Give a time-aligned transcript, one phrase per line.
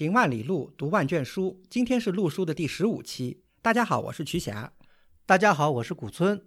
[0.00, 1.60] 行万里路，读万卷书。
[1.68, 3.42] 今天是陆书的第十五期。
[3.60, 4.72] 大家好，我是瞿霞。
[5.26, 6.42] 大家好，我是古村。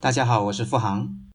[0.00, 1.30] 大家好，我是付航。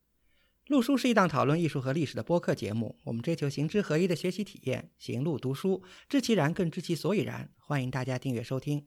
[0.67, 2.97] 陆书是一档讨论艺术和历史的播客节目。
[3.05, 7.49] 我们追求行知合一的学习体验，行路读书，知其然，更知其所以然。
[7.59, 8.85] 欢迎大家订阅收听。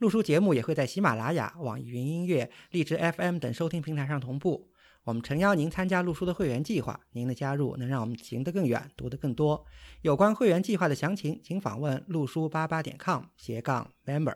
[0.00, 4.69] 陆书节目也会在喜马拉雅、网易云音乐、荔枝 FM 等收听平台上同步。
[5.04, 9.64] 我们诚邀您参加陆书的会员计划，您的加入能让我们行得更远，读得更多。
[10.02, 14.34] 有关会员计划的详情，请访问陆书八八点 com 斜杠 member。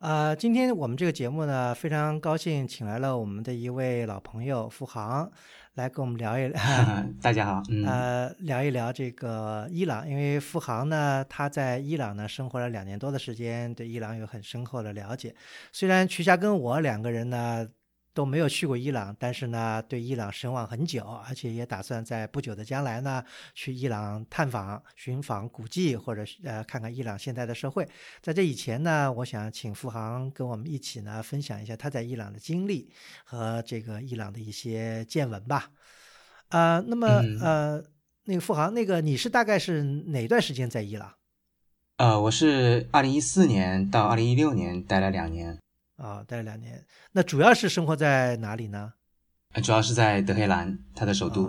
[0.00, 5.30] 呃，今天我们这个节目呢，非常高兴请来了我们的一位老朋友付航，
[5.74, 6.60] 来跟我们聊一聊。
[7.22, 15.32] 大家好，呃，聊一聊这个伊朗，因为付航呢，他在伊朗呢生活了两年多的时间，对伊朗有很深厚的了解。
[15.70, 17.68] 虽然瞿霞跟我两个人呢。
[18.14, 27.88] 都没有去过伊朗，但是呢，对伊朗神往很久，而且也打算在不久的将来呢，去伊朗探访、寻访古迹，或者呃看看伊朗现在的社会。
[28.20, 32.90] 在这以前呢，我想请付航跟我们一起呢，分享一下他在伊朗的经历
[33.24, 35.70] 和这个伊朗的一些见闻吧。
[36.48, 37.06] 啊，那么
[37.40, 37.82] 呃，
[38.24, 41.14] 那个付航，那个你是大概是哪段时间在伊朗？
[41.96, 45.58] 呃，我是二零一四年到二零一六年待了两年。
[46.02, 48.92] 啊，待了两年，那主要是生活在哪里呢？
[49.62, 51.44] 主要是在德黑兰，它的首都。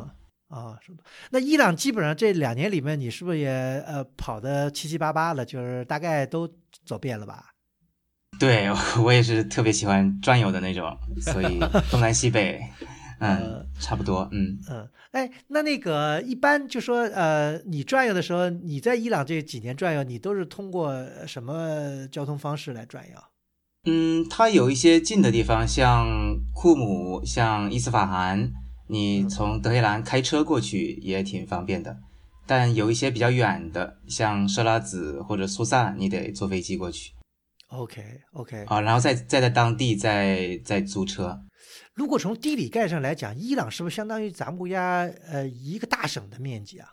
[0.50, 1.04] 啊，首都。
[1.32, 3.50] 那伊朗基本上这两年里面，你是不是也
[3.88, 6.48] 呃跑的七七八八了，就是大概都
[6.86, 7.56] 走遍了吧？
[8.40, 8.70] 对，
[9.04, 11.60] 我也是特别喜欢转悠的那种，所以
[11.90, 12.62] 东南西北，
[13.20, 14.88] 嗯，差不多，嗯嗯。
[15.14, 20.94] 哎，那那个一般就说呃，你转悠的时候，你在伊朗这几年转悠，你都是通过
[21.26, 23.18] 什么交通方式来转悠？
[23.86, 26.08] 嗯，它有一些近的地方，像
[26.54, 28.52] 库姆，像伊斯法罕，
[28.88, 31.98] 你从德黑兰开车过去也挺方便的。
[32.46, 37.12] 但有一些比较远的，像设拉子或者苏萨，你得坐飞机过去。
[37.68, 38.02] OK
[38.34, 41.42] OK，啊，然后再再在当地再再租车。
[41.94, 46.88] 如果从地理概上来讲，伊朗是不是相当于咱们国家呃一个大省的面积啊？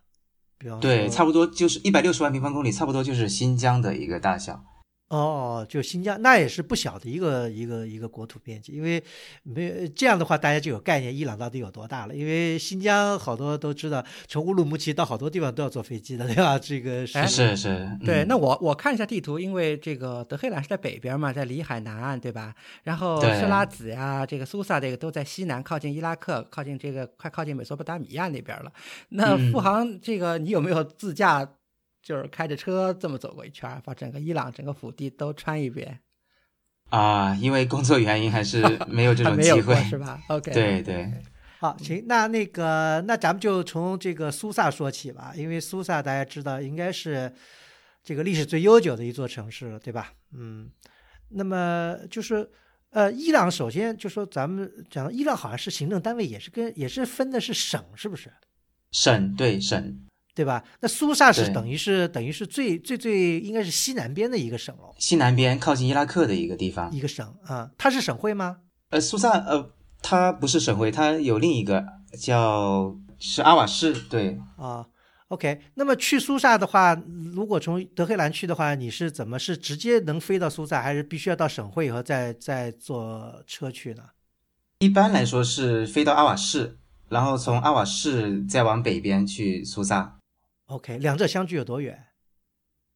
[0.81, 4.62] 对，差不多就是一百六十万平方公里，差不多就是新疆的一个大小。
[5.10, 9.03] 哦，就新疆，那也是不小的一个一个一个国土面积，因为
[9.43, 12.15] 没有这样的话，大家就有概念，伊朗到底有多大了。
[12.15, 16.56] 因为新疆好多都知道，从乌鲁木齐到好多地方都要坐飞机的，对吧？
[16.56, 18.25] 这个是是是，对。
[18.28, 22.54] 那我我看一下地图，因为这个德黑兰是在北边嘛，在里海南岸，对吧？
[22.84, 28.72] 然后设拉子呀，这个苏萨这个都在西南，靠近伊拉克，靠近这个快靠近美索不达米亚那边了。
[29.09, 31.54] 那富航，这个你有没有自驾？
[32.03, 36.00] 就是开着车这么走过一圈，把整个伊朗整个腹地都穿一遍
[36.88, 37.34] 啊！
[37.37, 41.11] 因为工作原因还是 没有这种机会，是吧？OK，对对。
[41.59, 47.31] 好，行，那那个，那咱们就从这个苏萨说起吧，因为苏萨大家知道应该是
[48.03, 50.15] 这个历史最悠久的一座城市了，对吧？
[50.32, 50.71] 嗯，
[51.28, 52.50] 那么就是
[52.91, 58.32] 呃，伊朗首先就说咱们讲，伊朗好像是行政单位也是跟也是分的是省，是不是？
[58.91, 60.00] 省对省。
[60.41, 60.65] 对吧？
[60.81, 67.71] 那苏萨是等于是等于是最最最应该是西南边的一个省喽，西南边靠近伊拉克的一个地方，一个省啊。
[67.77, 68.56] 它是省会吗？
[68.89, 71.84] 呃，苏萨呃，它不是省会，它有另一个
[72.19, 73.93] 叫是阿瓦市。
[73.93, 74.87] 对啊
[75.29, 75.61] ，OK。
[75.75, 76.99] 那么去苏萨的话，
[77.34, 84.05] 如果从德黑兰去的话，你是怎么是直接能飞到苏萨，还是必须要到省会以后再再坐车去呢？
[84.79, 86.79] 一般来说是飞到阿瓦市，
[87.11, 90.17] 然后从阿瓦市再往北边去苏萨。
[90.70, 92.06] OK，两者相距有多远？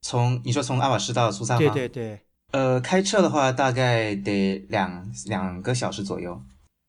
[0.00, 1.58] 从你说从阿瓦什到苏萨吗？
[1.58, 2.20] 对对对。
[2.52, 6.40] 呃，开车的话大概得两两个小时左右，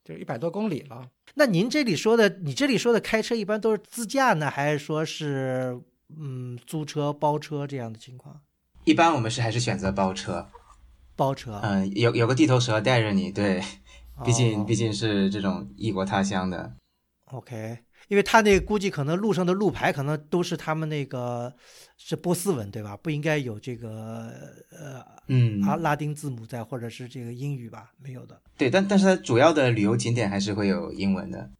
[0.04, 1.08] 就一百多公里了。
[1.34, 5.80] 那您这里说的，你这里说的开车一般都是自驾呢，还是说是
[6.16, 8.40] 嗯租车包车这样的情况？
[8.84, 10.48] 一般我们是还是选择包车。
[11.16, 11.58] 包车。
[11.64, 13.60] 嗯，有有个地头蛇带着你，对，
[14.24, 16.76] 毕竟毕竟是这种异国他乡的。
[17.24, 17.78] OK。
[18.08, 21.52] 因为他那估计可能路上的路牌可能都是他们那个
[21.96, 22.96] 是波斯文对吧？
[22.96, 24.32] 不应该有这个
[24.70, 27.92] 呃嗯啊拉丁字母在，或者是这个英语吧？
[28.00, 28.40] 没有的。
[28.56, 31.50] 对，但但是它主要的旅游景点还是会有英文的。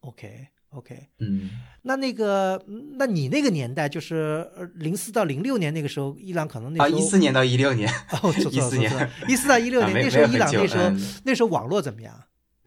[0.00, 1.48] OK OK，嗯，
[1.82, 2.62] 那那个
[2.98, 7.90] 那你那个年代就是零四到零六年那个时候，伊朗可能那时候一四年到一六年
[8.22, 10.92] 哦， 一四年一四到一六年那时候伊朗那时候
[11.24, 12.14] 那时候网络怎么样？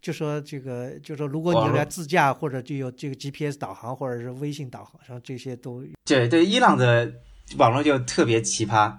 [0.02, 6.46] 就说这个，就说如果你来自驾，或者就有这个 GPS 导航，或者是微信导航，上这些都对对。
[6.46, 7.12] 伊朗的
[7.58, 8.94] 网络就特别奇葩，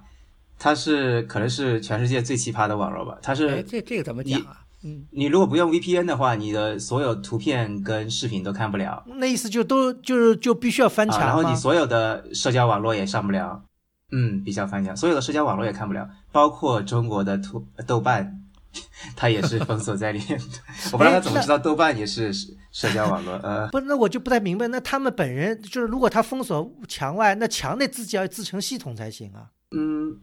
[0.58, 3.18] 它是可能是全世界最奇葩的网络吧。
[3.22, 4.60] 它是这这个怎么讲啊？
[4.82, 9.04] 嗯，你如果不用 VPN 的话，你的所有图片跟视频都看不了。
[9.16, 13.62] 那意思就都就是就必须要翻墙然后你所有的社交网络也上不了。
[14.12, 18.39] 嗯，比较翻墙，所有的社交网络也看不了，包括中国的图豆瓣，
[19.16, 20.44] 它也是封锁在里面的。
[20.92, 22.32] 我不知道他怎么知道豆瓣也是
[22.70, 23.34] 社交网络。
[23.42, 29.50] 呃，不，那我就不太明白，那他们本人就是，如果他封锁墙外，那墙内自己要自成系统才行啊。
[29.72, 30.20] 嗯，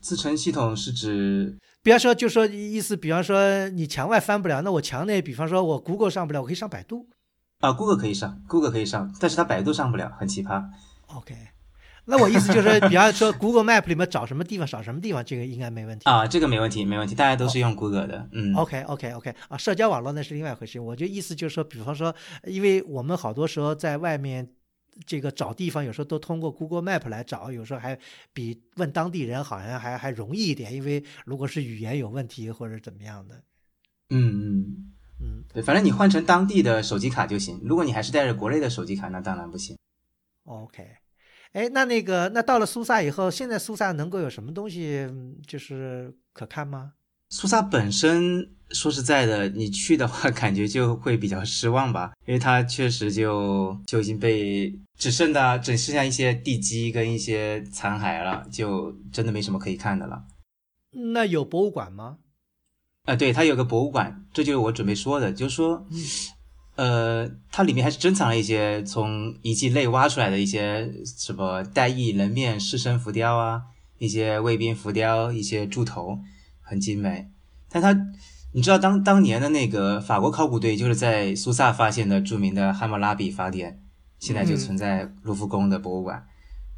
[0.00, 7.08] 自成系统是指，比方说，就说意思，比方说你墙外翻不了，那我墙内，比方说我 Google 上不了，我可以上百度。
[7.60, 10.64] 啊，Google 可以上，Google 可以上，但是它百度上不了，很奇葩。
[11.06, 11.34] OK。
[12.10, 16.26] 那我意思就是说，比方说 Google Map 里面找什么地方，找什么地方，这个应该没问题啊。
[16.26, 18.28] 这个没问题，没问题，大家都是用 Google 的。
[18.32, 20.80] 嗯，OK OK OK 啊，社交网络那是另外一回事。
[20.80, 22.14] 我就意思就是说，比方说，
[22.44, 24.46] 因为我们好多时候在外面
[25.06, 27.98] 这个找地方，有时候都通过 Google Map 来找，有时候还
[28.32, 30.74] 比问当地人好像还还容易一点。
[30.74, 33.36] 因为如果是语言有问题或者怎么样的，
[34.10, 37.60] 嗯嗯嗯，对，反正你换成当地的手机卡就行。
[37.62, 39.76] 如果你还是带着国内的手机卡，那当然不行。
[40.44, 40.99] OK。
[41.52, 45.04] 哎，那那个，那到了苏萨以后，现在苏萨能够有什么东西
[45.46, 46.92] 就是可看吗？
[47.30, 60.24] 苏萨本身说实在的，你去的话 感觉就会比较失望吧，因为它确实就就已经被只剩的只剩下一些地基跟一些残骸了，就真的没什么可以看的了。
[61.14, 62.18] 那有博物馆吗？
[63.04, 65.86] 啊，对，它有个博物馆，这就是我准备说的，就是说。
[66.80, 73.64] 呃，它里面还是珍藏了一些从遗迹内挖出来的一些什么带翼人面狮身浮雕啊，
[73.98, 76.20] 一些卫兵浮雕，一些柱头，
[76.62, 77.28] 很精美。
[77.68, 77.94] 但它，
[78.54, 83.82] 你知道当当年的那个法国考古队就是在苏萨发现的著名的汉谟拉比法典，
[84.18, 86.24] 现在就存在卢浮宫的博物馆。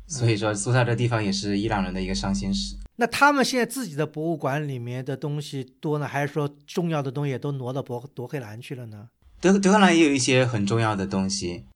[0.08, 2.74] 所以说，苏萨这地方也是伊朗人的一个伤心史。
[2.96, 9.06] 那他们现在自己的博物馆里面的东西多呢，还是说重要的东西都挪到博多黑兰去了呢？
[9.42, 11.66] 德德克兰也有一些很重要的东西，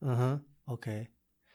[0.00, 1.08] 嗯哼，OK，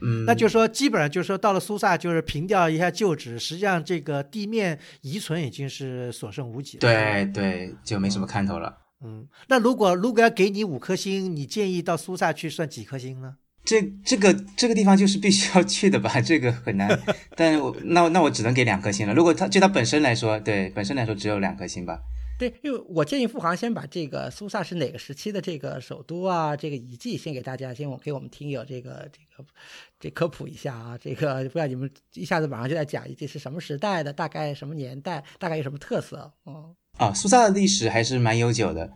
[0.03, 8.77] 嗯，那就说基本上就是说到了苏萨，就是平掉一下旧址，实际上这个地面遗存已经是所剩无几了，对对，就没什么看头了。
[9.05, 13.37] 嗯，那如果如果要给你五颗星，你建议到苏萨去算几颗星呢？
[13.63, 16.19] 这这个这个地方就是必须要去的吧？
[16.19, 16.99] 这个很难，
[17.37, 19.13] 但我那那我只能给两颗星了。
[19.13, 22.01] 如果它就它本身来说，对本身来说只有两颗星吧。
[22.41, 29.47] 对，因为我建议富航先把这个苏萨是哪个时期的这个首都啊，这个遗迹先给大家，先我给我们听友这个这个
[29.99, 36.33] 这科普一下啊，这个不然你们一下子马上就在讲遗迹是什么时代的，大概什么年代，大概有什么特色？
[36.47, 38.91] 嗯，啊，苏萨的历史还是蛮悠久的。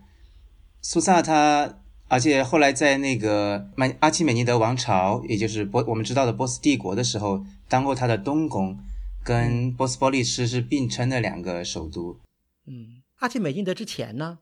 [0.82, 1.78] 苏萨它，
[2.08, 8.76] 而且后来在那个曼阿契美尼德王朝，也就是波我们知道的波斯帝国的时候，当过它的东宫，
[9.22, 12.18] 跟波斯波利斯是并称的两个首都。
[12.66, 13.02] 嗯。
[13.18, 14.38] 阿基美尼德之前呢，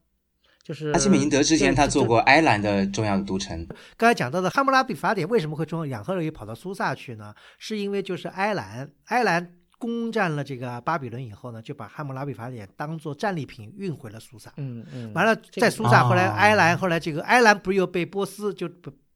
[0.62, 3.66] 就是阿基美尼德之前，他做过埃兰的重要的都城。
[3.96, 7.34] 刚才讲到的《汉谟拉比法典》为什么会从两河流域跑到苏萨去呢？
[7.58, 14.52] 是因为就是埃兰，埃兰攻占了这个巴比伦以后呢，就把《汉谟拉比法典》当做战利品运回了苏萨。
[14.56, 15.12] 嗯嗯。
[15.12, 18.68] 完了，在苏萨后来埃兰后来这个埃兰不是又被波斯就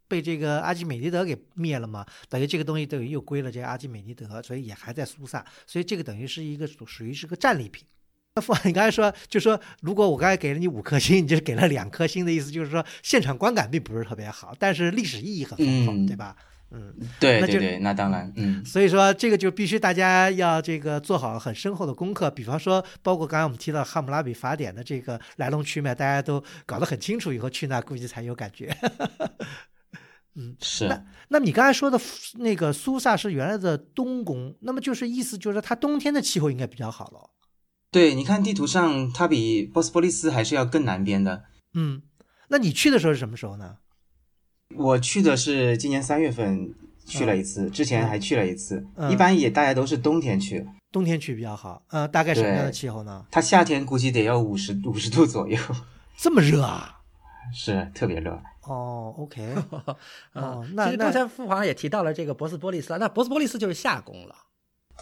[0.06, 2.06] 被这个阿基美尼德给灭了吗？
[2.28, 5.44] 等于这个东西等于又归了这个阿基美尼德，所以也还在苏萨。
[5.66, 7.84] 所以这个等于是一个属属于是个战利品。
[8.42, 16.36] 傅，你刚才说，就说如果我刚才给了你五颗星，你就给了两颗星的意思，就是说现场观感并不是特别好，但是历史意义很丰富，对吧？
[16.70, 28.76] 嗯，对对对，那当然，嗯，所以说这个就必须大家要这个做好很深厚的功课，比方说，包括刚才我们提到《汉姆拉比法典》的这个来龙去脉，大家都搞得很清楚，以后去那估计才有感觉。
[30.34, 30.86] 嗯，是。
[30.88, 31.98] 那那你刚才说的
[32.34, 37.30] 那个苏萨是原来的东宫，那么就是意思就是说它冬天的气候应该比较好了。
[37.90, 41.44] 对，你看地图上，它比波斯波利斯还是要更南边的。
[41.74, 42.02] 嗯，
[42.48, 43.78] 那你去的时候是什么时候呢？
[44.76, 46.74] 我去的是今年三月份
[47.06, 48.86] 去了一次，之前还去了一次。
[49.10, 51.82] 一般也大家都是冬天去，冬天去比较好。
[51.88, 53.24] 呃，大概什么样的气候呢？
[53.30, 55.58] 它夏天估计得要五十五十度左右。
[56.18, 57.00] 这么热啊？
[57.54, 58.38] 是特别热。
[58.64, 59.54] 哦，OK。
[60.34, 64.34] 哦，那其实刚才富华也提到了这个博斯波利斯，那博斯波利斯就是夏宫了。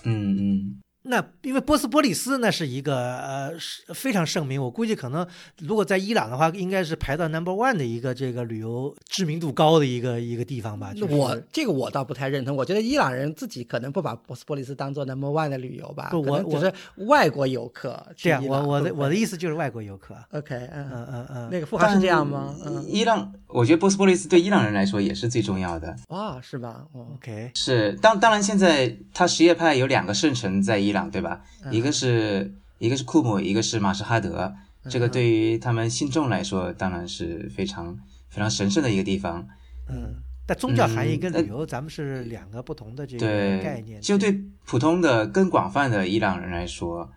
[0.04, 0.82] 嗯嗯。
[1.08, 5.26] 那因为波斯波利斯那是一个呃是非常盛名，我估计可能
[5.60, 10.92] 如果在伊朗的话，应该是排到 number one 的一个这个旅游知名度高的一个一个地方吧。
[10.94, 16.10] 就我这个我倒不太认同，我觉得伊朗人自己可能不把波斯波利斯当做 number one 的旅游吧。
[16.12, 16.72] 我，我只是
[17.06, 18.04] 外国游客。
[18.16, 20.16] 这样，我我的我的意思就是外国游客。
[20.32, 22.54] OK，嗯嗯嗯嗯，那个富豪是这样吗？
[22.64, 25.94] 嗯伊朗，我觉得波斯波利斯对伊朗人来说也是最重要的。
[26.08, 26.84] 哇，是吧
[27.14, 31.42] ？OK，是当当然，现在他什叶派有两个圣城在伊朗，对吧？
[31.70, 34.54] 一个是一个是库姆，一个是马什哈德，
[34.88, 37.96] 这个对于他们信众来说，当然是非常
[38.28, 39.46] 非常神圣的一个地方。
[39.88, 40.14] 嗯，
[40.46, 44.00] 但宗教含义跟旅游咱们是两个不同的这个对概念。
[44.00, 47.10] 就对普通的、更广泛的伊朗人来说，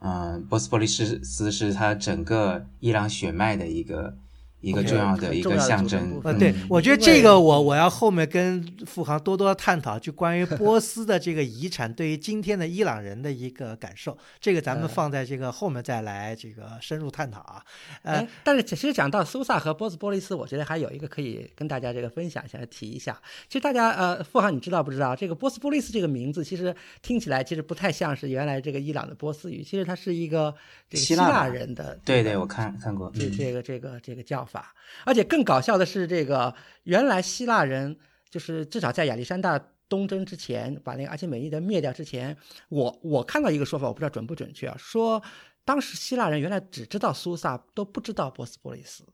[0.00, 4.16] 嗯、波斯波利斯斯是他整个伊朗血脉的一个
[4.60, 17.62] 一个重要的一个象征呃，对嗯，我觉得这个我我要后面跟付航多多探讨，就关于 波斯的这个遗产对于今天的伊朗人的一个感受，这个咱们呃放在这个后面再来这个深入探讨啊。
[18.02, 23.20] 呃哎，，但是其实讲到苏萨和波斯波利斯，我觉得还有一个可以跟大家这个分享一下、提一下。
[23.48, 25.14] 其实大家呃，富航你知道不知道？
[25.14, 30.52] 这个波斯波利斯这个名字，其实听起来其实不太像是原来这个伊朗的波斯语，其实它是一个
[30.90, 33.08] 这个希腊人的对对，我看看过。
[33.14, 34.74] 这嗯这个这个这个叫法，
[35.04, 37.96] 而且更搞笑的是，这个原来希腊人
[38.30, 42.36] 就是至少在亚历山大东征之前，把那个阿基美尼德灭掉之前，
[42.70, 45.22] 我我看到一个说法，我不知道准不准确啊，说
[45.64, 49.04] 当时希腊人原来只知道苏萨，都不知道波斯波利斯。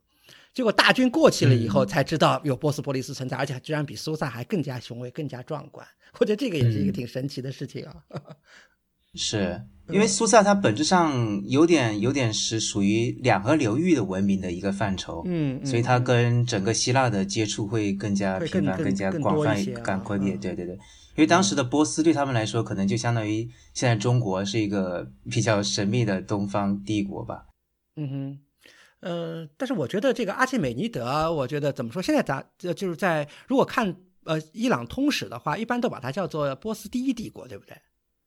[0.52, 5.84] 结果大军过去了以后，才知道有波斯波利斯存在，而且居然比苏萨还更加雄伟、更加壮观。
[6.20, 7.96] 我觉得这个也是一个嗯挺神奇的事情啊。
[9.14, 20.34] 是因为苏萨它本质上有点有点是属于两河流域的文明的一个范畴，嗯，嗯所以它嗯跟整个希腊的接触会更加频繁、更加广泛多一些、啊更宽烈。
[20.34, 27.46] 嗯对对对，因为当时的波斯对他们来说，可能就相当于现在中国是一个比较神秘的东方帝国吧。
[27.96, 28.38] 嗯哼，
[29.00, 32.00] 呃，但是我觉得这个阿契美尼德，我觉得怎么说？
[32.00, 33.94] 现在咱呃就是在如果看
[34.24, 37.76] 呃伊朗通史的话，一般都把它叫做波斯第一帝国，对不对？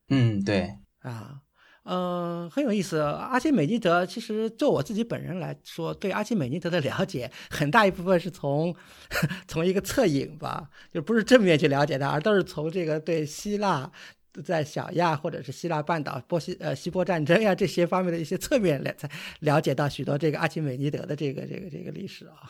[0.10, 1.42] 嗯，对，啊，
[1.84, 3.00] 嗯、很有意思。
[3.00, 8.76] 阿基美尼德其实就我自己本人来说，对阿基美尼德的了解很大一部分是从
[9.48, 13.92] 从一个侧影吧，就不是正面去了解他，而都是从这个对希腊。
[14.44, 19.10] 在小亚或者是希腊半岛、波西呃希波战争呀这些方面的一些侧面了才
[19.41, 22.50] 了解到许多这个阿基美尼德的这个这个这个历史啊。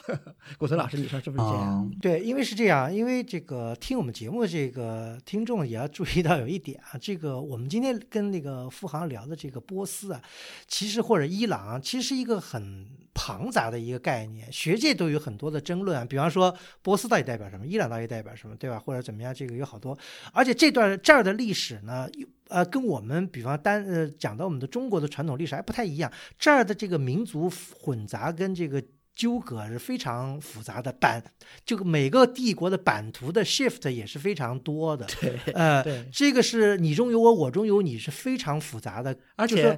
[0.57, 1.89] 古村老师，你说是不是这样？
[1.91, 10.21] 嗯，对，因为是这样，因为这个听我们节目的这个听众也要注意到有一点啊，这个我们今天跟那个富航聊的这个波斯啊，
[10.67, 12.85] 其实或者伊朗啊，其实是一个很
[13.19, 16.05] 庞杂的一个概念，学界都有很多的争论啊。
[16.05, 18.77] 比方说波斯到底代表什么，伊朗到底代表什么，对吧？
[18.77, 19.97] 或者怎么样，这个有好多，
[20.31, 22.07] 而且这段这儿的历史呢，
[22.49, 28.83] 呃，跟我们比方单呃讲到我们的中国的传统历史还不太一样，这儿的这个民族混杂跟这个。
[29.17, 31.23] 纠葛是非常复杂的版，
[31.65, 35.07] 这个每个帝国的版图的 shift 也是非常多的。
[35.19, 39.17] 对呃，对，这个是你中有我，我中有你，是非常复杂的。
[39.35, 39.75] 而且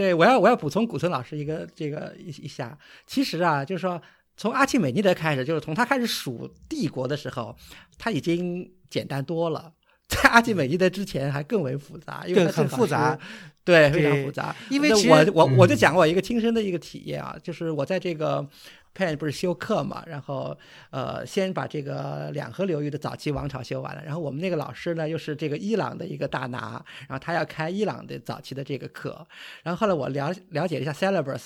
[0.00, 4.00] 对我要我要补充古村老师一个这个一一下，其实啊，就是说
[4.34, 7.54] 从阿契美尼德开始，就是从他开始数帝国的时候，
[7.98, 9.70] 他已经简单多了。
[10.08, 13.18] 在阿契美尼德之前还更为复杂，因为对很复杂，
[13.62, 14.56] 对，非常复杂。
[14.70, 18.44] 因为我我我就嗯讲过一个亲身的一个体验啊，就是我在这个
[18.94, 20.56] Penn 不是修课嘛，然后
[20.90, 29.26] 呃先把这个两河流域的早期王朝修完了，然后我们那个老师呢又是这个伊朗的一个大拿，然后他要开伊朗的早期的这个课，
[29.62, 31.44] 然后后来我了了解了一下 Celebrus，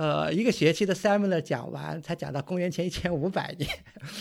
[0.00, 3.68] 呃一个学期的 seminar 讲完才讲到公元前一千五百年，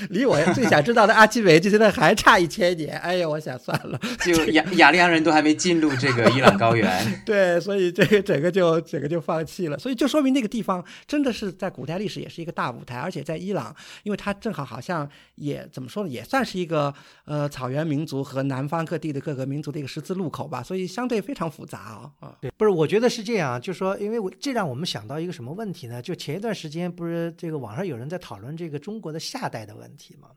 [0.09, 3.97] 离我最想知道的阿基美就现在还差一千年，哎呀，我想算了。
[4.19, 6.89] 就雅雅利安人都还没进入这个伊朗高原。
[7.25, 16.93] 对，所以这个整个就整个就放弃了，所以就说明那个地方真的是在古代历史也是一个大舞台，而且在伊朗，因为它正好好像也怎么说呢，也算是一个
[17.23, 22.35] 呃草原民族和南方各地的各个民族的一个十字路口吧，所以相对非常复杂啊、啊。
[22.41, 26.01] 对，不是，我觉得是这样，就说，因为我这让我们想到一个什么问题呢？
[26.01, 30.29] 就前一段时间不是这个网上有人在讨论这个中国的夏代的问题吗？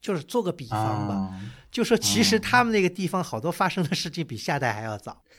[0.00, 1.40] 就是做个比方吧，啊，
[1.70, 5.22] 就说其实哦他们那个地方好多发生的事情比夏代还要早。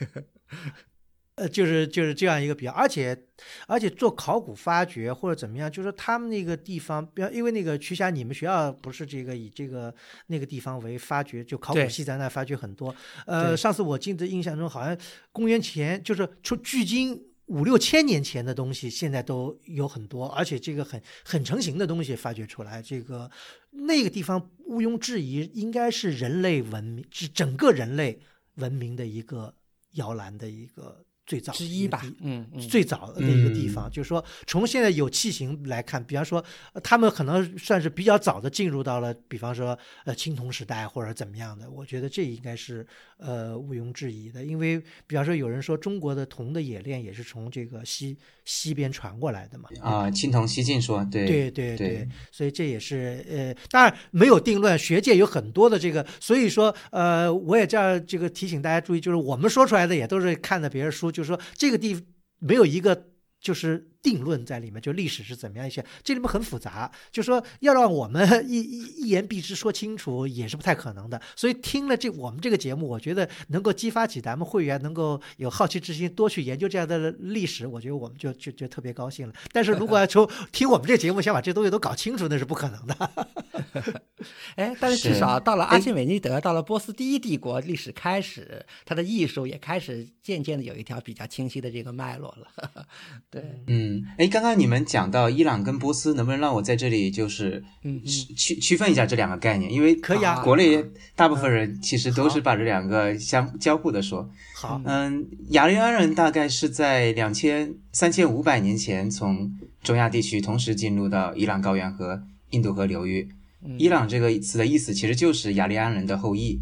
[1.36, 3.18] 呃，就是就是这样一个比较，而且
[3.66, 9.92] 而且做考古发掘或者怎么样，就是他们那个地方，比方因为那个瞿霞，你们学校不是这个以这个
[10.28, 12.94] 那个地方为发掘，就考古系在那发掘很多。
[13.26, 14.96] 呃，上次我记得印象中好像
[15.32, 17.20] 公元前就是出距今
[17.52, 23.30] 五六千年前的东西，现在都有很多，而且这个很很成型的东西发掘出来，这个
[23.72, 28.18] 那个地方毋庸置疑应该是人类文明，是整个人类
[28.56, 29.54] 文明的一个
[29.96, 42.86] 摇篮的一个最早之一吧，嗯嗯，最早的一个地嗯方，就是说从现在有器型来看，比方说呃他们可能算是比较早的进入到了，比方说呃青铜时代或者怎么样的，我觉得这应该是
[43.18, 62.08] 呃毋庸置疑的，因为比方说有人说中国的铜的冶炼也是从这个西西边传过来的嘛，啊，青铜西进说，对对对对所以这也是呃，当然没有定论，学界有很多的这个，所以说呃，我也这样这个提醒大家注意，就是我们说出来的也都是看的别人书，就就是说这个地
[62.40, 63.10] 没有一个
[63.40, 71.22] 就是定论在里面，就历史是怎么样一些，这里面很复杂，就说要让我们 一一一言蔽之说清楚也是不太可能的。
[71.36, 79.34] 所以听了这我们这个节目，我觉得能够激发起咱们会员能够有好奇之心，多去研究这样的历史，我觉得我们就就就特别高兴了。
[79.52, 84.02] 但是如果要从 听我们这节目想把这东西都搞清楚，那是不可能的。
[84.56, 92.86] 哎，但是至少到了哎阿契美尼德，到了波斯第一帝国历史开始，它的艺术也开始渐渐的有一条比较清晰的这个脉络了。
[93.30, 99.72] 对，嗯，哎，刚刚你们讲到伊朗跟波斯，能不能让我在这里就是嗯嗯区区区分一下这两个概念？
[99.72, 100.84] 因为可以啊国内
[101.16, 104.30] 大部分人其实都是把这两个相交互的说。
[104.56, 113.28] 好，嗯，雅利安人大概是在两千三千五百年前从中亚地区同时进入到伊朗高原和印度河流域。
[113.64, 116.62] 嗯伊朗这个词的意思其实就是雅利安人的后裔。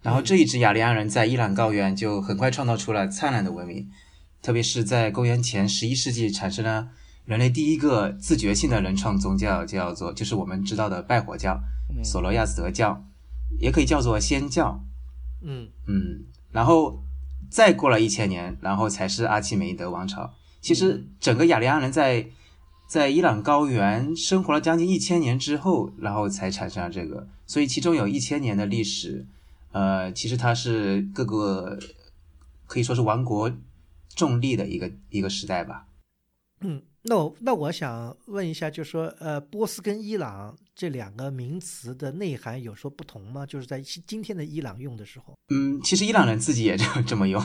[0.00, 3.88] 然后这一支雅利安人在伊朗高原就很快创造出了灿烂的文明，
[4.40, 6.88] 特别是在公元前十一世纪产生了
[7.24, 13.04] 人类第一个自觉性的人创宗教，叫做就是我们知道的拜火教，嗯索罗亚斯德教，
[13.58, 14.82] 也可以叫做祆教。
[15.42, 17.04] 嗯嗯，然后
[17.50, 20.32] 再过了一千年，然后才是阿契美尼德王朝。
[20.60, 22.26] 其实整个雅利安人在
[22.88, 29.26] 在伊朗高原生活了将近一千年之后，然后才产生了这个，所以其中有一千年的历史。
[29.72, 31.78] 呃，其实它是各个
[32.66, 33.52] 可以说是王国
[34.16, 35.86] 重力的一个一个时代吧。
[36.62, 43.44] 嗯，那我那我想问一下，就是说，呃，波斯跟伊朗这两个名词的内涵有说不同吗？
[43.44, 47.40] 就是在今今天的伊朗用的时候，嗯，其实伊朗人自己也就这么用，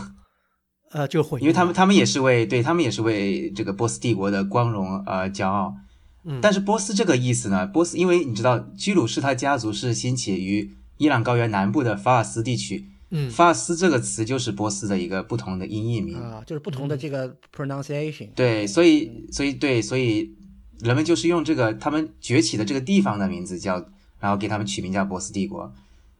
[0.94, 5.76] 呃，就会，因为他们他们也是为对他们也是为这个波斯帝国的光荣而骄傲。
[6.24, 16.16] 嗯，但是波斯这个意思呢，波斯因为你知道居鲁士他家族是兴起于伊朗高原南部的法尔斯地区，嗯法尔斯这个词就是波斯的一个不同的音译名。
[16.16, 18.30] 啊，就是不同的这个 pronunciation。
[18.36, 20.36] 对，所以所以对，所以
[20.80, 23.84] 人们就是用这个他们崛起的这个地方的名字叫，
[24.20, 25.74] 然后给他们取名叫波斯帝国。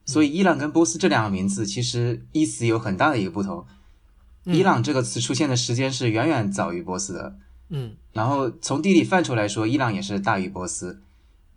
[0.04, 3.64] 所以伊朗跟波斯这两个名字其实意思有很大的一个不同。
[4.44, 7.36] 伊朗这个词出现的时间是远远早于波斯的，
[7.70, 11.00] 嗯然后从地理范畴来说，伊朗也是大于波斯，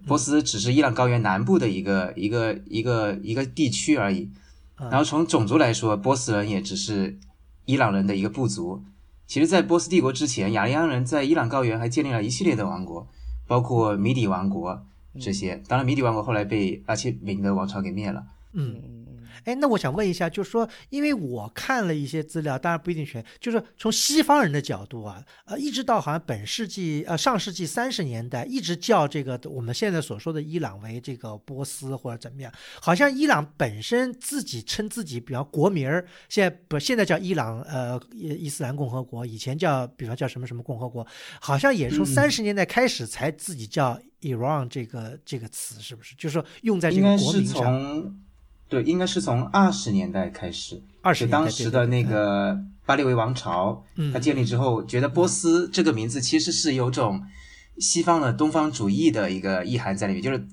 [0.06, 4.32] 波斯只是伊朗高原南部的一个一个一个一个地区而已。
[4.76, 7.18] 啊然后从种族来说，波斯人也只是
[7.66, 8.84] 伊朗人的一个部族。
[9.26, 13.08] 其实，在波斯帝国之前，雅利安人在伊朗高原还建立了一系列的王国，
[13.46, 14.86] 包括米底王国
[15.20, 15.62] 这些。
[15.68, 18.24] 当然，米底王国后来被阿契美尼德王朝给灭了。
[18.54, 18.97] 嗯。
[19.48, 41.08] 嗯哎，那我想问一下，就是说，因为我看了一些资料，当然不一定全，就是从西方人的角度啊，呃，一直到好像本世纪呃上世纪三十年代，一直叫这个我们现在所说的伊朗为这个波斯或者怎么样，好像伊朗本身自己称自己，比方国名儿，现在不现在叫伊朗呃伊伊斯兰共和国，以前叫比方叫什么什么共和国，
[41.40, 46.14] 好像也是从嗯三十年代开始才自己叫 Iran 这个这个词，是不是？
[46.16, 48.27] 就是说用在这个国名上。
[48.70, 50.82] 从对，应该是从二十年代开始。
[51.02, 57.24] 二十年代当时的那个巴列维王朝，嗯它建立之后，觉得波斯这个名字其实是有种
[57.80, 60.48] 西方的东方主义的一个意涵在里面，就是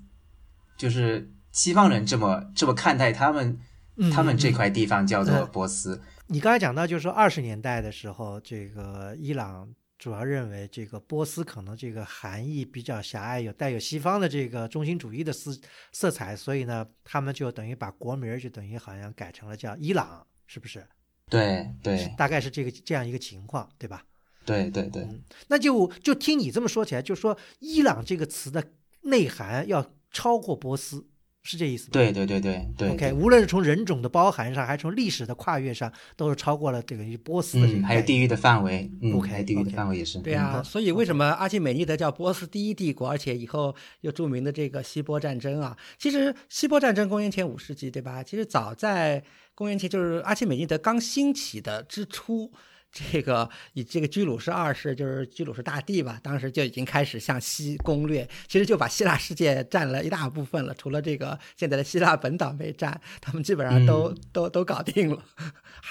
[0.77, 3.59] 就是西方人这么这么看待他们，
[3.97, 6.01] 嗯他们这块地方叫做嗯波斯。
[6.29, 9.69] 你刚才讲到，就是说二十年代的时候，这个伊朗
[10.05, 15.51] 主要认为这个波斯可能这个含义比较狭隘，有带有西方的这个中心主义的色
[15.93, 20.87] 色彩，所以呢，他们就等于把国名儿就等于好像改成了叫伊朗，是不是？
[21.31, 24.05] 对对大概是这个这样一个情况，对吧？
[24.45, 25.09] 对对对，
[25.49, 28.63] 那就就听你这么说起来，就说伊朗这个词的
[29.05, 31.07] 内涵要超过波斯，
[31.45, 31.91] 是这意思吗？
[31.93, 40.19] 对对对对对 OK，无论是从人种的包含上，还是从历史的跨越上，都是超过了这个波斯的这个嗯，还有地域的范围，嗯 OK，还有地域的范围也是。
[40.21, 45.77] 对啊，所以为什么阿契美尼德叫波斯第一帝国，而且以后又著名的这个希波战争啊？
[45.99, 48.23] 其实希波战争公元前五世纪，对吧？
[48.23, 49.23] 其实早在
[49.55, 52.51] 公元前就是阿契美尼德刚兴起的之初。
[52.95, 65.25] 这个以这个居鲁士二世就是居鲁士大帝吧，当时就已经开始向西攻略，其实就把希腊世界占了一大部分了，除了这个现在的希腊本岛没占，他们基本上都、嗯都都搞定了，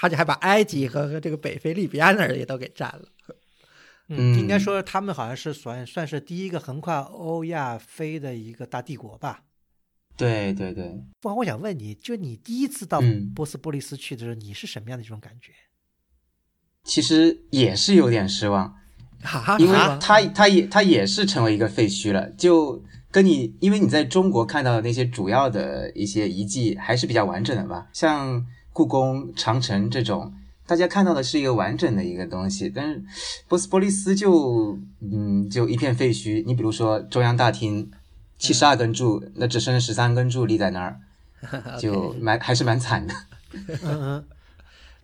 [0.00, 3.04] 而且还把埃及和和这个北非利比亚那儿也都给占了。
[4.08, 9.44] 嗯，应该嗯说他们好像是算算是第一个横跨欧亚非的一个大帝国吧。
[10.16, 10.84] 对对对，
[11.20, 15.52] 不过我想问你，就你第一次到嗯波斯波利斯去的时候，你是什么样的一种感觉？
[16.84, 18.76] 其实也是有点失望。
[19.22, 30.30] 啊，因为它它也它也是成为一个废墟了，就跟你因为你在中国看到的那些主要的一些遗迹还是比较完整的吧，像故宫、长城这种，
[30.66, 33.02] 大家看到的是一个完整的一个东西，但是
[33.48, 36.44] 波斯波利斯就嗯就一片废墟。
[36.44, 37.90] 你比如说中央大厅
[38.36, 41.00] 七十二根柱，那只剩十三根柱立在那儿，
[41.80, 43.14] 就蛮还是蛮惨的。
[43.82, 44.24] 嗯嗯，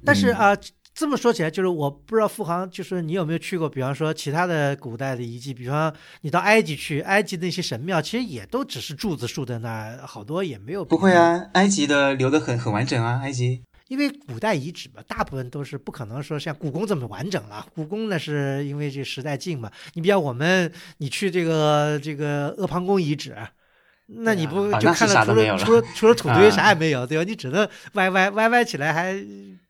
[0.04, 0.54] 但是啊。
[0.92, 3.68] 这么说起来，就是我不知道富航，就是你有没有去过？
[3.68, 10.84] 比方说其他的古代的遗迹，比方你到埃及去，埃及那些神庙其实也都只是柱子竖在那儿，好多也没有。
[10.84, 13.62] 不会啊，埃及的留的很很完整啊，埃及。
[13.88, 17.66] 因为古代遗址嘛，大部分都是不可能说像故宫这么完整了。
[17.74, 19.70] 故宫呢，是因为这时代近嘛。
[19.94, 23.36] 你比较我们，你去这个这个阿房宫遗址，
[24.06, 27.24] 那你不就看了除了除了除了土堆啥也没有，对吧？
[27.24, 29.14] 你只能歪歪歪歪起来还。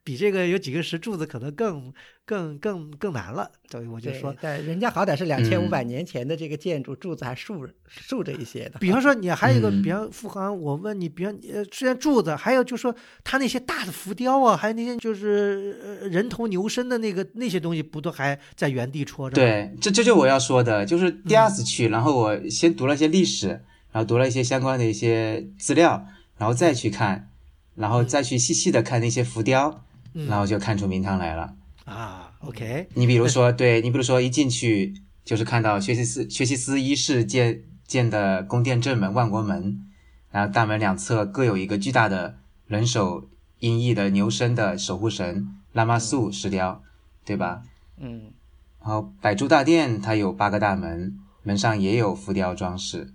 [0.02, 1.92] 比这个有几个石柱子可能更
[2.24, 8.78] 更更更难了，所以我就说，但人家好歹是两千五百年前的这个建筑，柱子还竖竖着一些的。
[8.78, 15.72] 比方说，你还有一个，比方富航，我问你，比方呃，虽然柱子，还有就是说，他那些大的浮雕啊，还有那些就是
[16.08, 19.34] 人头牛身的那个那些东西，不都还在原地戳着？
[19.34, 23.48] 对，这这就我要说的，就是第二次去，然后我先读了一些历史，
[23.92, 26.06] 然后读了一些相关的一些资料，
[26.38, 27.28] 然后再去看，
[27.74, 29.84] 然后再去细细的看那些浮雕。
[30.12, 34.94] 然后就看出名堂来了啊！OK，你比如说，对你比如说一进去
[35.24, 39.86] 就是看到薛西斯薛西斯一世建建的宫殿正门万国门，
[40.30, 46.82] 然后大门两侧各有一个巨大的人手音译的牛身的守护神拉玛素石雕，
[47.24, 47.62] 对吧？
[47.98, 48.32] 嗯。
[48.80, 53.12] 然后百柱大殿它有八个大门，门上也有浮雕装饰，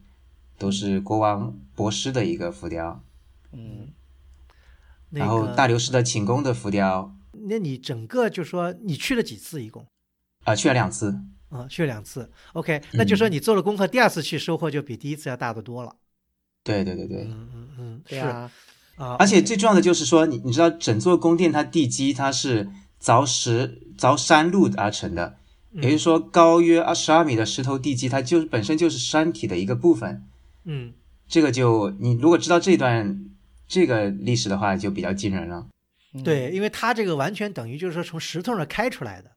[0.60, 3.02] 都是国王博施的一个浮雕。
[3.52, 3.88] 嗯。
[5.16, 7.16] 然后大流士的寝宫的浮雕，
[7.48, 9.86] 那你整个就说你去了几次一共？
[10.44, 11.18] 啊，去了两次。
[11.50, 12.30] 啊，去了两次。
[12.54, 15.96] OK，那就说你做了功课，第二次去收获就比第一次要大得多了。
[16.64, 18.52] 对对对对，嗯嗯嗯，是啊
[18.98, 19.16] 啊。
[19.20, 22.70] 而且最重要的就是说，你你知道整座宫殿它地基它是
[23.02, 25.38] 凿石凿山路而成的，
[25.74, 30.26] 也就是说高约二十二米的石头地基，它就本身就是山体的一个部分。
[30.66, 30.94] 嗯，
[31.28, 33.30] 这个就你如果知道这段。
[33.68, 35.68] 这个历史的话就比较惊人了，
[36.24, 39.32] 对，因为它这个完全等于就是说从石头上开出来的，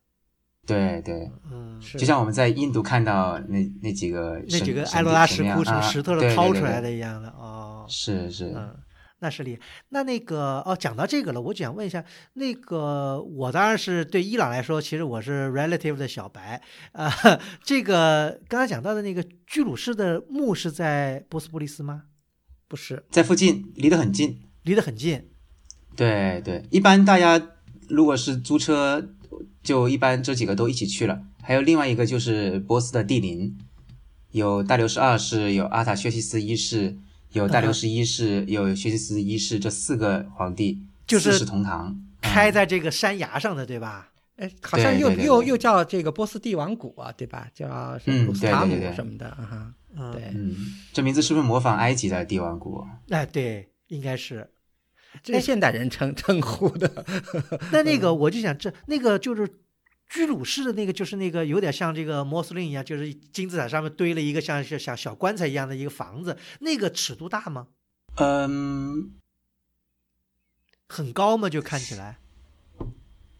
[0.67, 8.77] 对对，嗯，就像我们在印度看到那那几个那几个埃罗拉石窟从石头上掏出来的一样的哦，是是，嗯，
[9.21, 9.61] 那是厉害。
[9.89, 16.63] 那那个哦，讲到这个了，我就想问一下，那个我当然是对伊朗来说，其实我是 relative 的小白。
[16.93, 17.11] 啊。
[17.65, 22.03] 这个刚才讲到的那个居鲁士的墓是在波斯波利斯吗？
[22.69, 25.27] 不是在附近，离得很近，离得很近。
[25.97, 27.51] 对对，一般大家
[27.89, 29.09] 如果是租车，
[29.63, 31.23] 就一般这几个都一起去了。
[31.43, 33.57] 还有另外一个就是波斯的帝陵，
[34.33, 36.97] 有大流士二世，有阿塔薛西斯一世，
[37.33, 44.11] 有大流士一世，有薛西斯一世，这四个皇帝四世同堂，开在这个山崖上的，对吧？
[44.37, 47.49] 哎，好像又又又叫这个波斯帝王谷啊，对吧？
[47.53, 49.75] 叫什么鲁斯塔姆什么的啊。
[49.97, 50.55] 嗯，对，嗯，
[50.93, 52.87] 这名字是不是模仿埃及的帝王谷？
[53.09, 54.51] 哎，对，应该是，
[55.23, 57.05] 这是现代人称 称呼的。
[57.73, 59.49] 那那个，我就想，这那个就是
[60.09, 67.69] 居鲁士的那个，就是那个有点像这个摩斯林一样，就是金字塔上面堆了一个像像小棺材一样的一个房子，那个尺度大吗？
[68.17, 69.13] 嗯，
[70.89, 71.49] 很高吗？
[71.49, 72.19] 就看起来。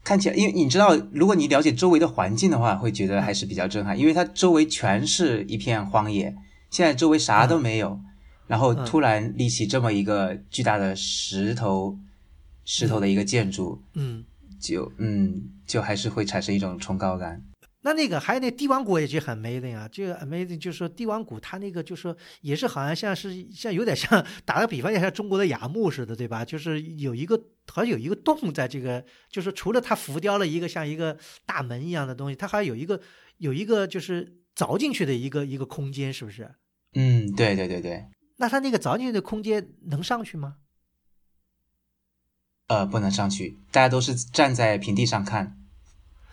[0.09, 3.99] 看起来，因为你知道，如果你了解周围的环境的话，会觉得还是比较震撼。
[3.99, 6.35] 因为它周围全是一片荒野，
[6.71, 8.01] 现在周围啥都没有，
[8.47, 11.99] 然后突然立起这么一个巨大的石头，
[12.65, 14.25] 石头的一个建筑，嗯，
[14.59, 17.43] 就嗯，就还是会产生一种崇高感。
[17.89, 26.45] 那那个还有那帝王谷也就很 amazing 啊，这个 amazing 就是说帝王谷它那个就是说也是好像像是像有点像打个比方，像中国的雅墓似的，对吧？
[26.45, 33.01] 就是有一个好像有一个洞在这个，就是除了它浮雕了一个像一个大门一样的东西，它还有一个
[33.39, 36.55] 有一个就是凿进去的一个一个空间，是不是？
[36.95, 38.05] 嗯，对对对对。
[38.37, 40.57] 那它那个凿进去的空间能上去吗？
[42.69, 45.58] 呃，不能上去，大家都是站在平地上看。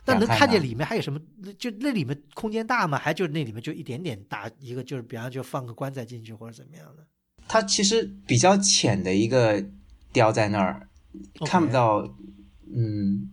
[0.06, 1.20] 那能看见里面还有什么？
[1.58, 2.98] 就那里面空间大吗？
[2.98, 7.06] 还就那里面就一点点大一个，就是比方就放个棺材进去或者怎么样的？
[7.48, 9.64] 它其实比较浅的一个
[10.12, 10.88] 雕在那儿，
[11.46, 12.18] 看不到。
[12.76, 13.32] 嗯，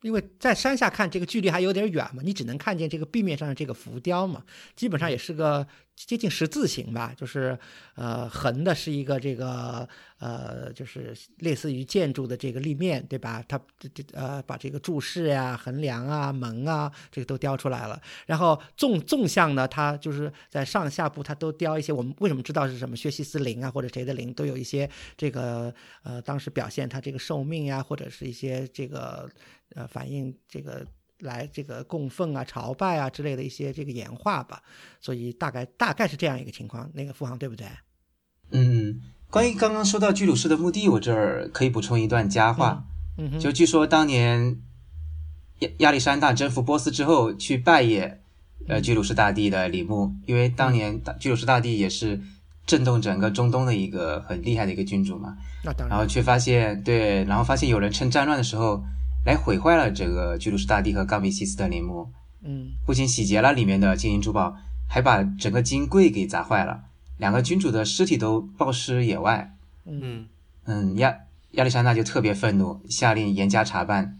[0.00, 4.42] 因为在山下看这个距离还有点远嘛，你只能看见这个壁面上的这个浮雕嘛，
[4.74, 5.66] 基本上也是个
[6.06, 7.58] 接近十字形吧，就是
[7.94, 13.44] 呃横的是一个这个呃就是类似于建筑的这个立面，对吧？
[13.46, 18.00] 它这这呃把这个柱式呀、横梁啊、门啊这个都雕出来了。
[18.26, 21.92] 然后纵纵向呢，它就是在上下部它都雕一些。
[21.92, 29.28] 我们为什么知道是什么薛西斯陵啊，或者谁的陵，都有一些这个呃当时表现它这个寿命呀，或者是一些这个
[29.74, 30.86] 呃反映这个。
[31.20, 34.62] 来这个供奉啊、朝拜啊之类的一些这个演化吧，
[35.00, 36.90] 所以大概大概是这样一个情况。
[36.94, 37.66] 那个富航对不对？
[38.50, 42.84] 嗯，关于刚刚说到居鲁士的墓地，我这儿可以补充一段佳话。
[43.16, 44.60] 嗯哼，就据说当年
[45.60, 48.18] 亚亚历山大征服波斯之后，去拜谒
[48.66, 52.20] 呃居鲁士大帝的陵墓，因为当年大居鲁士大帝也是
[52.66, 55.36] 震动整个中东的一个很厉害的一个君主嘛。
[55.62, 55.90] 那当然。
[55.90, 58.82] 然后却发现对，然后发现有人趁战乱的时候。
[59.24, 62.10] 来毁坏了这个居鲁士大帝和冈比西斯的陵墓，
[62.42, 64.56] 嗯，不仅洗劫了里面的金银珠宝，
[64.88, 66.84] 还把整个金柜给砸坏了，
[67.18, 69.54] 两个君主的尸体都暴尸野外。
[69.84, 70.26] 嗯
[70.64, 71.14] 嗯，亚
[71.52, 74.18] 亚历山大就特别愤怒，下令严加查办，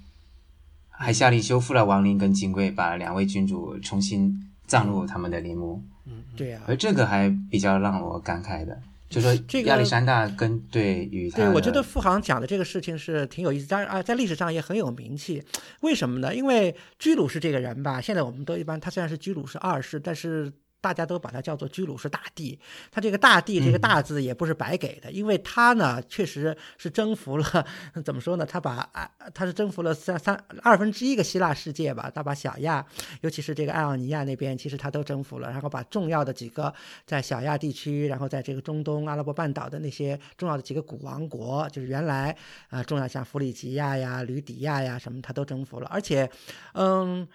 [0.88, 5.82] 还下令修复了王陵跟金柜，把两位君主重新葬入他们的陵墓。
[6.04, 6.60] 嗯，对呀。
[6.66, 8.82] 而这个还比较让我感慨的。
[9.10, 15.42] 就说这个亚历山大跟对于对，我觉得富航讲的这个事情是挺有意思，当然啊，在历史上也很有名气。
[15.80, 16.34] 为什么呢？
[16.34, 20.50] 因为居鲁士这个人吧，现在我们都一般，他虽然是居鲁士二世，但是。
[20.80, 22.58] 大家都把它叫做居鲁士大帝，
[22.90, 27.66] 他这个大帝这个大字也不是白给的，因为他呢确实是征服了，
[28.04, 28.46] 怎么说呢？
[28.46, 32.84] 他把啊，他是征服了三三二分之一个希腊世界吧，他把小亚，
[33.20, 36.72] 尤其是这个爱奥尼亚那边，其实他都征服了，然后把重要的几个
[37.06, 42.34] 在小亚地区，然后在这个中东阿拉伯半岛的那些重要的几个古王国，就是原来
[42.70, 46.30] 啊重要像弗里吉亚呀、吕底亚呀什么，他都征服了，而且，
[46.72, 47.28] 嗯。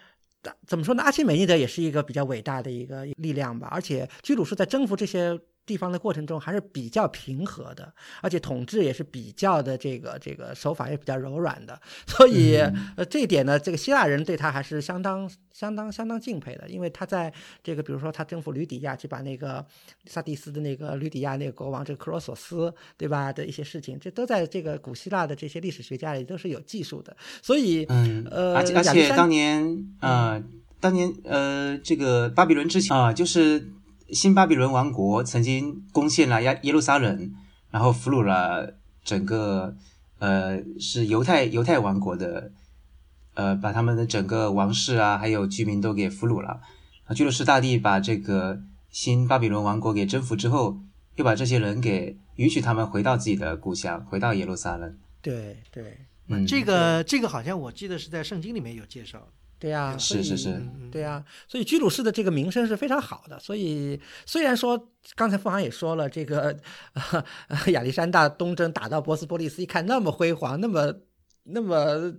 [0.67, 1.03] 怎么说呢？
[1.03, 5.39] 阿奇美尼德也是一个比较伟大的一个力量吧，而且居鲁士在征服这些。
[5.65, 12.57] 地方的过程中还是比较平和的，而且统治也是比较的这个这个手法也比较柔软的，所以
[12.95, 19.65] 呃这一点呢，这个希腊人对他还是相当相当相当敬佩的，因为他在这个比如说他征服吕底亚，去把那个
[20.05, 23.33] 萨蒂斯的那个吕底亚那个国王这个克罗索斯对吧？
[23.33, 30.43] 的一些事情，这都在这个古希腊的这些历史学家里都是有记述的，所以嗯呃而且而且当年呃
[30.79, 33.71] 当年呃这个巴比伦之前啊就是。
[34.11, 37.33] 新巴比伦王国曾经攻陷了耶耶路撒冷，
[37.71, 39.75] 然后俘虏了整个
[40.19, 42.51] 呃是犹太犹太王国的，
[43.33, 46.61] 呃把他们的整个王室啊还有居民都给俘虏了。
[47.05, 50.77] 啊，居鲁士大帝把这个新巴比伦王国给征服之后，
[51.15, 54.97] 又把这些人给允许他们回到自己的故乡，回到耶路撒冷。
[55.21, 59.27] 对对，嗯，这个这个好像我记得是在圣经里面有介绍。
[59.57, 63.39] 对呀，是是是，对呀，所以居鲁士的这个名声是非常好的。
[63.39, 66.55] 所以虽然说刚才富航也说了，这个
[67.67, 70.93] 亚历山大东征打到波斯波利斯，一看那么辉煌，那么
[71.43, 72.13] 那么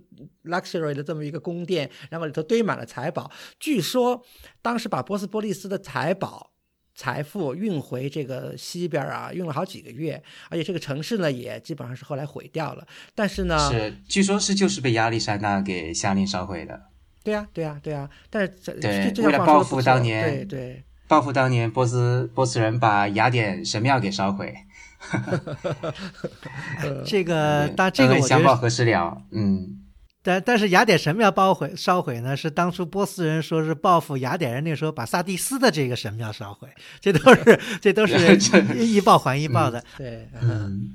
[0.45, 3.31] luxury 的这么一个宫殿，然后里头堆满了财宝。
[3.59, 4.25] 据说
[4.61, 6.51] 当时把波斯波利斯的财宝
[6.95, 12.85] 财富运回这个西边啊，运了好几个月，而且这个城市呢也基本上是后来毁掉了。
[13.13, 16.81] 但是呢，是据说是就是被亚历山大给下令烧毁的。
[17.27, 18.71] 对呀，对呀，对呀，但是这
[19.11, 24.55] 对为了报复当年，对对，报复当年波斯波斯人把雅典神庙给烧毁。
[27.05, 29.21] 这个当这个我相报何时了？
[29.31, 29.79] 嗯，
[30.23, 36.69] 但但是雅典神庙包毁烧毁呢，是当初波斯人说是报复雅典人那时候把萨蒂斯的这个神庙烧毁，
[37.01, 38.37] 这都是这都是
[38.79, 39.83] 一报还一报的。
[39.97, 40.91] 对，嗯。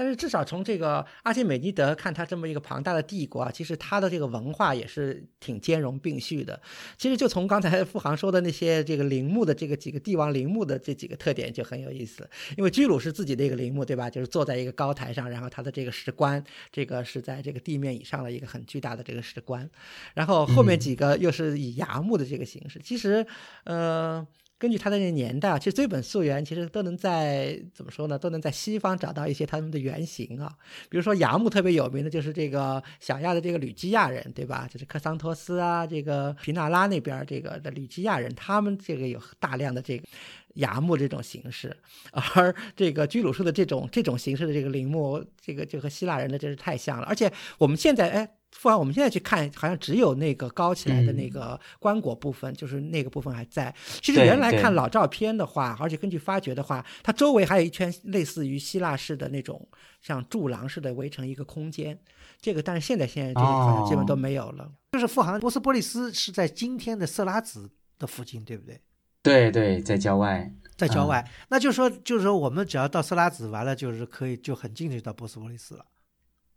[0.00, 6.58] 但是至少从这个阿基美尼德看，他这么一个庞大的帝国啊，其实他的这个文化也是挺兼容并蓄的。
[6.96, 12.26] 其实就从刚才富航说的那些这个陵墓的这个几个帝王陵墓的这几个特点就很有意思。
[12.56, 14.08] 因为居鲁士自己的一个陵墓，对吧？
[14.08, 19.68] 就是坐在一个高台上，然后他的这个石棺，这个是在这个地面以上的一个很巨大的这个石棺。
[20.14, 22.80] 然后后面几个又是以崖墓的这个形式。
[22.82, 23.26] 其实，
[23.64, 24.26] 呃。
[24.60, 28.18] 根据他的那个年代啊，其实追本溯源，其实都能在怎么说呢？
[28.18, 30.54] 都能在西方找到一些他们的原型啊。
[30.90, 34.68] 比如说雅木特别有名的就是这个小亚的这个吕基亚人，对吧？
[34.70, 40.06] 就是克桑托斯啊，这个皮纳拉那边这个的吕基亚人，他们这个有大量的这个
[40.54, 41.76] 雅木这种形式，
[42.12, 47.06] 而这个居鲁士的这种这种形式的这个陵墓，这个就和希腊人的真是太像了。
[47.06, 48.30] 而且我们现在哎。
[48.52, 53.72] 富安，我们现在去看，好像只有那个高起来的那个棺椁部分，就是那个部分还在。
[54.02, 59.68] 其实原来看老照片的话，而且根据发掘的话，它周围还有一圈类似于希腊式的那种
[60.02, 61.96] 像柱廊似的围成一个空间。
[62.40, 64.68] 这个，但是现在现在这个好像基本都没有了。
[64.90, 68.80] 就是富航波斯波利斯是在今天的色拉子的附近，对不对？
[69.22, 70.52] 对对，在郊外。
[70.76, 75.84] 在郊外，那就是说，就是说，我们只要到色拉子完了，就是可以就很近就到波斯波利斯了。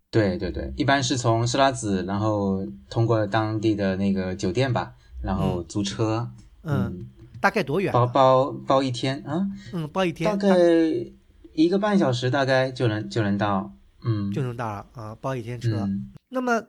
[0.10, 6.32] 对对对，一般是从色拉子，然后通过当地的那个酒店吧，然后租车。
[6.62, 7.10] 嗯，
[7.42, 7.92] 大概多远？
[7.92, 9.46] 包包包一天啊？
[9.74, 10.56] 嗯，包一天，大概
[11.52, 13.74] 一个半小时，大概就能就能到。
[14.06, 15.90] 嗯，就能到了啊，包一天车。
[16.30, 16.64] 那么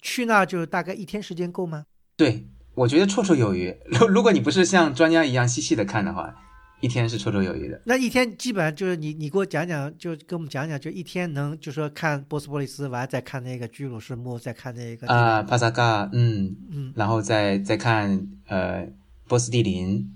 [0.00, 1.86] 去那就大概一天时间够吗？
[2.16, 3.74] 对，我觉得绰绰有余。
[3.86, 6.34] 如 如果你不是像专家一样细细的看的话。
[6.82, 7.78] 一天是绰绰有余的。
[7.84, 18.88] 那一天基本上就是你，你给我讲讲，就跟我们讲讲，就一天能就说看波斯波利斯完，再看那个居鲁士墓，再看那个啊帕萨嘎，嗯嗯，然后再再看呃
[19.28, 20.10] 波斯蒂林，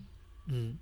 [0.50, 0.76] 嗯，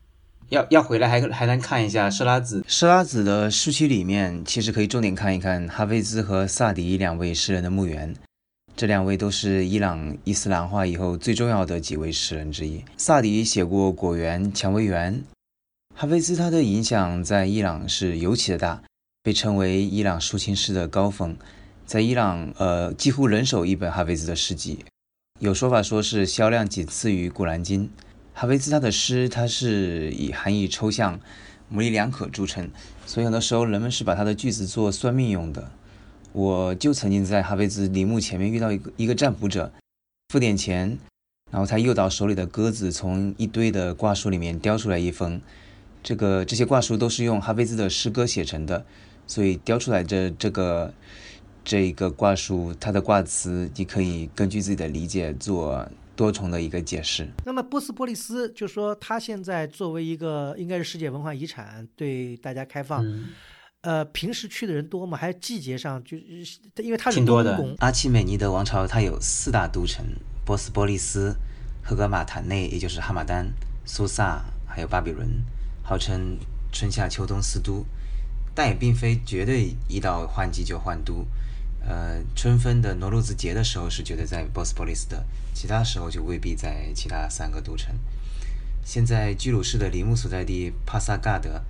[0.50, 2.64] 要要回来还还能看一下设拉子。
[2.68, 8.14] 设拉子的市区里面，其实可以重点看一看哈菲兹和萨迪两位诗人的墓园。
[8.74, 12.82] 这两位都是伊朗伊斯兰化以后最重要的几位诗人之一。
[12.96, 15.14] 萨迪写过《果园》《蔷薇园》。
[15.94, 18.82] 哈菲兹他的影响在伊朗是尤其的大，
[19.22, 21.36] 被称为伊朗抒情诗的高峰，
[21.84, 24.84] 在伊朗呃几乎人手一本哈菲兹的诗集，
[25.38, 27.84] 有说法说是销量仅次于《古兰经》。
[28.32, 31.20] 哈菲兹他的诗他是以含义抽象、
[31.68, 32.70] 模棱两可著称，
[33.04, 35.70] 所以很多时候人们是把他的句子做算命用的。
[36.32, 39.72] 我就曾经在哈菲兹陵墓前面遇到一个一个占卜者，
[40.28, 40.98] 付点钱，
[41.50, 45.40] 然后他诱导手里的鸽子从一堆的挂书里面叼出来一封。
[46.02, 48.84] 这个这些挂书都是用哈菲兹的诗歌写成的，
[49.26, 50.92] 所以叼出来的这个
[51.62, 57.28] 这个挂书，它的挂词你可以根据自己的理解做多重的一个解释。
[57.46, 63.06] 那么波斯波利斯就说，它现在作为一个应该是世界文化遗产，对大家开放。
[63.82, 65.18] 呃，平时去的人多吗？
[65.18, 67.58] 还是季节上就是因为它是挺多的。
[67.78, 70.04] 阿契美尼德王朝它有四大都城：
[70.44, 71.36] 波斯波利斯、
[71.82, 73.52] 赫格马坦内，也就是哈马丹、
[73.84, 75.28] 苏萨，还有巴比伦。
[75.82, 76.38] 号称
[76.70, 77.84] 春夏秋冬四都，
[78.54, 81.26] 但也并非绝对一到换季就换都。
[81.84, 87.92] 呃，春分的罗鲁兹节的时候是绝对在波斯波利斯的，其他时候就未必在其他三个都城。
[88.84, 91.60] 现在居鲁士的陵墓所在地帕萨嘎德，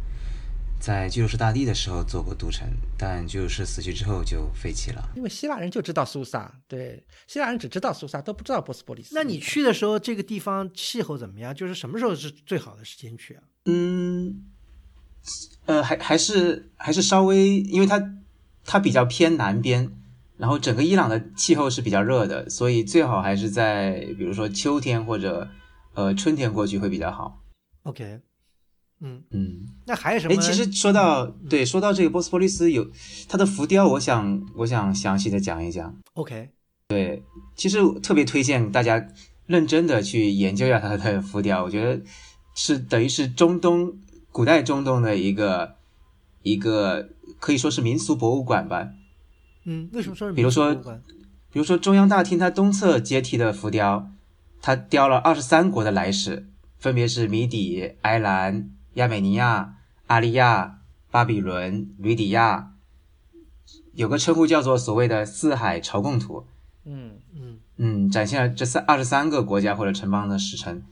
[0.82, 2.66] 在居鲁士大帝的时候做过都城，
[2.98, 5.10] 但居鲁士死去之后就废弃了。
[5.14, 9.14] 因为希腊人就知道苏萨，对，希腊人只知道苏萨，都不知道波斯波利斯。
[9.14, 11.54] 那你去的时候，这个地方气候怎么样？
[11.54, 13.42] 就是什么时候是最好的时间去啊？
[13.66, 14.42] 嗯，
[15.66, 18.02] 呃，还还是还是稍微，因为它
[18.64, 19.88] 它比较偏南边，
[20.36, 25.48] 然后整个伊朗的气候是比较热的，所以最好还是在比如说秋天或者
[25.94, 27.40] 呃春天过去会比较好。
[27.84, 28.20] OK，
[29.02, 30.34] 嗯嗯，那还有什么？
[30.34, 32.88] 哎，其实说到对，说到这个波斯波利斯有
[33.28, 35.94] 它的浮雕，我想我想详细的讲一讲。
[36.14, 36.48] OK，
[36.88, 37.22] 对，
[37.56, 39.06] 其实特别推荐大家
[39.46, 42.00] 认真的去研究一下它的浮雕，我觉得。
[42.54, 43.94] 是等于是中东
[44.30, 45.76] 古代中东的一个
[46.42, 47.08] 一个
[47.40, 48.90] 可以说是民俗博物馆吧。
[49.64, 50.74] 嗯，为什么说是比如说，
[51.50, 54.10] 比如说中央大厅它东侧阶梯的浮雕，
[54.60, 56.46] 它雕了二十三国的来使，
[56.78, 59.76] 分别是米底、埃兰、亚美尼亚、
[60.06, 62.72] 阿利亚、巴比伦、吕底亚，
[63.94, 66.46] 有个称呼叫做所谓的四海朝贡图。
[66.84, 70.82] 嗯嗯嗯，展现了这三二十三个国家或者城邦的使臣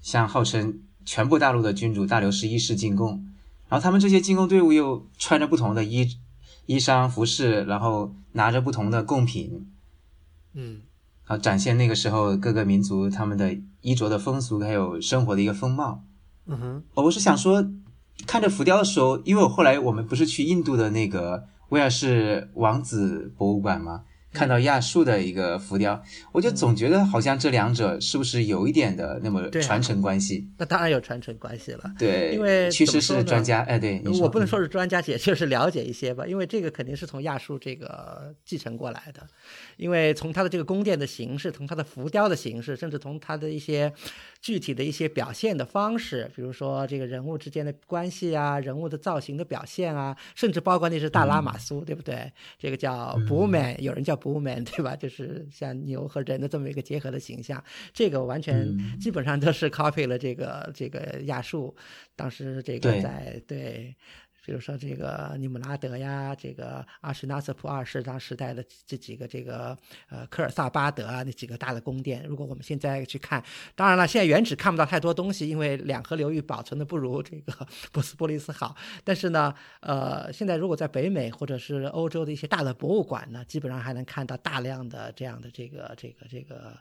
[0.00, 0.80] 向号称。
[1.08, 3.24] 全部大陆的君主大流士一世进贡，
[3.68, 6.18] 然后他们这些进贡队伍又穿着不同的衣
[6.66, 9.70] 衣裳服饰，然后拿着不同的贡品，
[10.54, 10.80] 嗯，
[11.26, 16.02] 啊，展现那个时候各个民族他们的衣着的风俗，还有生活的一个风貌。
[16.46, 17.64] 嗯哼，我是想说，
[18.26, 24.02] 看着浮雕的时候，因为我后来我们不是去印度的那个威尔士王子博物馆吗？
[24.32, 30.46] 看到亚述的一个浮雕，我就总觉得好像这两者是不是有一点的那么传承关系？
[30.58, 31.90] 那当然有传承关系了。
[31.98, 36.26] 对，因为其实是专家，哎，对，我不能说是专家，也就是了解一些吧。
[36.26, 39.26] 因为这个肯定是从亚述这个继承过来的，
[39.76, 43.92] 因为从它的这个宫殿的形式，从它的浮雕的形式，甚至从它的一些。
[44.42, 52.30] 具体的一些表现的方式，比如说这个人物之间的关系啊，人物的造型的表现啊，甚至包括那是大拉马苏，对不对？
[52.56, 54.94] 这个叫 Buman，有人叫 Buman，对吧？
[54.94, 57.60] 就是像牛和人的这么一个结合的形象，
[57.92, 61.74] 这个完全基本上都是 copy 了这个这个亚述，
[62.14, 63.96] 当时这个在对。
[64.46, 69.76] 比如说这个尼姆拉德呀，这个阿什纳瑟普二世当时代的这几个这个
[70.08, 73.42] 呃科尔萨巴德啊那几个大的宫殿，如果我们现在去看，
[73.74, 77.52] 当然了，现在原址看不到太多东西，因为两河流域保存的不如这个
[77.90, 78.76] 波斯波利斯好。
[79.02, 86.72] 但是呢，呃，现在如果在北美或者是欧洲的一些大的博物馆呢，基本上还能看到大量的这样的这个这个这个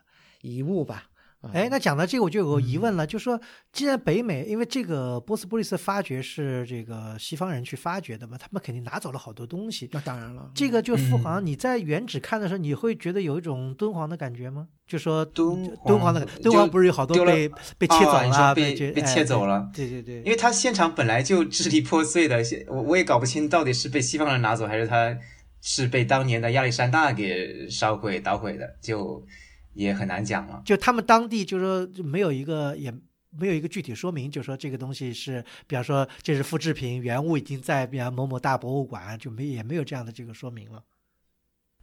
[0.42, 1.10] 遗物吧。
[1.54, 3.40] 哎，那讲到这个，我就有个疑问了，就说，
[3.72, 9.90] 既然北美，因为这个波斯波利斯发掘是这个西方人去发掘的嘛，他们肯定拿走了好多东西。
[9.92, 14.68] 那当然了，这个就父皇，你在原址看的时候，你会觉得有一种敦煌的感觉吗？
[14.88, 19.70] 就说敦敦煌的敦煌不是有好多被被切走了，被被切走了？
[19.74, 25.18] 对对对，因为他现场本来就支离破碎的，我我也搞不清到底是被西方人拿走，还是他
[25.62, 29.24] 是被当年的亚历山大给烧毁捣毁的，就。
[29.76, 32.92] 也很难讲了，就他们当地就说没有一个，也
[33.30, 40.84] 没有一个具体说明，就说这个东西是，比方说这是复制品，原物已经在比方某某大博物馆，就没也没有这样的这个说明了。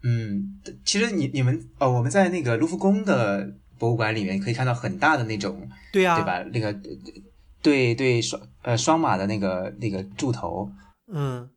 [0.02, 6.42] 嗯，其实你你们哦，我们在那个卢浮宫的博物馆里面可以看到很大的那种，对啊，对吧？
[6.52, 6.74] 那个
[7.62, 10.72] 对对双呃双马的那个那个柱头，
[11.06, 11.48] 嗯，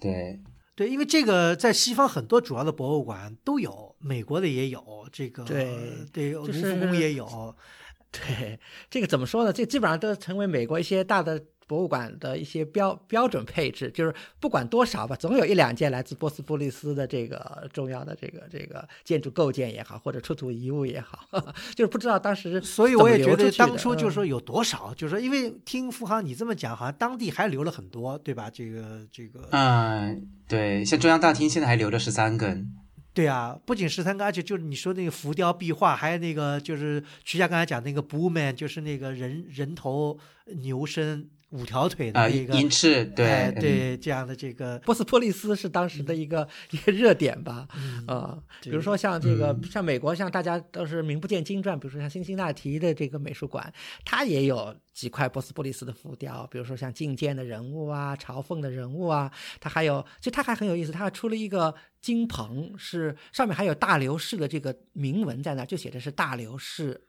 [0.00, 0.40] 对。
[0.76, 7.56] 对，因为这个在西方很多主要的博物馆都有，美国的也有，这个对对，卢浮宫也有，
[8.12, 9.52] 对，这个怎么说呢？
[9.52, 11.42] 这基本上都成为美国一些大的。
[11.66, 21.26] 博物馆的一些标标准配置，就是不管多少吧，总有一两件来自波斯波利斯的这个重要的这个这个建筑构件也好，或者出土遗物也好，
[21.74, 22.60] 就是不知道当时。
[22.60, 28.48] 所以我也觉得当初就是说有多少，就是说，因为听付航你这么讲，好像当地还留了很多，对吧？
[28.48, 29.48] 这个这个。
[29.50, 32.72] 嗯，对，像中央大厅现在还留着十三根。
[33.12, 40.18] 对啊，不仅十三根，而且就是你说那个浮雕壁画，还有那个就是徐霞刚才讲那个 Bullman，就是那个人人头
[40.58, 41.28] 牛身。
[41.50, 47.68] 五条腿的一个银翅，对对，这样的这个波斯波利斯是当时的一个一个热点吧，
[48.06, 53.72] 啊，比如说像这个像美国，像大家都是名不见经传，比如说像辛辛那提的这个美术馆，
[54.04, 59.30] 它也有几块波斯波利斯的浮雕，比如说像觐见的人物啊、朝奉的人物啊，
[59.60, 67.02] 它还有，其实它还很有意思，它还出了一个金棚，是上面还有大流士的这个铭文在那，就写的是大流士。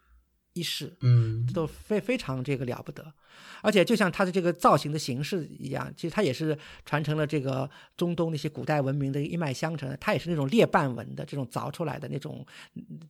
[0.58, 3.14] 一世，嗯，都非非常这个了不得，
[3.62, 9.96] 而且就像它的这个造型的形式一样，其实它也是传承了这个中东那些古代文明的一脉相承。
[10.00, 12.46] 它也是那种裂瓣纹的这种凿出来的那种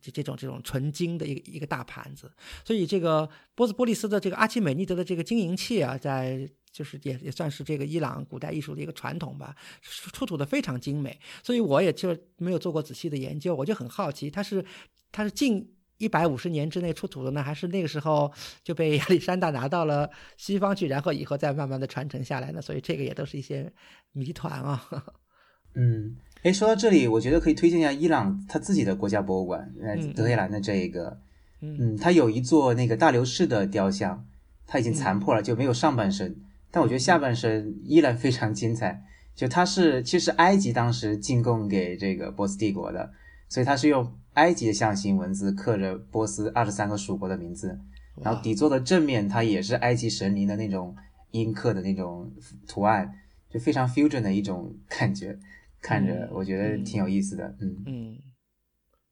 [0.00, 2.30] 这这种这种纯金的一个一个大盘子。
[2.64, 11.18] 所以这个波斯波利斯的这个阿奇美尼德的这个金银器啊，在就是也也算是这个伊朗古代艺术的一个传统吧，出土的非常精美。
[11.42, 14.64] 所以我也就没有做过仔细的研究，我就很好奇，它是
[15.10, 15.74] 它是近。
[15.98, 18.32] 一百五十年之内出土的呢，还是那个时候
[18.62, 22.62] 就被亚历山大拿到了西方去，然后以后再慢慢的传承下来呢？
[22.62, 23.70] 所以这个也都是一些
[24.12, 24.88] 谜团啊。
[25.74, 31.20] 嗯，哎，说到这里，我觉得可以推荐一下伊朗他自己的国家博物馆，呃，德黑兰的这一个，
[31.60, 34.24] 嗯，它有一座那个大流士的雕像，
[34.66, 36.36] 它已经残破了，就没有上半身，
[36.70, 39.02] 但我觉得下半身依然非常精彩。
[39.34, 43.12] 就它是其实埃及当时进贡给这个波斯帝国的，
[43.48, 44.12] 所以它是用。
[44.38, 47.76] 埃及的象形文字刻着波斯二十三个属国的名字，
[48.22, 50.94] 然后底座的正面它也是埃及神灵的那种
[51.32, 52.32] 阴刻的那种
[52.68, 53.12] 图案，
[53.50, 55.36] 就非常 fusion 的一种感觉，
[55.82, 57.56] 看着我觉得挺有意思的。
[57.60, 58.18] 嗯嗯，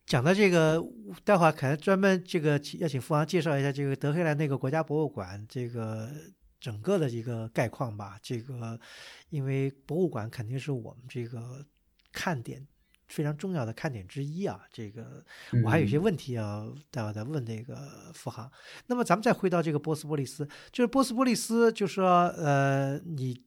[0.07, 0.81] 讲到这个，
[1.25, 6.09] 待会儿可能专门这个要请父王介绍一下这个德黑兰那个国家博物馆这个
[6.61, 8.17] 整个的一个概况吧。
[8.23, 8.79] 这个
[9.31, 11.67] 因为博物馆肯定是我们这个
[12.13, 12.65] 看点。
[13.09, 15.25] 非常重要的看点之一啊，这个
[15.65, 18.51] 我还有一些问题要待会再问那个富航。
[18.87, 23.43] 那么咱们再回到这个波斯波利斯，就是波斯波利斯，就说呃，你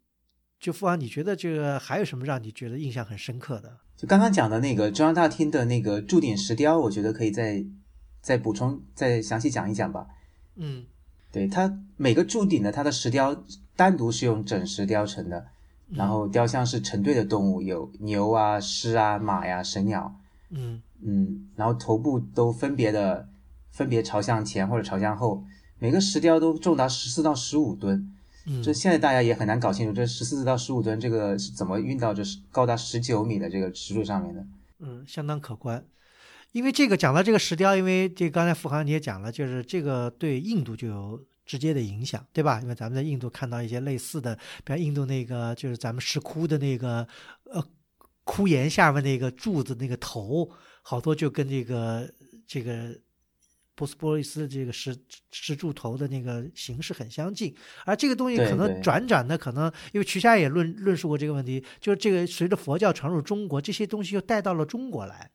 [0.59, 3.77] 就富航，你觉得这个还有什么让你觉得印象很深刻的？
[3.97, 7.65] 就刚刚讲的那个中央大厅的那个铸鼎石雕，我觉得可以再
[8.21, 10.07] 再补充、再详细讲一讲吧。
[10.55, 10.85] 嗯，
[11.31, 13.43] 对，它每个铸鼎的它的石雕
[13.75, 15.47] 单独是用整石雕成的。
[15.91, 20.15] 然后雕像是成对的动物，有牛啊、狮啊、马呀、神鸟，
[20.51, 23.27] 嗯嗯，然后头部都分别的
[23.71, 25.43] 分别朝向前或者朝向后，
[25.79, 28.15] 每个石雕都重达十四到十五吨，
[28.45, 32.21] 嗯，这现在大家也很难搞清楚这十四到十五吨这个是怎么运到这
[32.51, 34.45] 高达十九米的这个石柱上面的，
[34.79, 35.83] 嗯，相当可观。
[36.51, 41.23] 因为这个讲到这个石雕，因为这刚才付航你也讲了，就是这个对印度就有。
[41.49, 42.61] 直接的影响，对吧？
[42.61, 47.07] 因为咱们在印度看到一些类似的，比如印度那个就是咱们石窟的那个
[47.45, 47.65] 呃
[48.23, 50.47] 窟檐下面那个柱子那个头，
[50.83, 52.07] 好多就跟这个
[52.45, 52.95] 这个
[53.73, 54.95] 波斯波利斯这个石
[55.31, 57.55] 石柱头的那个形式很相近。
[57.83, 65.31] 而这个东西可能转转的，可能因为瞿霞也论论述过这个问题，就是这个随着佛教传入中国，这些东西又带到了中国来。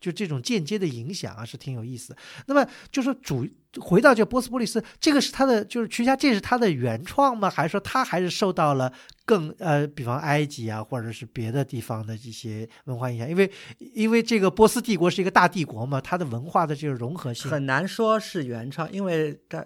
[0.00, 2.16] 就这种间接的影响啊，是挺有意思。
[2.46, 3.46] 那么就说主
[3.80, 7.50] 回到这波斯波利斯，这个是他的，就是瞿家这是他的原创吗？
[7.50, 8.92] 还是说他还是受到了
[9.24, 13.28] 更呃，比方埃及啊，或者是别的地方的一些文化影响？
[13.28, 19.64] 因为因为这个波斯帝国是一个大帝国嘛，它的文化的这个融合性很难说是原创，因为它。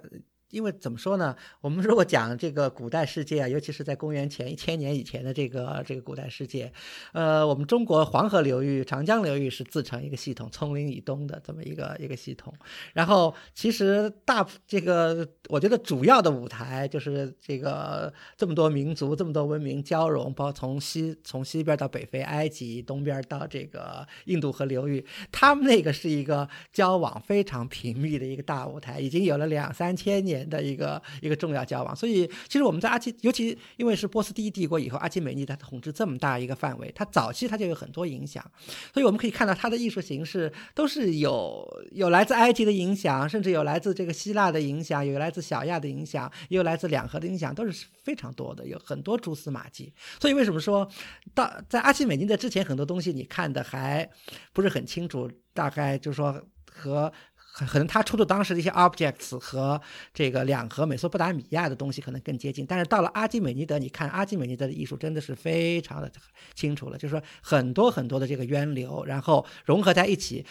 [0.52, 1.34] 因为怎么说呢？
[1.62, 6.70] 我们如果讲这个古代世界啊，尤其是在公元前一千年以前的这个这个古代世界，
[7.12, 12.52] 呃，我们中国黄河流域、长江流域是自成一个系统，葱岭以东的这么一个一个系统。
[12.92, 30.41] 然后其实大这个，我觉得主要的舞台就是这个这么多民族、这么多文明交融，包括从西从西边到北非埃及，东边到这个印度河流域，他们那个是一个交往非常频密的一个大舞台，已经有了两三千年。
[30.48, 38.44] 的一个一个重要交往，所以其实我们在阿基，尤其因为是波斯第一帝国以后，阿基美尼德统治这么大一个范围，它早期它就有很多影响，
[38.92, 49.92] 所以我们可以看到它的艺术形式都是有有来自埃及的影响，甚至有来自这个希腊的影响，有来自小亚的影响，也有来自两河的影响，都是非常多的，有很多蛛丝马迹。
[50.20, 50.88] 所以为什么说
[51.34, 54.08] 到在阿基美尼的之前，很多东西你看的还
[54.52, 57.12] 不是很清楚，大概就是说和。
[57.54, 59.78] 可能他出的当时的一些 objects 和
[60.14, 66.10] 这个两河美索不达米亚的东西可能更接近，但是到了阿基美尼德，你看阿基美尼德的艺术真的是非常的
[66.54, 70.46] 清楚了，就是说很多很多的这个源流，然后融合在一起，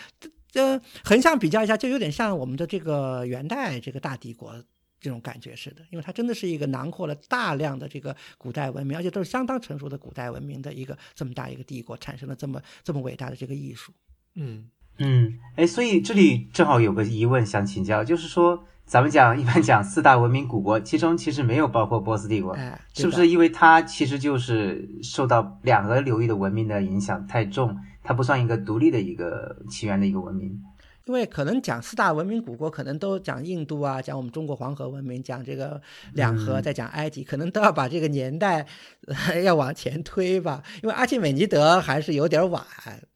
[0.52, 4.54] 这横向比较一下，就有点像我们的这个元代这个大帝国
[4.99, 13.91] 这种感觉似的，因为它真的是一个囊括了大量的这个古代文明，而且都是相当成熟的古代文明的一个这么大一个帝国，产生了这么这么伟大的这个艺术，
[14.36, 14.70] 嗯。
[15.04, 22.56] 嗯，哎，所以这里正好有个疑问想请教，就是说，咱们讲一般讲四大文明古国，其中其实没有包括波斯帝国，
[22.93, 30.62] 是不是因为它其实就是受到两个流域的文明的影响太重，它不算一个独立的一个起源的一个文明？
[31.06, 35.82] 因为可能讲四大文明古国，可能都讲印度啊，讲我们中国黄河文明，讲这个
[36.14, 38.68] 两河，再讲埃及，可能都要把这个年代
[39.43, 42.64] 要往前推吧，因为阿契美尼德还是有点晚。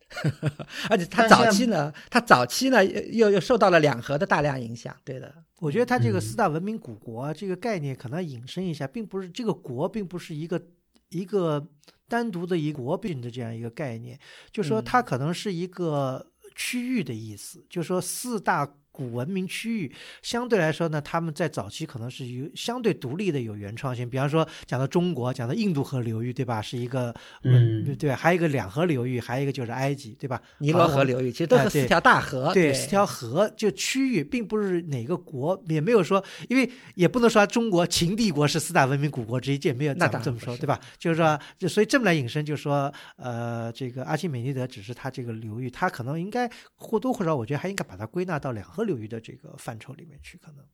[0.89, 4.95] 而且他早期呢，他早期呢又又受到了两河的大量影响。
[5.03, 10.62] 对的，我觉得他这个四大文明古国这个概念可能引申一下，并不是这个国并不是一个
[11.10, 11.68] 一个
[12.08, 14.20] 单独的一国并的这样一个概念，
[14.51, 18.76] 就说它可能是一个区域的意思，就说四大。
[18.96, 19.91] 古文明区域
[20.22, 24.10] 相对来说呢，他们在早期可能是有相对独立的有原创性。
[24.10, 26.62] 比方说讲到中国，讲到印度河流域，对吧？
[26.62, 30.41] 是一个嗯，对，还有一个两河流域，还有一个就是埃及，对吧？
[30.60, 40.80] 尼罗河流域其实都是四条大河，对，四条河就区域，并不是哪个国，也没有说，因为也不能说中国秦帝国是四大文明古国之一，这也没有咱们这么说，对吧？
[40.98, 48.85] 就是说，就所以这么来引申，就是说，呃，这个阿基米尼德只是他这个流域，他可能应该或多或少，我觉得还应该把它归纳到两河。
[48.86, 50.66] 流域的这个范畴里面去，可能。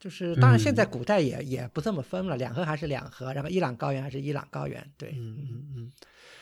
[0.00, 5.92] 就是当然，现在古代也也不这么分了，两河还是两河，然后伊朗高原还是伊朗高原，对，嗯嗯嗯。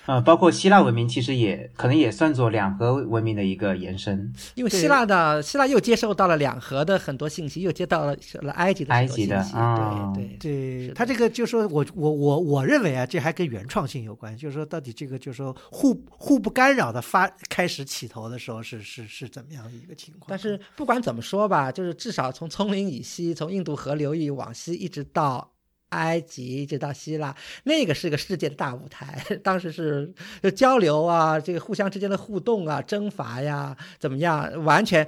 [0.07, 8.17] 呃，包括希腊文明，其实也可能也算作两河文明的一个延伸，因为希腊的希腊又接受到了两河的很多信息，又接到了
[8.53, 20.27] 埃及的埃及的啊，对对，他这个就说我我我我认为啊，这还跟原创性有关，就是说到底这个就是说互互不干扰的发开始起头的时候是是是怎么样的一个情况？
[20.29, 25.51] 但是不管怎么说吧，就是至少从丛林以西，从印度河流域往西，一直到。
[25.91, 27.35] 埃及一直到希腊，
[27.65, 29.23] 那个是个世界的大舞台。
[29.43, 30.13] 当时是
[30.55, 34.65] 交流啊，这个互相之间的互动啊，征伐呀，怎么样？
[34.65, 35.07] 完全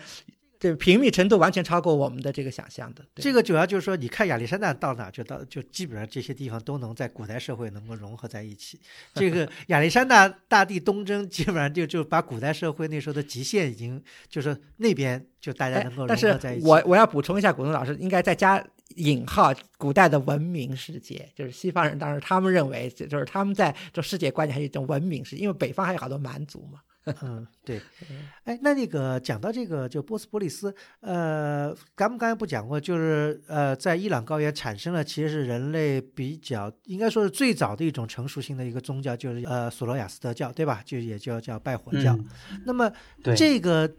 [0.58, 3.04] 这频密程度完全超过我们的这个想象的。
[3.14, 8.80] 这个主要就是说，你看亚历山大到哪就到，就基本上这些地方都能在古代社会能够融合在一起。
[9.14, 16.66] 这个 亚历山大大帝东征，基本上就就把古代社会那时候的极限已经，就是那边就大家能够融合在一起。
[16.66, 18.64] 我我要补充一下，古东老师应该再加。
[18.96, 26.80] 引号古代的文明世界，就是西方人当时他们认为，就是他们在这世界观念还有一种文明世界，因为北方还有好多蛮族嘛。
[27.22, 27.80] 嗯，对。
[28.44, 40.82] 哎，那那个讲到这个，就波斯波利斯，呃，咱们刚才不讲过，就是呃，在伊朗高原产生了，其实是人类比较应该说是最早的一种成熟性的一个宗教，就是呃索罗亚斯德教，对吧？
[40.84, 42.18] 就也叫叫拜火教。
[42.64, 42.92] 那么
[43.36, 43.90] 这个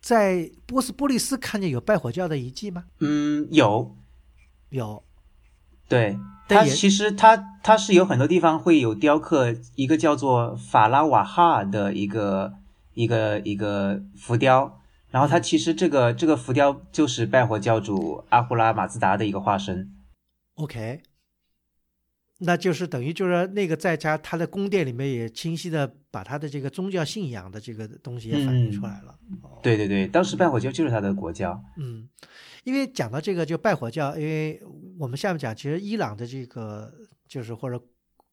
[0.00, 2.84] 在波斯波利斯看见有拜火教的遗迹吗？
[3.00, 3.96] 嗯，有。
[4.70, 5.02] 有，
[5.88, 6.16] 对
[6.50, 12.54] 它其实它它是有很多地方会有雕刻一个叫做法拉瓦哈的一个
[12.94, 14.80] 一个一个浮雕，
[15.10, 19.90] 然后它其实这个这个浮雕就是拜火教主阿胡拉马自达的一个化身。
[20.54, 21.00] OK，
[22.38, 29.16] 那就是等于就是那个在家他的宫殿里面也清晰的把他的这个宗教信仰的这个东西也反映出来了。
[29.42, 31.62] 哦对对对，当时拜火教就是他的国教。
[31.76, 32.08] 嗯，
[32.64, 34.62] 因为讲到这个就拜火教，因为
[34.98, 36.92] 我们下面讲，其实伊朗的这个
[37.28, 37.82] 就是或者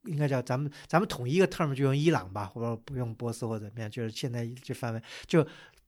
[0.05, 5.45] 应该叫咱们咱们统一一个 term 就用伊朗吧，或者不用波斯或者怎么样，就是现在这范围就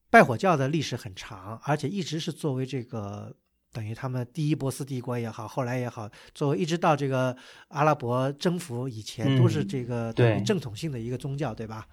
[0.10, 3.36] 拜火教的历史很长，而且一直是作为这个。
[3.72, 7.38] 等于他们第一波斯帝国也好，后来也好，作为一直到这个
[7.68, 11.86] 阿拉伯征服以前，都是嗯这个对正统性的一个宗教，对吧？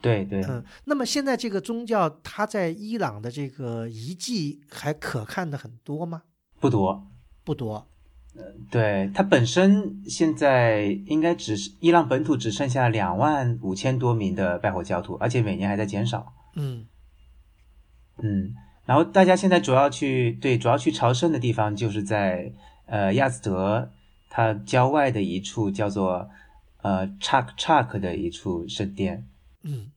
[0.00, 6.22] 对对，嗯，那么现在这个宗教，它在伊朗的这个遗迹还可看的很多吗？
[6.60, 7.06] 不多。
[7.44, 7.88] 不多。
[8.36, 16.32] 呃对它本身现在应该只是伊朗本土只剩下两万五千多名的拜火教徒，而且每年还在减少。
[16.54, 16.86] 嗯
[18.18, 22.52] 嗯，然后大家现在主要去对主要去朝圣的地方就是在
[22.86, 23.90] 呃亚兹德
[24.28, 26.28] 它郊外的一处叫做
[26.82, 29.26] 呃查克查克的一处圣殿。
[29.62, 29.90] 嗯，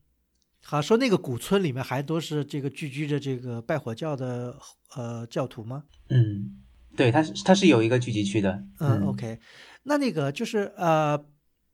[0.62, 4.56] 好说那个古村里面还都是这个聚居着这个拜火教的
[4.96, 5.84] 呃教徒吗？
[6.08, 6.58] 嗯，
[6.96, 8.64] 对，它是它是有一个聚集区的。
[8.78, 9.38] 嗯，OK，
[9.84, 11.22] 那那个就是呃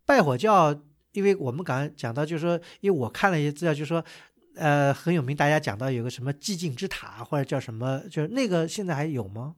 [0.04, 0.82] 拜火教，
[1.12, 4.04] 因为我们刚才讲到，就是说，因为我看了一些资料，就是说。
[4.60, 9.54] 呃，很有名，大家讲到有个什么寂静之塔，或者叫什么，就是那个现在还有吗？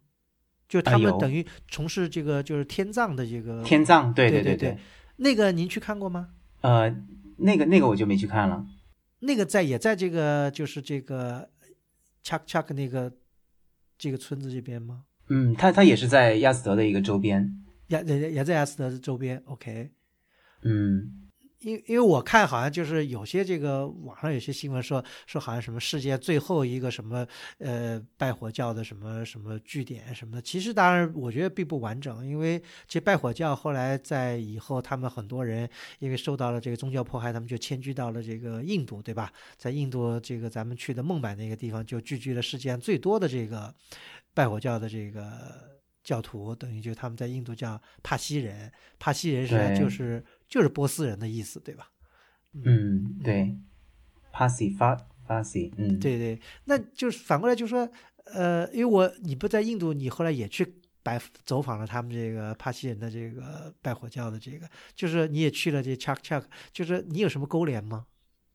[0.68, 4.76] 就他们等于从事这个就是天葬的这个天葬，对对对对
[5.16, 6.28] 那个您去看过吗？
[6.60, 6.94] 呃，
[7.40, 8.66] 那个那个我就没去看了。
[9.20, 11.50] 那个在也在这个就是这个
[12.24, 13.12] Chuck Chuck 那个
[13.98, 15.04] 这个村子这边吗？
[15.28, 17.64] 嗯，它它也是在亚斯德的一个周边。
[17.88, 19.42] 也也也在亚斯德的周边。
[19.46, 19.90] OK，
[20.62, 21.29] 嗯，
[21.60, 27.26] 因因为我看好像就是有些这个网上有些新闻说说好像什么世界最后一个什么
[27.58, 39.30] 呃拜火教的什么什么据点什么的，其实当然我觉得并不完整，因为其实拜火教后来在以后他们很多人因为受到了这个宗教迫害，他们就迁居到了这个印度，对吧？
[39.56, 43.74] 在印度这个咱们去的孟买那个地方，就聚居了世界上最多的这个
[44.32, 45.30] 拜火教的这个
[46.02, 51.90] 教徒，等于就他们在印度叫帕西人，帕西人实际上就是就是波斯人的意思，对吧？
[52.52, 53.56] 嗯，对
[54.34, 54.96] ，Pasi 发
[55.26, 57.88] Pasi，嗯，对对，那就是反过来就说，
[58.24, 66.42] 呃，因为我你不在印度，你后来也去拜走访了他们这个帕西人的这个拜火教的这个，就是你也去了这 Chuck Chuck，
[66.72, 68.06] 就是你有什么勾连吗？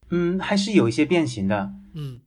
[0.09, 1.73] 嗯，还是有一些变形的。
[1.93, 2.19] 嗯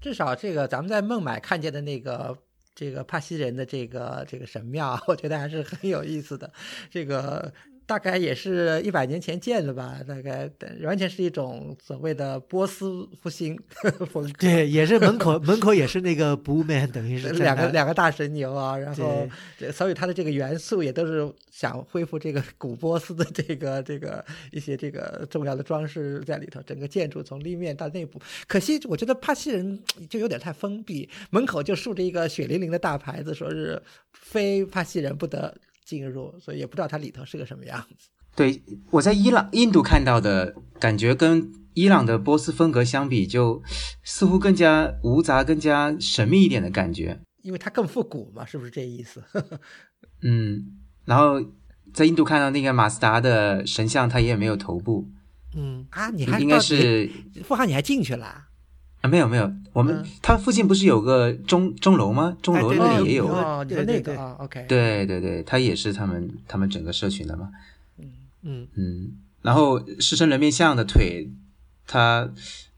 [0.00, 2.36] 至少这个咱们在孟买看见的那个
[2.74, 6.52] 这个帕西人的这个这个神庙，我觉得还是很有意思的。
[6.90, 7.54] 这个
[7.86, 10.50] 大概也是一百年前建的吧，大概
[10.82, 13.58] 完全是一种所谓的波斯复兴
[14.10, 14.32] 风格。
[14.38, 19.28] 对，也是门口 门口也是那个 b o man，等于是两个两个大神牛啊，然后
[19.72, 28.20] 所以它的这个元素也都是想恢复这个古波斯的这个这个一些这个重要的装饰在里头，整个建筑从立面到内部。
[28.46, 35.54] 可惜我觉得帕西人就有点太封闭，门口就竖着一个血淋淋的大牌子，说是非帕西人不得
[35.92, 38.08] 进入，所以也不知道它里头是个什么样子。
[38.34, 43.62] 对，我在伊朗、印度看到的感觉跟伊朗的波斯风格相比，就
[44.02, 47.20] 似乎更加无杂、更加神秘一点的感觉。
[47.42, 49.22] 因为它更复古嘛，是不是这意思？
[50.22, 51.44] 嗯，然后
[51.92, 55.06] 在印度看到那个马斯达的神像，它也没有头部，
[55.54, 57.10] 嗯啊，你还应该是
[57.44, 58.46] 富豪，你还进去了
[59.02, 59.06] 啊？
[59.06, 62.36] 啊，没有没有，我们、嗯它附近不是有个钟钟楼吗？
[62.40, 63.28] 钟楼那里也有。
[63.28, 67.50] 哦，对对对那个啊，OK，对对对，它也是他们他们整个社群的嘛。
[68.44, 71.28] 嗯嗯，然后狮身人面像的腿，
[71.86, 72.30] 它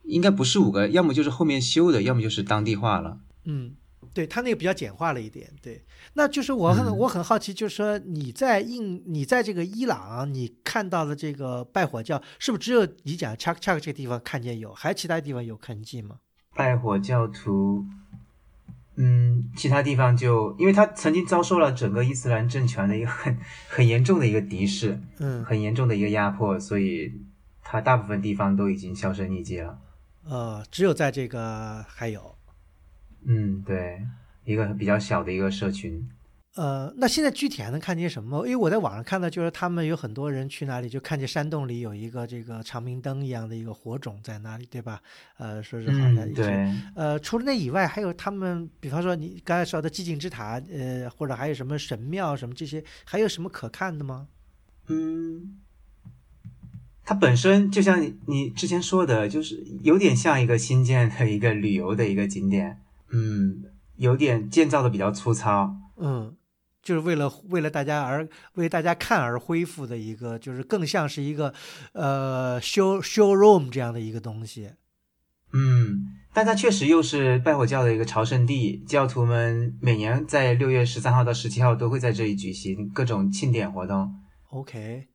[0.03, 3.19] 应该不是五个，要么就是后面修的，要么就是当地化了。
[3.45, 3.73] 嗯，
[4.15, 5.51] 对他那个比较简化了一点。
[5.61, 5.85] 对，
[6.15, 16.21] 那就是我很、嗯我很好奇，就是说你在印你在这个伊朗，你看到的这个拜火教，是不是只有你讲 Chuck Chuck 这个地方看见有，还其他地方有痕迹吗？
[16.55, 17.85] 拜火教徒，
[18.95, 23.37] 嗯，其他地方就因为他曾经遭受了整个伊斯兰政权的一个很
[23.69, 27.13] 很严重的一个敌视，嗯很严重的一个压迫，所以
[27.61, 29.79] 他大部分地方都已经销声匿迹了。
[30.27, 32.34] 呃，只有在这个还有。
[33.27, 34.01] 嗯，对，
[34.45, 36.09] 一个比较小的一个社群。
[36.57, 38.47] 呃，那现在具体还能看见什么？
[38.47, 45.03] 因为我在网上看到，就是他们有很多人去哪里，就看见山洞里有一个这个长明灯一样的一个火种在那里，对吧？
[45.37, 54.29] 呃，说是好像对，呃，除了那以外，还有他们，比方说你刚才说的寂静之塔，呃，或者还有什么神庙什么这些，还有什么可看的吗？
[54.87, 55.59] 嗯，
[57.05, 62.81] 它本身就像你你之前说的，就是有点像一个新建的一个旅游的一个景点，
[63.15, 63.63] 嗯，
[63.97, 66.37] 有点建造的比较粗糙，嗯
[66.83, 71.55] 就是为了为了大家而为大家看而恢复的一个，就是更像是一个
[71.93, 74.71] 呃 show showroom 这样的一个东西。
[75.55, 76.05] 嗯，
[76.35, 84.13] 但它确实又是拜火教的一个朝圣地，教徒们每年在六月十三号到十七号都会在这里举行各种庆典活动。
[84.51, 85.07] OK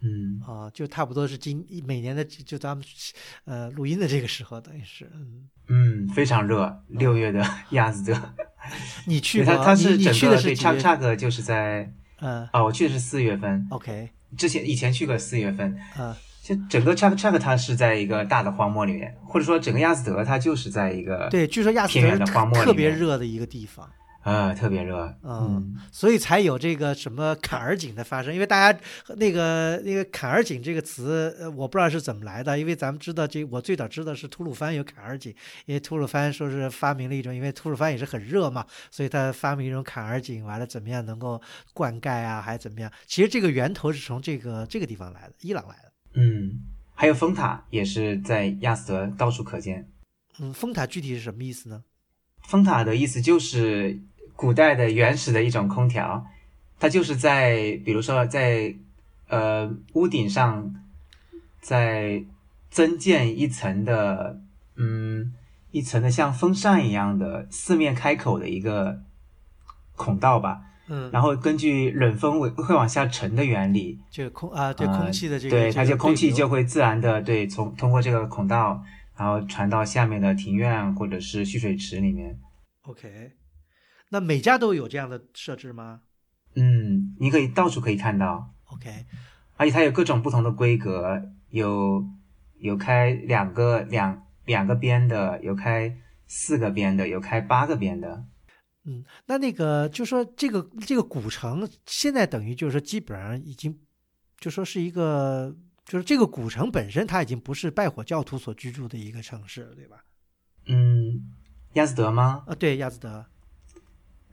[0.00, 2.82] 嗯，啊，就差不多是今每年的就咱们
[3.44, 8.20] 呃录音的这个时候，等于是嗯，嗯，非常热，六月的亚斯德，
[9.06, 9.54] 你去过？
[9.54, 10.54] 对它它是整个对的是几月？
[10.56, 11.90] 叉叉个就是在
[12.20, 23.88] 嗯啊，我去的是四月份，，OK 之前以前去过四月份，嗯就整个 Chuck Chuck 它是在一个大的荒漠里面，或者说整个亚斯德它就是在一个对，据说亚斯德是特特别热的一个地方。
[24.22, 28.32] 呃特别热，嗯，所以才有这个什么坎儿井的发生。
[28.34, 28.78] 因为大家
[29.16, 32.58] 那个那个坎儿井这个词，呃，我不知道是怎么来的。
[32.58, 41.40] 因为咱们知道这，我最早知道是吐鲁番有坎儿井，因为吐鲁番说是发明了一种，因为吐鲁番也是很热嘛，所以他发明一种坎儿井，完了怎么样能够
[41.72, 42.92] 灌溉啊，还怎么样？
[43.06, 45.92] 其实这个源头是从这个这个地方来的，伊朗来的。
[46.12, 46.60] 嗯，
[46.94, 49.88] 还有风塔也是在亚斯德到处可见。
[50.38, 51.84] 嗯，风塔具体是什么意思呢？
[52.42, 54.00] 风塔的意思就是
[54.40, 56.24] 古代的原始的一种空调，
[56.78, 58.74] 它就是在比如说在
[59.28, 60.74] 呃屋顶上
[61.60, 62.24] 在
[62.70, 64.40] 增建一层的
[64.76, 65.34] 嗯
[65.72, 69.02] 一层的像风扇一样的四面开口的一个
[69.94, 78.82] 孔道吧，嗯，然后根据冷风会会往下沉的原理，这个空啊，对呃空气的这个，对，它就空气就会自然的对从通过这个孔道，
[79.18, 82.38] 然后传到下面的庭院或者是蓄水池里面。
[82.84, 83.32] OK。
[84.10, 86.02] 那每家都有这样的设置吗
[86.54, 89.06] 嗯，你可以到处可以看到，？OK，
[89.56, 92.04] 而且它有各种不同的规格，有
[92.58, 95.96] 有开两个两两个边的，有开
[96.26, 98.24] 四个边的，有开八个边的。
[98.84, 103.78] 嗯，那那个就说这个这个古城现在等于就是说基本上已经
[104.38, 105.54] 就说是一个
[105.84, 110.04] 就是这个古城本身它已经不是拜火教徒所居住的一个城市了，对吧？
[110.66, 111.30] 嗯，
[111.74, 112.42] 亚兹德吗？
[112.48, 113.24] 啊，对，亚兹德。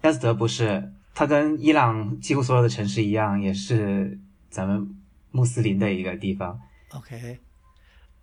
[0.03, 4.19] 亚斯德不是，它跟伊朗几乎所有的城市一样，也是
[4.49, 4.95] 咱们
[5.31, 6.59] 穆斯林的一个地方。
[6.91, 7.39] OK，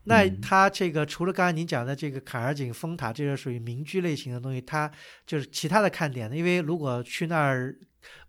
[0.05, 4.91] 那嗯它这个除了刚才您讲的这个坎儿井风塔，这个属于民居类型的东西，它
[5.27, 6.37] 就是其他的看点呢？
[6.37, 7.75] 因为如果去那儿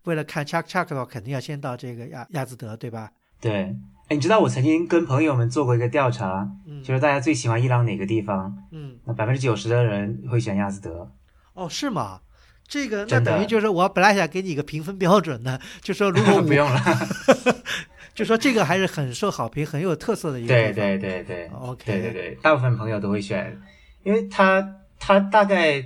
[0.03, 3.11] 为了看 Chak Chak 的话，肯定要先到这个亚亚兹德，对吧？
[3.39, 3.75] 对，
[4.07, 8.57] 哎，你知道我曾经跟朋友们做过一个调查，嗯，就是大家最喜欢伊朗哪个地方？
[8.71, 11.11] 嗯，那百分之九十的人会选亚斯德。
[11.53, 12.21] 哦，是吗？
[12.67, 16.81] 这个那等于就是我本来想给你一个评分标准的，就说如果 不用了。
[18.15, 20.71] 就说这个还是很受好评、很有特色的一个对。
[20.71, 23.61] 对对对 OK 对对对，大部分朋友都会选，
[24.03, 24.65] 因为它
[24.97, 25.83] 它大概，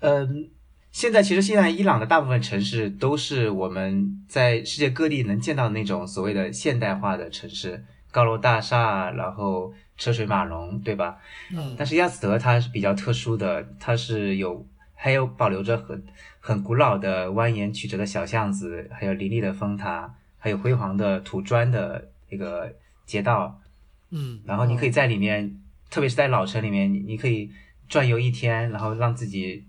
[0.00, 0.48] 嗯、
[0.90, 11.18] 现在其实现在伊朗的大部分城市都是我们在世界各地能见到的那种所谓的现代化的城市，高楼大厦，然后车水马龙，对吧？
[11.54, 14.66] 嗯但是亚斯德它是比较特殊的，它是有
[15.04, 16.02] 还有保留着很
[16.40, 22.74] 很古老的蜿蜒曲折的小巷子，还有林立的风塔，还有辉煌的土砖的一个
[23.04, 23.60] 街道。
[24.08, 27.50] 嗯，然后你可以在里面，特别是在老城里面，你你可以
[27.86, 29.66] 转悠一天，然后让自己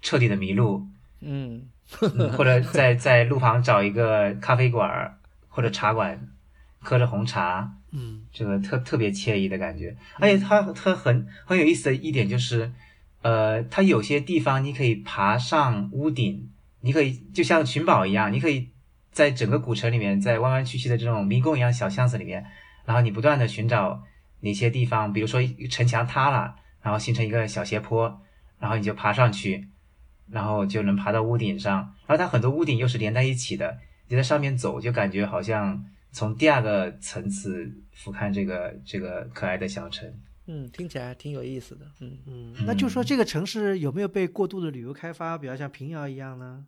[0.00, 0.86] 彻底的迷路，
[1.20, 1.68] 嗯，
[2.00, 5.18] 嗯或者在在路旁找一个咖啡馆儿
[5.50, 6.26] 或者茶馆，
[6.78, 9.94] 喝着红茶，嗯这个特特别惬意的感觉。
[10.18, 12.72] 而且它它很很有意思的一点就是，
[13.22, 16.50] 呃，它有些地方你可以爬上屋顶，
[16.80, 18.68] 你可以就像寻宝一样，你可以
[19.12, 22.44] 在整个古城里面，在弯弯曲曲的这种迷宫一样小巷子里面，
[22.86, 24.02] 然后你不断的寻找
[24.40, 28.20] 哪些地方，比如说城墙塌了，然后形成一个小斜坡，
[28.58, 29.68] 然后你就爬上去，
[30.30, 31.94] 然后就能爬到屋顶上。
[32.06, 40.10] 然后它很多屋顶又是连在一起的，你在上面走就感觉好像从第二个层次俯瞰这个这个可爱的小城。
[40.52, 41.86] 嗯，听起来挺有意思的。
[42.00, 46.66] 嗯，嗯，那就说这个城市有没有被过度的旅游开发，比较像平遥一样呢？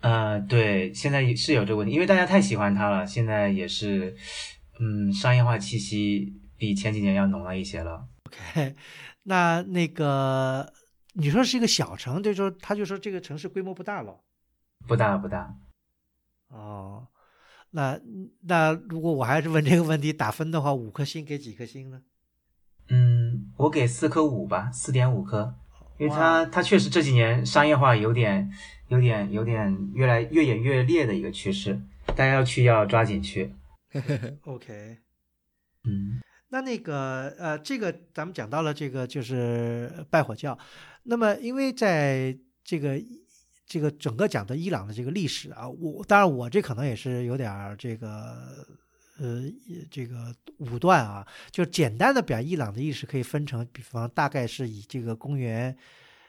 [0.00, 4.16] 呃，对，现在是有这个问题，因为大家太喜欢它了，现在也是，
[4.80, 8.08] 嗯，商业化气息比前几年要浓了一些了。
[8.24, 8.74] OK，
[9.22, 10.72] 那那个
[11.12, 14.18] 你说是一个小城，就说他就说这个城市规模不大了。
[14.88, 15.56] 不大不大，
[16.48, 17.06] 哦，
[17.70, 18.00] 那
[18.40, 22.02] 那如果我还是问这个问题，打分的话，五颗星给几颗星呢？
[22.88, 25.54] 嗯，我给四颗五吧，四点五颗，
[25.98, 28.50] 因为它它确实这几年商业化有点
[28.88, 33.52] 有点有点越来越演越烈的一个趋势，大家要去要抓紧去。
[34.44, 34.98] OK，
[35.84, 36.20] 嗯。
[36.50, 40.56] 那那个呃，这个咱们讲到了这个就是拜火教，
[41.02, 42.96] 那么因为在这个
[43.66, 48.36] 这个整个讲的伊朗的这个历史啊，我当然我这可能也是有点这个
[49.18, 49.44] 呃
[49.90, 55.76] 这个武断啊，就简单的表伊朗的历史可以分成，比方大概是以这个公元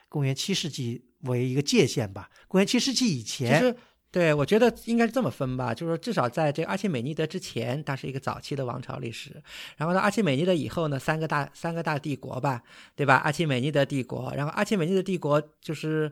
[0.08, 3.60] 公元七世纪为一个界限吧，公元七世纪以前。
[3.60, 3.76] 其实
[4.12, 9.42] 对，我觉得应该是这么分吧，就是说至少在这个阿契美尼德之前，它是一个早期的王朝历史。
[9.76, 12.62] 然后到阿契美尼德以后呢，三个大三个大帝国吧，
[12.94, 13.16] 对吧？
[13.16, 16.10] 阿契美尼德帝国，然后阿契美尼德帝国就是。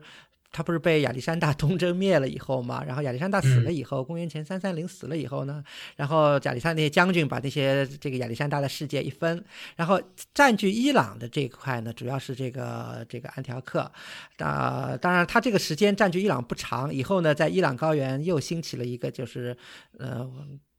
[0.51, 2.83] 他不是被亚历山大 东征灭了以后嘛？
[2.83, 5.63] 然后亚历山大死了以后，公元前三三零死了以后呢，
[5.95, 9.43] 然后亚历山大那些将军把那些这个亚历山大的世界一分，
[9.75, 10.01] 然后
[10.33, 13.91] 占据伊朗的这一块呢，主要是这个这个安条克。
[14.37, 19.55] 啊、当然他这个时间占据伊朗不长，以后呢，在伊朗高原又兴起了一个就是
[19.97, 20.29] 呃。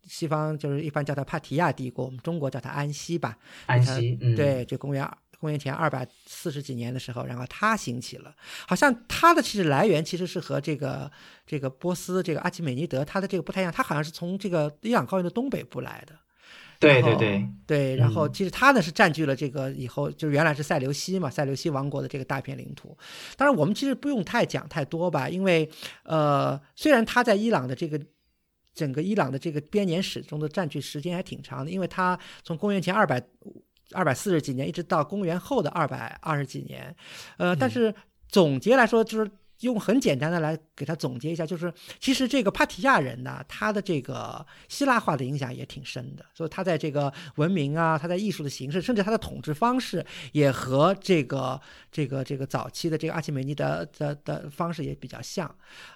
[0.09, 3.37] 西方就是一般叫它帕提亚帝国，我们中国叫它安息吧。
[3.67, 5.05] 安息，嗯，对，就公元
[5.41, 8.35] 公元前二百四十几年的时候，然后它兴起了，
[8.67, 11.11] 好像它的其实来源其实是和这个
[11.47, 16.15] 这个波斯这个阿基美尼德它的这个不太一样，它好像是从这个伊朗高原的东北部来的。
[16.79, 22.95] 对对对，对，然后嗯其实它呢是占据了这个以后，就原来是塞琉西嘛，塞琉西王国的这个大片领土。
[23.35, 25.71] 当然，我们其实不用太讲太多吧，因为
[26.03, 27.99] 呃，虽然它在伊朗的这个
[28.75, 33.19] 整个伊朗的这个编年史中的占据时间还挺长的，因为它从公元前二百
[33.93, 36.95] 二百四十几年一直到公元后的二百二十几年，
[37.37, 37.95] 呃，但是
[38.29, 39.31] 总结来说就是。
[39.61, 51.59] 用很简单的来给它总结一下，就是其实这个帕提亚人呢，他的这个希腊化的影响也挺深的，所以他在这个文明啊，他在艺术的形式，甚至他的统治方式，也和这个
[51.91, 55.53] 这个这个早期的这个阿契美尼德的的方式也比较像。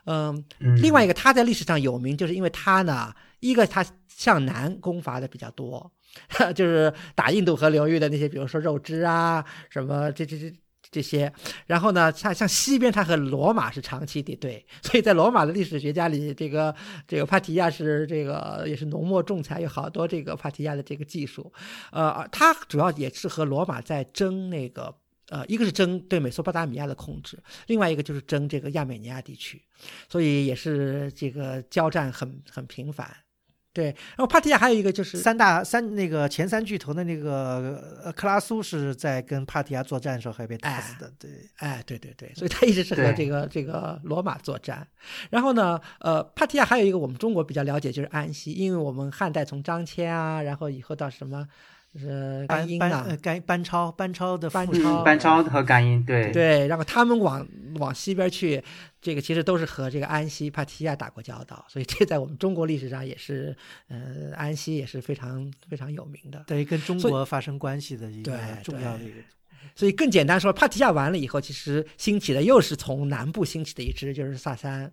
[0.07, 5.93] 嗯，嗯另外一个他在历史上有名，就是因为他呢，一个他向南攻伐的比较多，
[6.55, 10.53] 就是打印度河流域的那些，比如说肉汁啊，什么这这这。
[10.93, 11.33] 这些，
[11.67, 16.75] 然后呢，像像西边，它和罗马是长期敌对，所以在罗马的历史学家里，这个
[17.07, 21.53] 这个帕提亚是这个也是浓墨重彩，有好多这个帕提亚的这个技术，
[21.93, 24.93] 呃，它主要也是和罗马在争那个
[25.29, 29.63] 呃，一个是争对美索不达米亚的控制，另外一个就是争这个亚美尼亚地区，
[30.09, 33.09] 所以也是这个交战很很频繁。
[33.73, 44.85] 对，然后帕提亚还有一个就是三大三那个前三巨头的那个呃克拉苏是在跟帕提亚作战的时候还被打死的，对，哎，对对对，所以他一直是和这个这个罗马作战。
[45.31, 51.47] 然后呢，呃，帕提亚还有一个我们中国比较了解就是安息，因为我们汉代从张骞啊，然后以后到什么
[51.95, 57.47] 呃班班甘英啊呃，甘班超班超的父亲班超班超和甘英，对对，然后他们往
[57.79, 58.63] 往西边去，
[59.01, 63.57] 这个其实都是和这个安息、帕提亚打过交道，所以这在我们中国历史上也是，
[63.89, 66.45] 呃，安息也是非常非常有名的。
[66.47, 69.17] 对跟中国发生关系的一个重要的一个。
[69.75, 74.93] 所以更简单说，帕提亚完了以后，其实兴起的又是从南部兴起的一支，就是萨珊，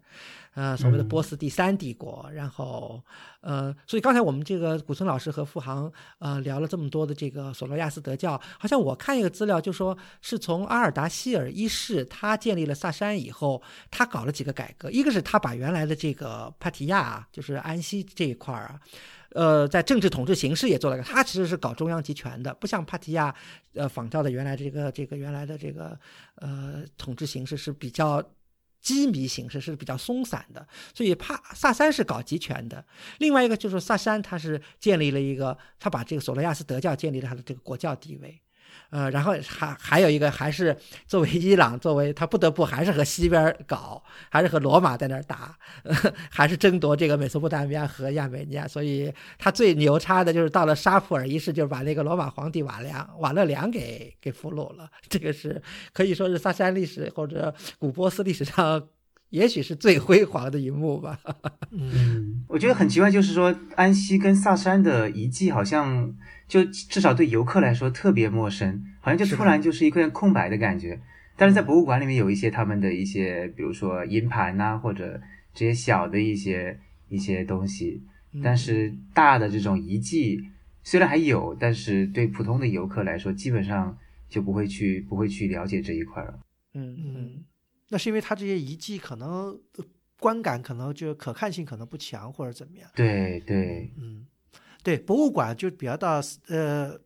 [0.54, 2.30] 呃，所谓的嗯波斯第三帝国。
[2.34, 3.02] 然后，
[3.42, 13.62] 呃，所以刚才我们这个古村老师和付航呃聊了这么多的这个索罗亚斯德教，好像我看一个资料就说是从阿尔达希尔一世他建立了萨珊以后，
[13.92, 18.80] 他搞了几个改革，一个是他把原来的这个帕提亚啊，就是安息这一块儿啊。
[19.32, 23.34] 呃，在政治统治形式也做了个，他其实是搞中央集权的，不像帕提亚，
[23.74, 26.00] 呃，仿照的原来这个这个原来的这个
[26.36, 28.24] 呃统治形式是比较
[28.82, 32.86] 机密形式，是比较松散的，所以帕萨珊是搞集权的。
[33.20, 38.42] 另外一个就是萨珊，他是建立了一个，他把这个索罗亚斯德教建立了他的这个国教地位。
[38.90, 40.76] 呃，然后还还有一个，还是
[41.06, 45.96] 作为伊朗，作为他不得不还是和西边搞，还是和罗马在那儿打，呃、
[46.32, 48.68] 还是争夺这个美索不达米亚和亚美尼亚。
[48.68, 54.90] 所以他最牛叉的就是到了沙普尔一世，就是把那个罗马皇帝瓦良瓦勒良给给俘虏了。
[55.10, 55.62] 这个是
[55.92, 58.82] 可以说是萨珊历史或者古波斯历史上，
[59.30, 61.20] 也许是最辉煌的一幕吧。
[61.72, 66.14] 嗯， 嗯，我觉得很奇怪，就是说安息跟萨珊的遗迹好像
[66.48, 71.00] 就至少对游客来说特别陌生，好像就突然就是一片空白的感觉。
[71.36, 75.22] 但是在博物馆里面有一些他们的一些，比如说银盘呐、或者
[75.54, 76.80] 这些小的一些
[77.10, 78.02] 一些东西，
[78.44, 80.42] 但是大的这种遗迹
[80.84, 83.96] 虽然还有，但是对普通的游客来说，基本上
[84.28, 86.40] 就不会去不会去了解这一块了。
[86.74, 87.46] 嗯嗯嗯，
[87.90, 89.86] 那是因为它这些遗迹可能呃
[90.20, 92.90] 观感可能就可看性可能不强或者怎么样。
[92.96, 94.26] 对对，嗯，
[94.88, 96.98] 对，博物馆就比较到呃，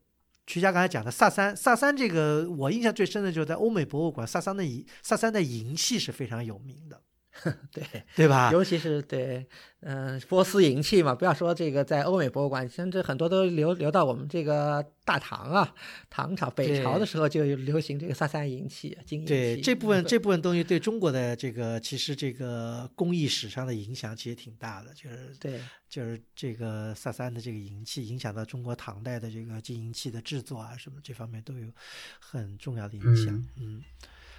[0.46, 7.02] 曲佳刚才讲的萨三，萨三这个我印象最深的就是在欧美博物馆，萨三的银萨三的银器是非常有名的。
[7.72, 7.84] 对
[8.16, 8.52] 对吧？
[8.52, 9.46] 尤其是对，
[9.80, 15.74] 嗯、波斯银器嘛，不要说这个在欧美博物馆，甚至很多都流流到我们这个大唐啊，
[16.10, 19.34] 唐朝、北朝的时候就有流行这个萨珊银器、金银器。
[19.34, 31.68] 对这部分 这部分东西对中国的这个其实这个工艺史上的影响其实挺大的，就是对就是这个萨珊的这个银器影响到中国唐代的这个金银器的制作啊什么这方面都有
[32.20, 33.28] 很重要的影响。
[33.56, 33.82] 嗯，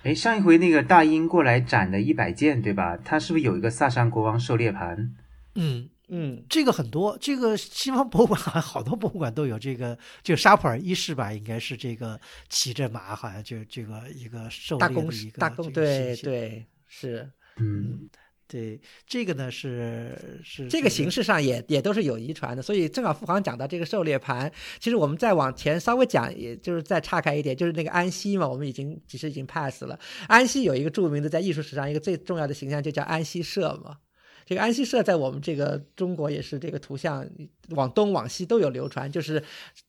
[0.03, 2.97] 哎，上一回那个大英过来展的一百件，对吧？
[2.97, 5.15] 他是不是有一个萨珊国王狩猎盘？
[5.55, 17.31] 嗯，嗯，这个很多，这个西方博物馆好像好多博物馆都有这个，就沙普尔一世吧，应该是这个骑着马，好像就这个一个狩大公猎的一个大公这个对对是。
[17.59, 18.09] 嗯，
[18.53, 29.99] 对，这个呢是是这个形式上也也都是有遗传的，所以正好付航讲到这个狩猎盘，其实我们再往前稍微讲，也就是再岔开一点，就是那个安息嘛，我们已经其实已经 pass 了。
[30.29, 33.97] 安息有一个著名的在艺术史上一个最重要的形象，就叫安息社嘛。
[34.45, 37.27] 这个安息社在我们这个中国也是这个图像
[37.71, 39.43] 往东往西都有流传，就是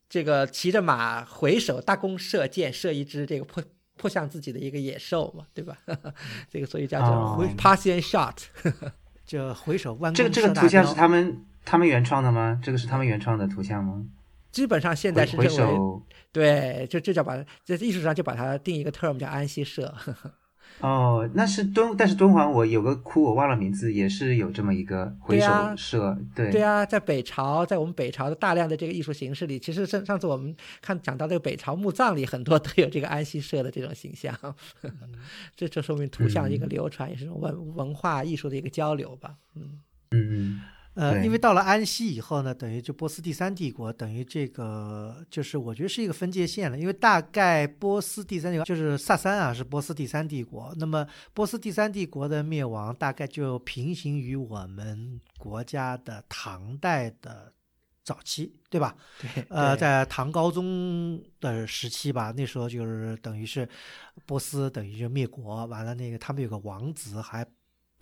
[0.07, 3.61] 这个骑着马回首大弓射箭，射一只这个迫
[4.03, 5.77] 迫向自己的一个野兽嘛，对吧？
[6.51, 8.35] 这个所以叫做哦 Parthian shot。
[9.25, 12.59] 就 回首弯弓这个这个图像是他们他们原创的吗？
[12.61, 14.03] 这个是他们原创的图像吗？
[14.51, 16.01] 基本上现在是认为
[16.33, 19.95] 对，就这叫把在艺术上就把它定一个 term 叫安息社。
[20.79, 26.51] 哦，那是敦，但是敦煌我有个窟，我忘了名字，也是有这么一个回首对啊社，对。
[26.51, 34.37] 对啊，在北朝，在我们北朝的大量的这个艺术形式里，其实上上次我们看讲到这个北朝墓葬里，很多都有这个安息社的这种形象，
[35.55, 39.35] 这就说明图像一个流传，也是文文化艺术的一个交流吧。
[39.55, 39.79] 嗯，
[40.11, 40.61] 嗯嗯
[40.95, 46.77] 呃，因为到了安息以后呢，等于就波斯第三帝国，等于这个就是我觉得是一个分界线了。
[46.77, 50.73] 因为大概波斯第三帝国就是萨珊啊，是波斯第三帝国。
[50.77, 57.51] 那么波斯第三帝国的灭亡，大概就平行于我们国家的唐代的
[58.03, 58.95] 早期，对吧？
[59.19, 63.67] 对，在唐高宗的时期吧，那时候就是等于是
[64.25, 67.43] 波斯等于就灭国，完了那个他们有个王子还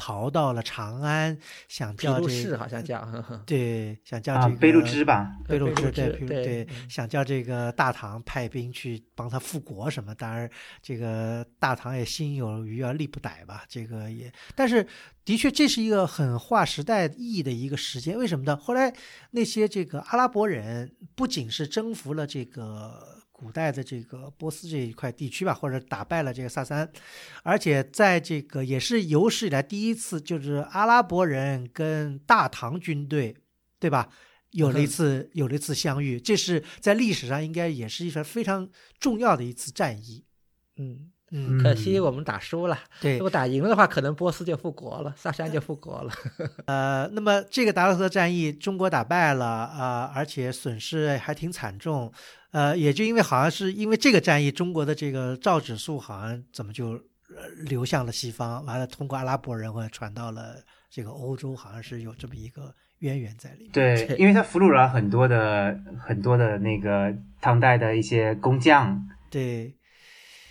[0.04, 1.38] 逃到了长安，
[1.68, 3.08] 想叫这好像叫，
[3.45, 10.16] 对，想叫啊这，个贝路支吧，贝路支对对对嗯，想叫这个大唐派兵去帮他复国什么。
[10.16, 10.49] 当然，
[10.82, 14.88] 这个大唐也心有余而力不逮吧，这个也，但是
[15.24, 18.18] 的确这是一个很划时代意义的一个时间。
[18.18, 18.58] 为什么呢？
[18.58, 18.91] 后来
[19.30, 23.21] 那些这个阿拉伯人不仅是征服了这个。
[23.42, 26.88] 古代的这个波斯这一块地区吧，或者打败了这个萨珊，
[27.42, 33.36] 而且在这个也是有史以来第一次，就是阿拉伯人跟大唐军队，
[33.80, 34.10] 对吧？
[34.52, 38.70] 有了一次有了一次相遇，这是在历史上应该也是一场非常
[39.00, 40.24] 重要的一次战役。
[40.78, 42.78] 嗯，嗯，可惜我们打输了。
[43.00, 46.12] 对如，果打赢了的话，可能波斯就复国了，萨珊就复国了。
[46.68, 52.12] 呃，那么这个达洛斯战役，中国打败了啊、而且损失还挺惨重。
[52.52, 60.56] 呃，也就因为好像是因为这个战役，中国的这个造纸术好像怎么就呃流向了西方，完了通过阿拉伯人或者传到了
[60.90, 63.72] 这个欧洲，好像是有这么一个渊源在里面。
[63.72, 69.74] 对，对因为他俘虏了很多的很多的那个唐代的一些工匠，对，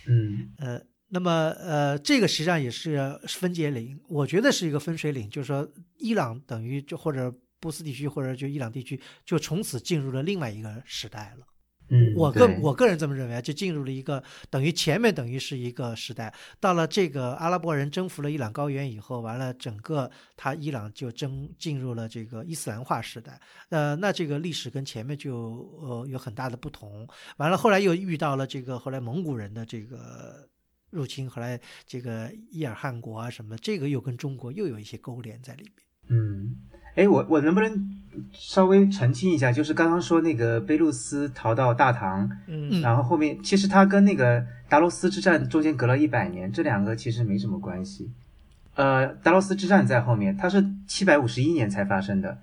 [0.07, 11.45] 嗯呃，那么呃，这个实际上也是分界岭，我觉得是一个分水岭，就是说伊朗等于就或者波斯地区或者就伊朗地区就从此进入了另外一个时代了。
[11.93, 23.37] 嗯，我个我个人这么认为啊，就进入了一个等于前面等于是一个时代，到了这个阿拉伯人征服了伊朗高原以后，完了整个他伊朗就征进入了这个伊斯兰化时代，
[23.67, 27.05] 呃，那这个历史跟前面就呃有很大的不同。
[27.35, 30.47] 完了后来又遇到了这个后来蒙古人的这个
[30.91, 35.73] 入侵，后来这个伊尔汗国啊什么，这个又跟中国又有一些勾连在里面。
[36.07, 36.55] 嗯，
[36.95, 37.89] 哎，我我能不能
[38.33, 39.51] 稍微澄清一下？
[39.51, 48.11] 就是刚刚说那个贝露斯逃到大唐，嗯然后后面其实他跟那个达罗斯之战中间隔了一百年，这两个其实没什么关系。
[48.75, 52.37] 呃，达罗斯之战在后面，它是七百五十一年才发生的，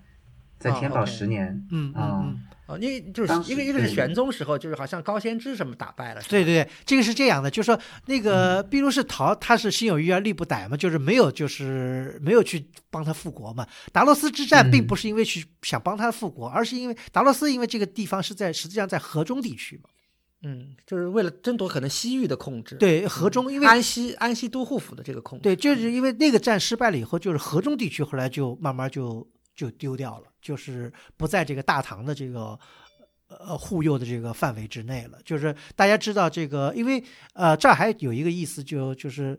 [0.59, 1.65] 在哦天宝十年。
[1.71, 2.39] 嗯嗯啊嗯。
[2.69, 13.67] 哦，因为就是一个一个是玄宗时候，就是好像高仙芝什么打败了，对对对，这个是这样的，就是说那个毕卢士逃，他是心有余而力不逮嘛，就是没有就是没有去帮他复国嘛。
[13.91, 14.87] 达罗斯之战并嗯。
[14.87, 19.89] 不是因为去想帮他复国，而是因为达罗斯因为这个地方是在实际上在河中地区嘛，
[20.43, 29.27] 嗯，就是为了争夺可能西域的控制，对河中，因为安西安西都护府的这个控制，对，就是因为那个战失败了以后，就是河中地区后来就慢慢就
[29.59, 32.57] 就丢掉了，就是不在这个大唐的这个
[33.27, 35.19] 呃护佑的这个范围之内了。
[35.25, 37.03] 就是大家知道这个，因为
[37.33, 39.37] 呃这儿还有一个意思就就是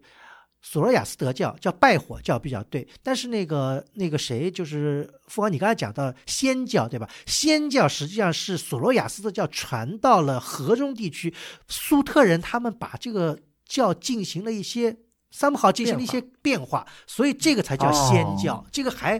[0.60, 2.86] 索罗亚斯德教，叫拜火教比较对。
[3.02, 7.08] 但是那个那个谁，就是富豪，你刚才讲到仙教对吧？
[7.24, 11.32] 仙教实际上是索罗亚斯德教传到了河中地区，
[11.66, 14.98] 苏特人他们把这个教进行了一些。
[15.30, 18.64] 三不好进行了一些变化，所以这个才叫仙教。
[18.72, 19.18] 这个还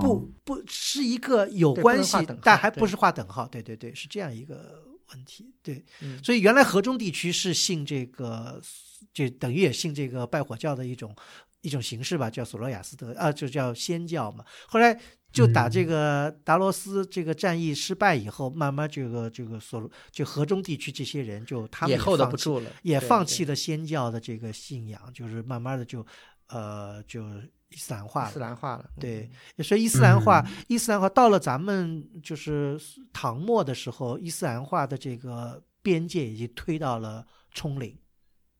[0.00, 3.46] 不不是一个有关系，但还不是划等号。
[3.46, 5.54] 对对对，是这样一个问题。
[5.62, 5.84] 对，
[6.22, 8.60] 所以原来河中地区是信这个，
[9.12, 11.14] 就等于也信这个拜火教的一种
[11.60, 14.44] 一种形式吧，叫索罗亚斯德啊，就叫仙教嘛。
[14.66, 15.00] 后来。
[15.34, 26.06] 就打这个达罗斯这个战役失败以后，慢慢这个这个所就河中地区这些人就他们也后不住了，也放弃了仙教的这个信仰，就是慢慢的就
[26.46, 27.24] 呃就
[27.70, 28.30] 伊斯兰化了。
[28.30, 29.28] 伊斯兰化了，对，
[29.58, 32.80] 所以伊斯兰化，伊斯兰化到了咱们就是
[33.12, 37.98] 唐末的时候，伊斯兰化的这个边界已经推到了冲岭。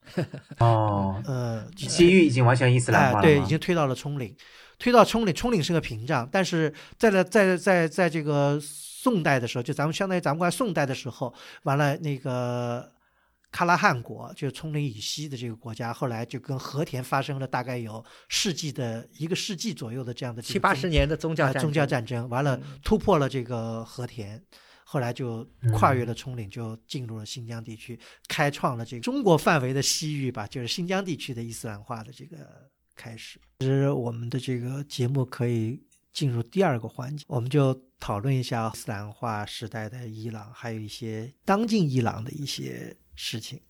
[0.58, 4.36] 哦，呃，西域已经完全伊斯兰化了，对，已经推到了冲岭。
[4.78, 12.92] 推到冲岭，冲岭是个屏障，但是在了在在在这个宋代的时候，就咱们相当于咱们过来宋代的时候，完了那个
[13.52, 24.42] 喀拉汗国，就冲岭以西的这个国家，后来就跟和田发生了大概有世纪的一个世纪左右的这样的七八十年的宗教宗教战争，完了突破了这个和田，
[24.84, 32.70] 后来就跨越了冲岭，就进入了新疆地区，开创了这个中国范围的西域吧，就是新疆地区的伊斯兰化的这个。
[32.94, 35.82] 开始，其实我们的这个节目可以
[36.12, 43.60] 进入第二个环节，我们就讨论一下伊斯兰化时代的伊朗，还有一些当今伊朗的一些事情。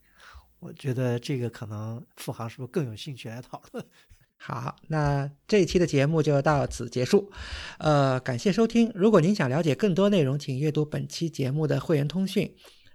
[0.61, 3.85] 我觉得这个可能付航是不是更有兴趣来讨论？
[4.37, 7.31] 好，那这一期的节目就到此结束。
[7.79, 8.91] 呃，感谢收听。
[8.95, 12.55] 如果您想了解更多内容，请阅读本期节目的会员通讯。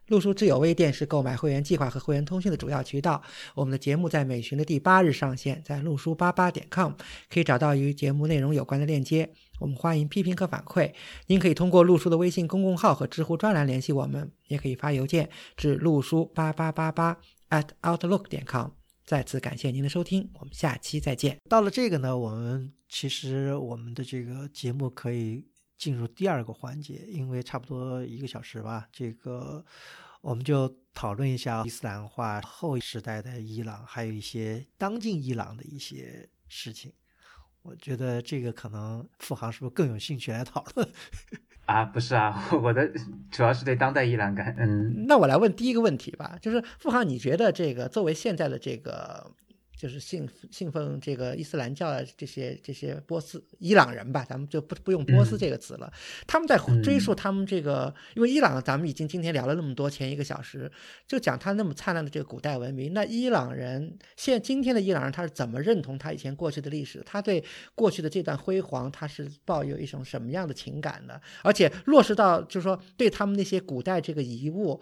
[0.10, 3.22] 路书智友微店是购买会员计划和会员通讯的主要渠道。
[3.54, 6.94] 我们的节目在每旬的第八日上线，在路书八八点 com
[7.30, 9.30] 可以找到与节目内容有关的链接。
[9.60, 10.92] 我们欢迎批评和反馈，
[11.28, 17.16] 您可以通过路书的微信公共号和知乎专栏联系我们，也可以发邮件至路书八八八八
[17.52, 18.70] at outlook 点 com。
[19.06, 21.38] 再次感谢您的收听，我们下期再见。
[21.48, 25.49] 到了这个呢，我们其实我们的这个节目可以。
[25.80, 29.66] 进入第二个环节，因为差不多一个小时吧，这个
[30.20, 36.92] 我们就讨论一下伊斯兰化后时代的伊朗，还有一些当今伊朗的一些事情。
[37.62, 40.88] 我觉得这个可能付航是不是更有兴趣来讨论？
[41.66, 42.92] 啊，不是啊， 我的
[43.32, 44.54] 主要是对当代伊朗感。
[44.60, 49.32] 嗯，那我来问第一个问题吧，就是付航，你觉得这个作为现在的这个。
[49.80, 55.90] 就是信信奉这个伊斯兰教的这些这些波斯伊朗人吧，咱们就不不用波斯这个词了。
[56.28, 60.70] 他们在追溯他们这个，因为伊朗咱们已经今天聊了那么多，前一个小时
[61.08, 62.94] 就讲他那么灿烂的这个古代文明。
[62.94, 67.02] 那伊朗人现今天的伊朗人他是怎么认同他以前过去的历史？
[67.06, 67.42] 他对
[67.74, 71.18] 过去的这段辉煌，他是抱有一种什么样的情感呢？
[71.42, 74.82] 而且落实到就是说对他们那些古代这个遗物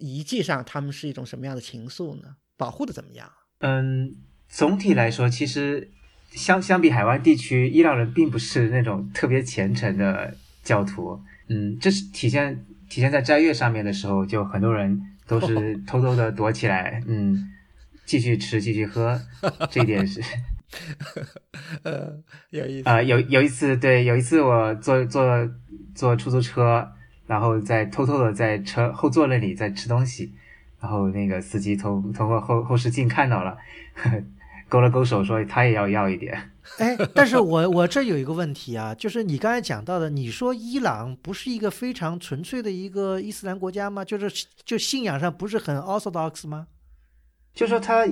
[0.00, 2.36] 遗迹上，他们是一种什么样的情愫呢？
[2.58, 3.32] 保护的怎么样？
[3.62, 4.14] 嗯，
[4.48, 5.88] 总体来说，其实
[6.32, 11.20] 相相比海湾地区，伊朗人并不是那种特别虔诚的教徒。
[11.48, 17.52] 嗯，这是体现体现在斋月上面的时候，就很多人都是 偷偷的躲起来，嗯，
[18.04, 19.20] 继续吃，继续喝。
[19.70, 20.20] 这一点是，
[21.84, 22.18] 呃，
[22.50, 23.00] 有意思啊。
[23.00, 25.24] 有有一次，对，有一次我坐坐
[25.94, 26.90] 坐出租车，
[27.28, 30.32] 然后在偷偷的在车后座那里在吃东西。
[30.82, 33.56] 然后那个司机从通过后后视镜看到了，
[34.68, 36.36] 勾了勾手说他也要要一点。
[36.78, 44.04] 哎，但是我我这有一个问题啊，就是你刚才讲到的，你说伊朗不是一个非常纯粹的一个伊斯兰国家吗？
[44.04, 46.66] 就是就信仰上不是很 orthodox 吗？
[47.54, 48.04] 就说他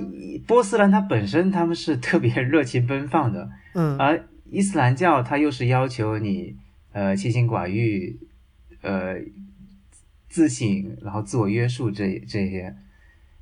[0.47, 6.55] 波斯兰他本身他们是特别热情奔放的，嗯，而伊斯兰教他又是要求你
[6.93, 8.17] 呃清心寡欲，
[8.81, 9.15] 呃。
[10.31, 12.73] 自省，然后自我约束，这这些，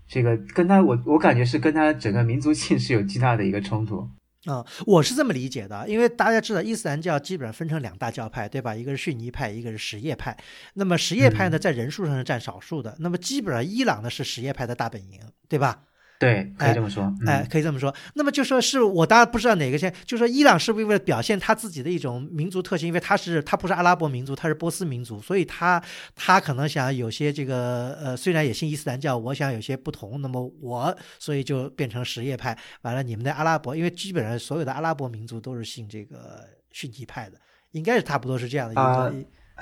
[0.07, 4.09] 这个跟他，我我感觉是跟他整个民族性是有极大的一个冲突
[4.45, 4.65] 啊。
[4.87, 8.75] 我是这么理解的，因为大家知道伊斯兰教基本上分成两大教派，对吧？
[8.75, 10.35] 一个是逊尼派，一个是什叶派。
[10.73, 12.97] 那么什叶派呢，在人数上是占少数的。
[12.99, 15.83] 那么基本上伊朗呢是什叶派的大本营，对吧？
[16.20, 17.11] 对，可以这么说。
[17.26, 17.95] 哎，可以这么说。
[18.13, 22.88] 那么就说是我当然不知道哪个先，就说伊朗是不是为了表现他自己的一种民族特性？
[22.88, 25.82] 因为他是他不是阿拉伯民族，他是波斯民族，所以他
[26.17, 30.22] 他可能想有些这个呃，虽然也信伊斯兰教，我想有些不同。
[30.22, 32.57] 那么我所以就变成什叶派。
[32.82, 37.38] 完了，你们的阿拉伯，因为基本上所有的阿拉伯民族都是信这个逊尼派的，
[37.72, 38.81] 应该是差不多是这样的。
[38.81, 39.10] 啊，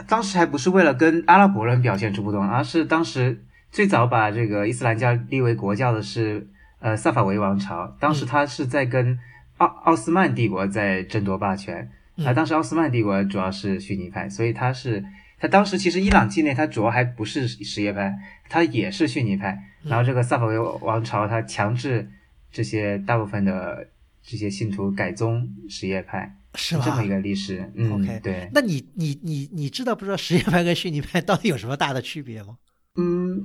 [0.08, 3.44] 当时还不是为了跟阿拉伯人表现出不同，而是当时。
[3.70, 6.48] 最早把这个伊斯兰教立为国教的是
[6.80, 9.18] 呃萨法维王朝，当时他是在跟
[9.58, 11.92] 奥奥斯曼帝国在争夺霸权，
[12.26, 15.04] 啊，当时奥斯曼帝国主要是逊尼派，所以他是
[15.40, 18.18] 他当时其实伊朗境内他主要还不是什叶派，
[18.50, 22.10] 他也是逊尼派，然后这个萨法维王朝他强制
[22.52, 23.88] 这些大部分的
[24.22, 26.34] 这些信徒改宗什叶派。
[26.60, 26.84] 是吧？
[26.84, 28.50] 这么一个历史，嗯，OK，对。
[28.52, 32.58] 那你你你你知道不知道什叶派跟逊尼派到底有什么大的区别吗？
[32.96, 33.40] 嗯，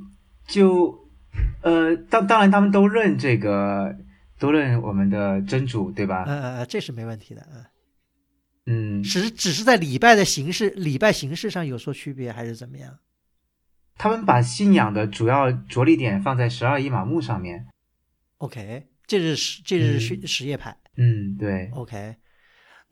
[0.47, 1.02] 就
[1.63, 3.97] 呃，当当然他们都认这个，
[4.39, 6.25] 都认我们的真主，对吧？
[6.27, 7.65] 嗯嗯嗯，这是没问题的，嗯
[8.67, 12.99] 嗯，只只是在礼拜的形式、礼拜形式上有所区别，还是怎么样？
[13.97, 17.67] 他们把信仰的主要着力点放在十二伊玛目上面。
[18.39, 20.77] OK，这是什这是什什叶派。
[20.97, 21.71] 嗯，对。
[21.73, 22.17] OK。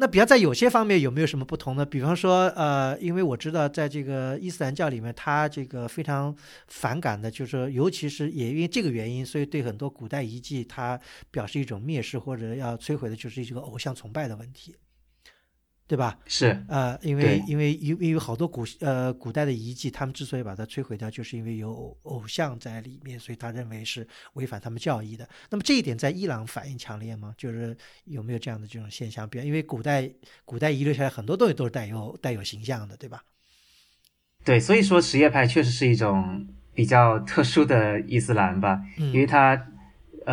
[0.00, 1.84] 那比方在有些方面有没有什么不同呢？
[1.84, 6.34] 比方说，呃，因为我知道在这个伊斯兰教里面，他这个非常
[6.68, 10.98] 反感的，就是说，尤其是也因为这个原因，所以对很多古代遗迹，他
[11.30, 14.74] 表示一种蔑视或者要摧毁的，就是这个偶像崇拜的问题。
[15.90, 16.16] 对吧？
[16.24, 25.28] 是，呃，因为因为因为有好多古呃古代的遗迹，他们之所以把它摧毁掉，就是因为有偶偶像在里面，所以他认为是违反他们教义的。
[25.50, 27.34] 那么这一点在伊朗反应强烈吗？
[27.36, 29.28] 就是有没有这样的这种现象？
[29.28, 30.08] 比如因为古代
[30.44, 33.24] 古代遗留下来很多东西都是带有带有形象的，对吧？
[34.44, 39.69] 对，所以说什叶派确实是一种比较特殊的伊斯兰吧，因为它。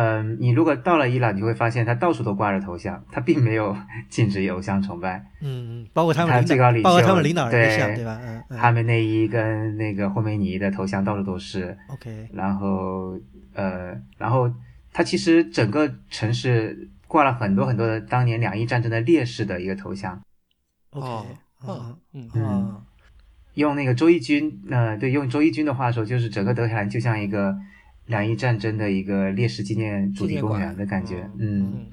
[0.00, 3.76] 嗯，你如果到了伊朗，你会发现他到处都挂着头像，他并没有
[4.08, 5.26] 禁止偶像崇拜。
[5.40, 8.20] 嗯嗯，包括他们最高领袖，包括他们领导人像，对吧？
[8.22, 11.76] 嗯，哈梅内伊跟那个霍梅尼的头像到处都是。
[11.88, 12.28] OK。
[12.32, 13.18] 然后
[13.54, 14.48] 呃，然后
[14.92, 20.20] 他其实整个城市挂了很多很多的当年两伊战争的烈士的一个头像。
[20.90, 21.26] OK。
[21.66, 22.82] 嗯嗯嗯。
[23.54, 27.58] 用那个周轶军，呃，对，用周轶军的话说，就是整个德黑兰就像一个。
[28.08, 31.86] 两伊战争的一个烈士纪念主题公园的感觉，嗯，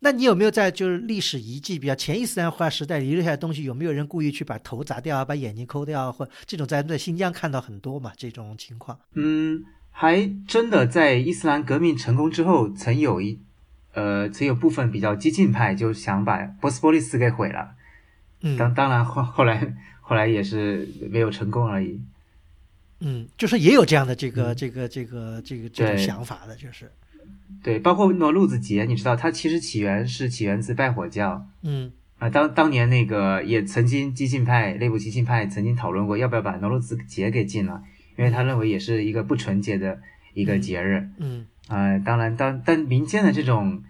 [0.00, 8.12] 那你有没有在就是历史遗迹比较前伊斯兰化时代遗留下的东西，有没有人故意去把头砸掉啊，把眼睛抠掉啊，或这种在在新疆看到很多嘛？
[8.16, 13.38] 这种情况，嗯，还真的在伊斯兰革命成功之后，曾有一
[13.92, 17.74] 呃，曾有部分比较激进派就想把波斯波利斯给毁了，
[18.42, 22.00] 嗯，当当然后后来后来也是没有成功而已。
[23.00, 26.90] 嗯，就是也有这样的这个这个这个这个这种想法的，就是
[27.62, 31.46] 对，包括诺路子节，你知道，它其实起源是起源自拜火教。
[31.62, 37.82] 嗯啊，当当年那个也曾经激进派内部激进派曾经讨论过要不要把诺路子节给禁了，
[38.18, 39.98] 因为他认为也是一个不纯洁的
[40.34, 41.08] 一个节日。
[41.16, 43.82] 嗯啊，当然，当但民间的这种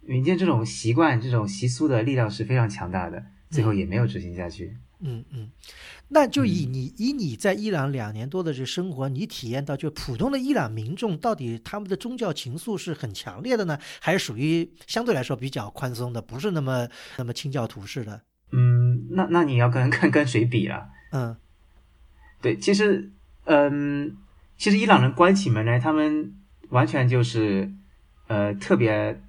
[0.00, 4.66] 民间这种习惯、这种习俗的力量是非常强大的，最后也没有执行下去。
[4.66, 5.50] 嗯嗯嗯。
[6.08, 18.22] 那就以你以你在伊朗两年多的这生活，你体验到就普通的伊朗民众到底他们的宗教情愫是很强烈的呢，还是属于相对来说比较宽松的，不是那么那么清教徒式的？
[18.52, 20.88] 嗯，那那你要跟看跟谁比了？
[21.10, 21.36] 嗯，
[22.40, 23.10] 对，其实
[23.44, 24.16] 嗯，
[24.56, 26.34] 其实伊朗人关起门来，他们
[26.68, 27.72] 完全就是
[28.28, 29.20] 呃特别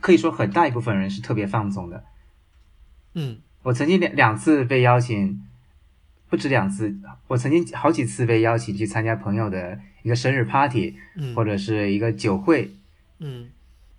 [0.00, 2.04] 可以说很大一部分人是特别放纵的。
[3.12, 5.42] 嗯，我曾经两两次被邀请。
[6.30, 6.92] 不止两次，
[7.28, 10.96] 我曾经好几次被邀请去参加朋友的一个生日 party，
[11.36, 12.72] 或者是一个酒会，
[13.20, 13.50] 嗯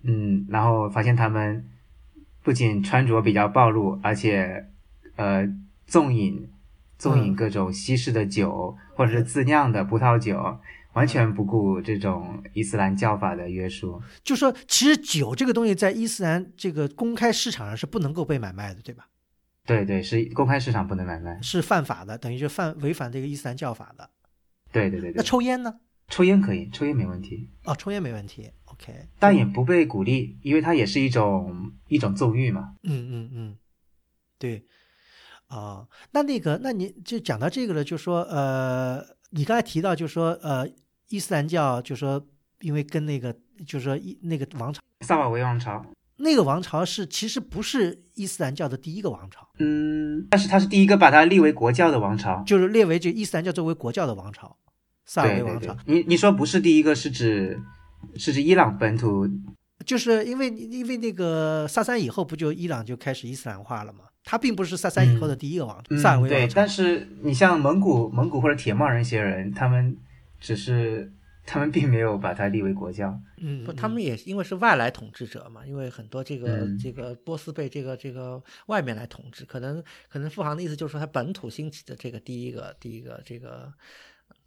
[0.02, 1.64] 嗯，然后发现他们
[2.42, 4.66] 不仅穿着比较暴露，而且
[5.14, 5.48] 呃
[5.86, 6.46] 纵饮
[6.98, 10.58] 纵饮各种西式的酒，或者是自酿的葡萄酒，
[10.92, 14.02] 完全不顾这种伊斯兰教法的约束。
[14.22, 19.06] 就说，其实酒这个东西在伊斯兰这个公开市场上是不能够被买卖的，对吧？
[19.66, 24.08] 对对，是公开市场不能买卖，是犯法的，等于就犯违反这个伊斯兰教法的。
[24.72, 25.16] 对对对对。
[25.16, 25.80] 那抽烟呢？
[26.08, 27.50] 抽烟可以，抽烟没问题。
[27.64, 28.48] 哦，抽烟没问题。
[28.66, 29.08] OK。
[29.18, 32.76] 但也不被鼓励，因为它也是一种一种纵欲嘛。
[32.84, 33.56] 嗯嗯嗯，
[34.38, 34.64] 对。
[35.48, 40.68] 啊，那那个，那你就讲到这个了，就说呃，你刚才提到，就说呃，
[41.08, 42.24] 伊斯兰教，就说
[42.60, 43.36] 因为跟那个，
[43.66, 45.84] 就说一那个王朝萨瓦维王朝。
[46.18, 54.56] 那个王朝是其实不是伊斯兰教的第一个王朝，嗯，但是它是第一个把它立为国教的王朝，就是列为这伊斯兰教作为国教的王朝，
[55.04, 55.76] 萨维王朝。
[55.84, 57.60] 你你说不是第一个，是指
[58.16, 59.28] 是指伊朗本土，
[59.84, 64.00] 就是因为因为那个萨珊以后不就伊朗就开始伊斯兰化了吗？
[64.24, 66.34] 它并不是萨珊以后的第一个王朝，萨维王朝。
[66.34, 69.96] 对，但是你像蒙古蒙古或者铁帽人一些人，他们
[70.40, 71.12] 只是。
[71.46, 83.72] 他们并没有把它立为国教，嗯，不，他们也因为是外来统治者嘛，因为很多这个这个波斯被这个这个外面来统治，可能可能富航的意思就是说他本土兴起的这个第一个第一个这个，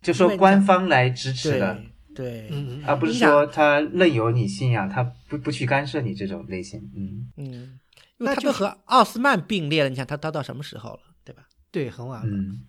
[0.02, 1.82] 就说官方来支持的，
[2.14, 6.80] 对，嗯而不是说他任由你信仰，他不不去干涉你这种类型。
[6.96, 7.32] 嗯。
[7.38, 7.80] 嗯，
[8.18, 11.48] 因为他就和奥斯曼并列了，你想他他到什么时候了，对吧？
[11.72, 12.36] 对，很晚了。
[12.36, 12.66] 嗯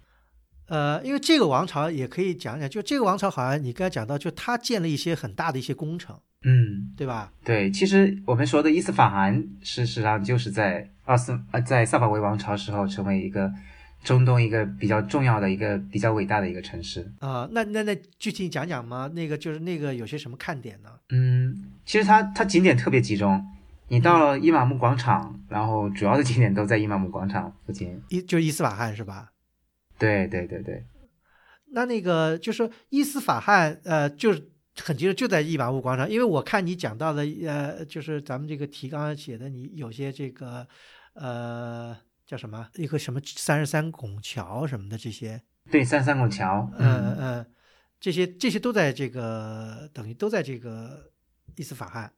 [0.70, 7.32] 呃，因为这个王朝也可以讲讲，就这个王朝好像你刚才讲到，就他建了一些很大的一些工程，嗯，对吧？
[7.44, 13.52] 对，其实我们说的伊斯法罕，事实上就是在奥斯呃在萨法维王朝时候成为一个
[14.05, 17.12] 中东一个比较重要的一个比较伟大的一个城市。
[17.18, 19.10] 啊、那那那具体讲讲吗？
[19.12, 20.90] 那个就是那个有些什么看点呢？
[21.09, 23.44] 嗯，其实它它景点特别集中，
[23.88, 28.01] 你到了伊玛目广场，然后主要的景点都在伊玛目广场附近。
[28.09, 29.32] 伊就是伊斯法罕是吧？
[30.01, 30.85] 对对对对，
[31.72, 36.10] 那那个就是伊斯法罕，呃，就是很集中，就在伊玛目广场。
[36.10, 40.66] 因为我看你讲到的，呃，就是咱们这个提纲写的，你有些这个，
[41.12, 41.97] 呃，
[42.27, 47.47] 叫什么一个什么三十三拱桥什么的这些，对三三拱桥，嗯嗯，
[48.01, 51.12] 这些这些都在这个等于都在这个
[51.56, 52.10] 伊斯法罕。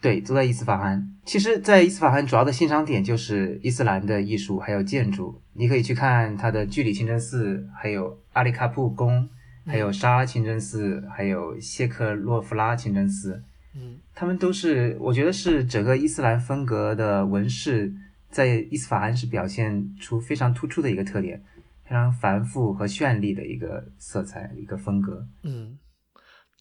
[0.00, 1.14] 对，都在伊斯法罕。
[1.24, 5.40] 其实，在伊斯法罕主要的欣赏点就是伊斯兰的艺术还有建筑。
[5.52, 9.28] 你可以去看它的居里清真寺，还有阿里卡布宫，
[9.66, 13.42] 还有沙拉清真寺，还有谢克洛夫拉清真寺。
[13.74, 17.92] 嗯他们都是，我觉得是整个伊斯兰风格的纹饰，
[18.30, 21.42] 在伊斯法罕是表现出非常突出的一个特点，
[21.84, 25.26] 非常繁复和绚丽的一个色彩，一个风格。
[25.42, 25.78] 嗯，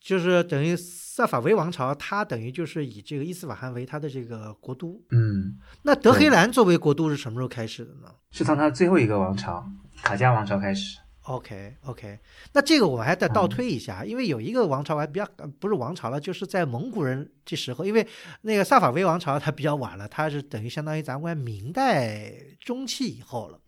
[0.01, 0.75] 就是等于
[1.17, 5.03] 萨法维王朝，它等于就是以这个伊斯法罕为它的这个国都。
[5.09, 8.13] 嗯，那德黑兰作为国都是什么时候开始的呢？
[8.29, 9.67] 是从它最后一个王朝
[10.03, 10.99] 卡加王朝开始。
[11.23, 12.19] OK OK，
[12.53, 18.07] 那这个我还得倒嗯推一下，因为有一个王朝还比较呃不是王朝了，就是在蒙古人这时候，因为
[18.41, 23.59] 那个萨法维王朝它比较晚了，它是等于相当于咱们明代中期以后了，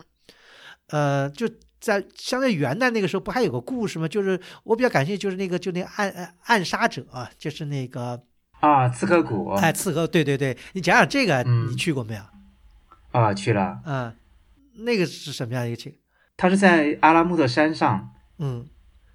[0.89, 1.49] 呃，就
[1.79, 4.07] 在相当于元代那个时候不还有个故事吗？
[4.07, 8.21] 就是我比较感兴趣，就是那个就那个暗暗暗杀者，啊就是那个
[8.59, 12.21] 啊，刺客谷哎刺客，对对对，你讲讲这个，嗯你去过没有？
[13.11, 13.79] 啊，去了。
[13.85, 14.13] 嗯，
[14.85, 15.95] 那个是什么样一个情？
[16.37, 18.65] 它是在阿拉木的山上，嗯，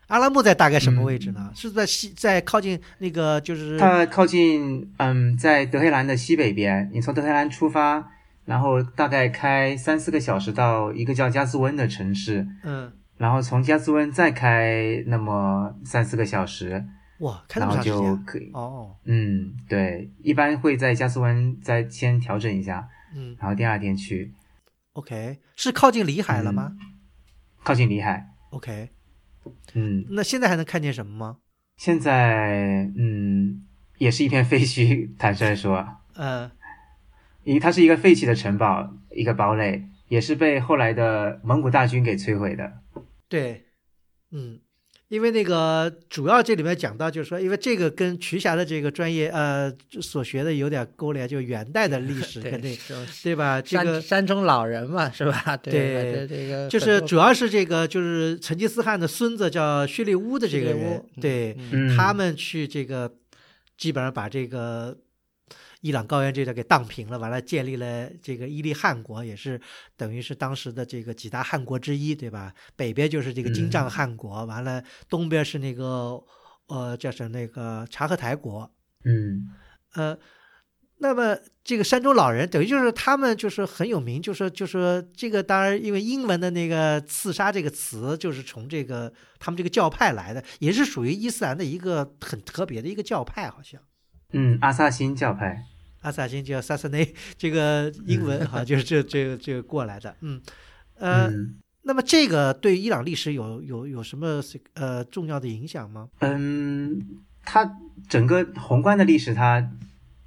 [0.09, 1.53] 阿拉木在大概什么嗯位置呢？
[1.55, 6.91] 是在西，在靠近那个就是它靠近嗯，在德黑兰的西北边。
[6.93, 8.11] 你从德黑兰出发，
[8.45, 16.85] 然后大概开三四个小时到一个叫加斯温的城市，嗯，然后从加斯温再开那么三四个小时，
[17.21, 18.51] 哇，开那然后么长时间就可以。
[18.53, 23.35] 哦，嗯，对，一般会在加斯温再先调整一下，嗯。
[23.39, 24.33] 然后第二天去
[24.93, 26.77] ，OK，是靠近里海了吗、
[27.63, 28.29] 靠近里海。
[28.51, 28.91] o k
[29.75, 31.39] 嗯，那现在还能看见什么吗？
[31.77, 33.65] 现在嗯
[33.99, 36.43] 也是一片废墟，坦率说，嗯。
[36.45, 36.51] 因
[37.53, 42.73] 为它是一个废弃的城堡，一个堡垒，也是被后来的蒙古大军给摧毁的。
[43.29, 43.65] 对，
[44.31, 44.61] 嗯，
[45.09, 53.61] 因为那个主要这里面讲到，就是说，因为这个跟瞿霞的这个专业呃所学的有点勾连，就元代的历史跟这这种对吧？
[53.61, 55.57] 这个山中老人嘛，是吧？
[55.63, 63.13] 对这这个就是主要是这个就是成吉思汗的孙子叫薛利乌的这个人，嗯对，嗯，他们去这个
[63.77, 64.97] 基本上把这个
[65.85, 69.61] 伊朗高原这个给荡平了，完了建立了这个伊利汗国，也是
[69.99, 72.55] 等于是当时的这个几大汗国之一，对吧？
[72.75, 76.19] 北边就是这个金帐汗国，完了东边是那个
[76.69, 78.73] 呃叫什么那个察合台国，
[79.05, 79.51] 嗯
[79.93, 80.19] 呃。
[80.99, 93.79] 那么这个山中老人等于就是他们就是很有名，就是就是这个当然因为英文的那个刺杀这个词就是从这个他们这个教派来的，也是属于伊斯兰的一个很特别的一个教派，好像
[94.33, 95.65] 嗯，阿萨辛教派。
[96.05, 97.09] 阿萨辛叫 s a s a n
[97.39, 100.41] 这个英文 好像就是这这个这个过来的，嗯，
[100.99, 104.43] 呃，嗯那么这个对伊朗历史有有有什么
[104.75, 106.09] 呃重要的影响吗？
[106.21, 107.01] 嗯，
[107.45, 107.79] 它
[108.09, 109.71] 整个宏观的历史，它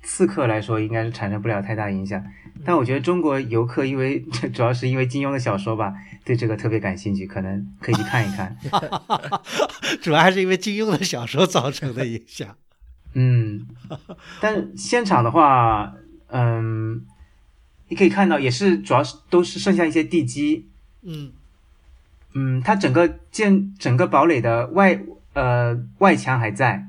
[0.04, 2.24] 刺客来说应该是产生不了太大影响。
[2.66, 4.20] 但我觉得中国游客，因为
[4.54, 5.94] 主要是因为金庸的小说吧，
[6.26, 8.58] 对这个特别感兴趣，可能可以去看一看。
[10.02, 12.56] 主要还是因为金庸的小说造成的影响。
[13.20, 13.66] 嗯，
[14.40, 15.96] 但现场的话，
[16.28, 17.04] 嗯，
[17.88, 20.68] 你可以看到，也是主要是都是剩下一些地基。
[21.02, 21.32] 嗯
[22.36, 25.02] 嗯，它整个建整个堡垒的外
[25.34, 26.86] 呃外墙还在，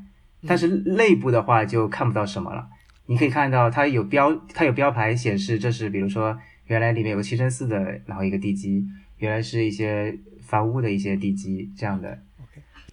[0.46, 2.68] 但是内部的话就看不到什么了。
[3.06, 8.86] 你可以看到它有标，它有标牌显示这是，比如说原来里面有个七真寺的，然后一个地基，
[9.16, 12.18] 原来是一些房屋的一些地基这样的。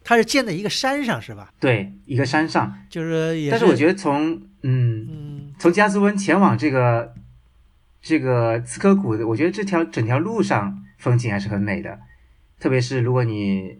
[0.05, 1.51] 它是建在一个山上是吧？
[1.59, 2.77] 对，一个山上。
[2.89, 7.13] 就是也但是我觉得得从嗯嗯从加斯温前往这个
[8.01, 11.99] 这个刺科谷的，我觉得这条整条路上风景还是很美的，
[12.59, 13.79] 特别是如果你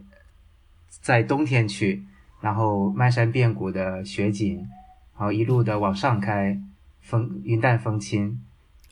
[0.90, 2.04] 在冬天去，
[2.42, 4.58] 然然后漫山遍谷的雪景，
[5.18, 6.58] 然后一路的往上开，
[7.02, 8.40] 风云淡风轻，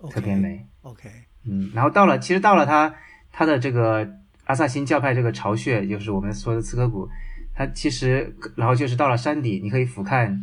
[0.09, 0.65] 特别美。
[0.81, 1.07] OK，
[1.45, 2.93] 嗯，然后到了，其实到了它
[3.31, 7.07] 它的这个阿萨辛教派这个巢穴，就是我们说的刺客谷，
[7.53, 10.37] 它其实然后就是到了山底，你可以俯瞰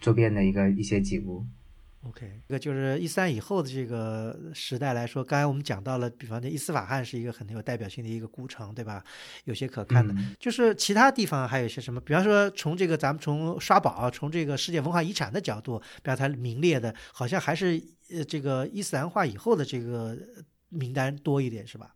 [0.00, 1.44] 周边的一个一些景物。
[2.02, 9.02] OK，这个就是伊斯兰以后的这个时代来说，刚才我们讲到了，比方说伊斯法罕是一个很有代表性的一个古城，对吧？
[9.42, 20.16] 有些可看的，嗯就是其他地方还有一些什么，比方说从这个咱们从刷宝，从这个世界文化遗产的角度，比方它名列的，好像还是呃这个伊斯兰化以后的这个
[20.68, 21.92] 名单多一点，是吧？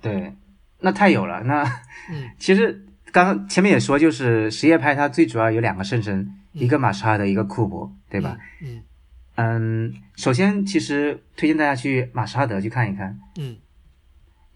[0.00, 0.34] 对，
[0.80, 1.42] 那太有了。
[1.44, 1.62] 那
[2.10, 8.38] 嗯 其实刚刚前面也说，就是什叶派它最主要有两个圣城，一个马什哈德，一个库伯，对吧？？
[8.62, 8.82] 嗯
[9.36, 13.56] 嗯，首先其实推荐大家去马什哈德去看一看，嗯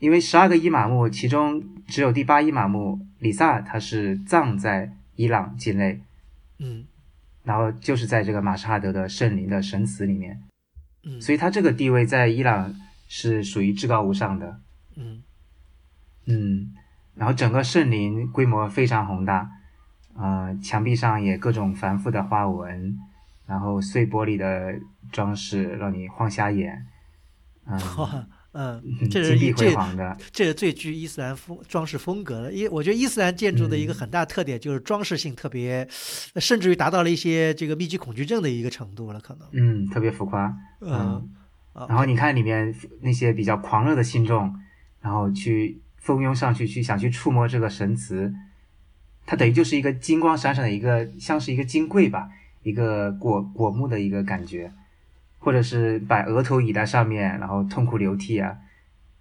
[0.00, 6.00] 因为十二个伊玛目，其中只有第八伊玛目里萨他是葬在伊朗境内，
[6.58, 6.84] 嗯
[7.44, 10.40] 然后就是在这个马什哈德的圣灵的神祠里面，
[11.04, 12.74] 嗯，所以他这个地位在伊朗
[13.06, 14.58] 是属于至高无上的。
[14.96, 15.22] 嗯
[16.26, 16.72] 嗯，
[17.14, 19.50] 然后整个圣林规模非常宏大，
[20.14, 22.98] 呃，墙壁上也各种繁复的花纹，
[23.46, 24.74] 然后碎玻璃的
[25.10, 26.86] 装饰让你晃瞎眼，
[27.66, 32.52] 嗯，哇嗯，嗯这是辉煌的，这是最具伊斯兰风装饰风格的。
[32.52, 35.88] 因为我觉得伊斯兰建筑的一嗯个很大特点就是装饰性特别，
[36.36, 39.48] 甚至于达到了一些这个密集恐惧症的一个程度了，可能。
[39.52, 40.54] 嗯，特别浮夸。
[40.80, 41.26] 嗯，
[41.72, 44.54] 啊然后你看里面那些比较狂热的信众，
[45.00, 48.34] 然后去蜂拥上去，去想去触摸这个神祠，
[49.24, 52.28] 它等于就是一个金光闪闪的一个，像是一个金柜吧，
[52.64, 54.72] 一个果果木的一个感觉，
[55.38, 58.58] 或者是把额头倚在上面，然后痛哭流涕啊。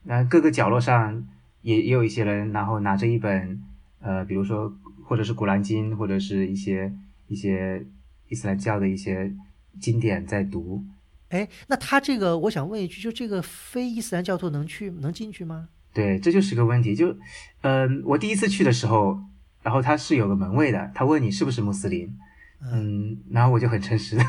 [0.03, 1.27] 那各个角落上
[1.61, 3.61] 也也有一些人，然后拿着一本
[3.99, 4.75] 呃，比如说
[5.05, 6.91] 或者是古兰经，或者是一些
[7.27, 7.85] 一些
[8.27, 9.31] 伊斯兰教的一些
[9.79, 10.83] 经典在读。
[11.29, 15.69] 哎，那他这个，我想问一句，就这个非伊斯兰教徒能去能进去吗？
[15.93, 16.95] 对，这就是个问题。
[16.95, 17.15] 就，
[17.61, 19.19] 嗯、我第一次去的时候，
[19.61, 22.17] 然后他是有个门卫的，他问你是不是穆斯林，
[22.61, 24.23] 嗯，然后我就很诚实的，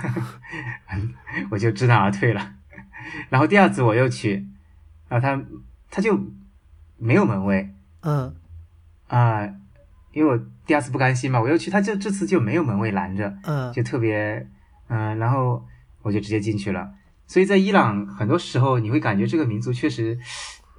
[1.50, 2.54] 我就知难而退了。
[3.28, 4.46] 然后第二次我又去，
[5.08, 5.42] 然后他
[5.90, 6.18] 他就
[6.98, 7.70] 没有门卫
[8.02, 8.34] 嗯
[9.08, 9.46] 啊、
[10.12, 14.46] 因为我第二次不甘心嘛，我又去，他就这次就没有门卫拦着，嗯就特别
[14.88, 15.64] 嗯、然后
[16.02, 16.92] 我就直接进去了。
[17.26, 20.18] 所以在伊朗，很多时候你会感觉这个民族确实，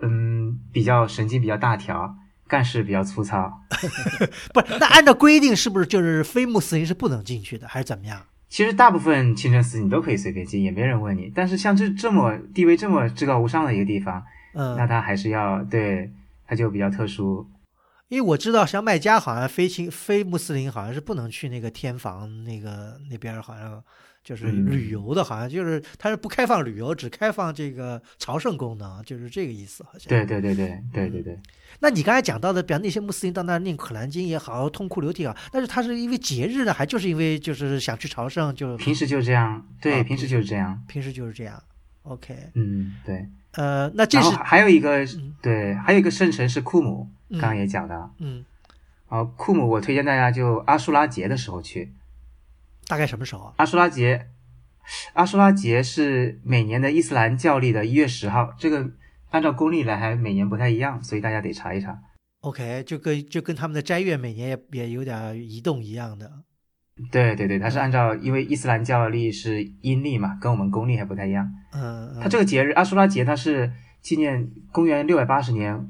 [0.03, 2.15] 嗯，比较神经比较大条，
[2.47, 3.61] 干事比较粗糙。
[4.53, 8.21] 不是，那按照规定是不是就是非穆斯林是不能进去的，还是怎么样？
[8.49, 11.31] 其实大部分清真寺你都可以随便进，也没人问你。
[11.34, 14.23] 但是像这这么地位这么至高无上的一个地方，
[14.53, 16.11] 嗯那嗯，他还是要对，
[16.45, 17.49] 他就比较特殊。
[18.09, 23.84] 因为我知道像麦加好像非清非穆斯林好像是不能去那个天房那个那边好像
[24.23, 30.07] 就是嗯旅游的，好像就是它是不开放旅游，只开放这个朝圣功能，就是这个意思好像。
[30.07, 31.39] 对对对对对对对，
[31.79, 40.81] 那你刚才讲到的，比方那些穆斯林到那儿念可兰经也好，痛哭流涕啊，但是他是因为节日呢，还就是因为就是想去朝圣，就平时就这样，对，啊平时就是这样。
[40.87, 41.61] 平时就是这样。
[42.03, 43.27] OK，嗯，对。
[43.55, 48.09] 呃，那这是还有一个嗯对，还有一个圣城是库姆，嗯刚刚也讲的。
[48.19, 48.43] 嗯，
[49.09, 51.91] 然后库姆，我推荐大家就阿舒拉节的时候去。
[52.88, 53.53] 大概什么时候啊？
[53.57, 54.27] 阿舒拉节，
[55.14, 58.91] 阿舒拉节是每年的伊斯兰教历的一月十号，这个
[59.31, 61.99] 按照公历来还每年不太一样，所以大家得查一查。
[62.41, 66.30] OK，就跟就跟他们的斋月每年也也有点移动一样的。
[67.10, 71.51] 对对对，它是按照因为伊斯兰教历是阴历嘛，跟我们公历还不太一样。
[71.72, 75.88] 嗯，它这个节日阿舒拉节，它是纪念公元六百八十年，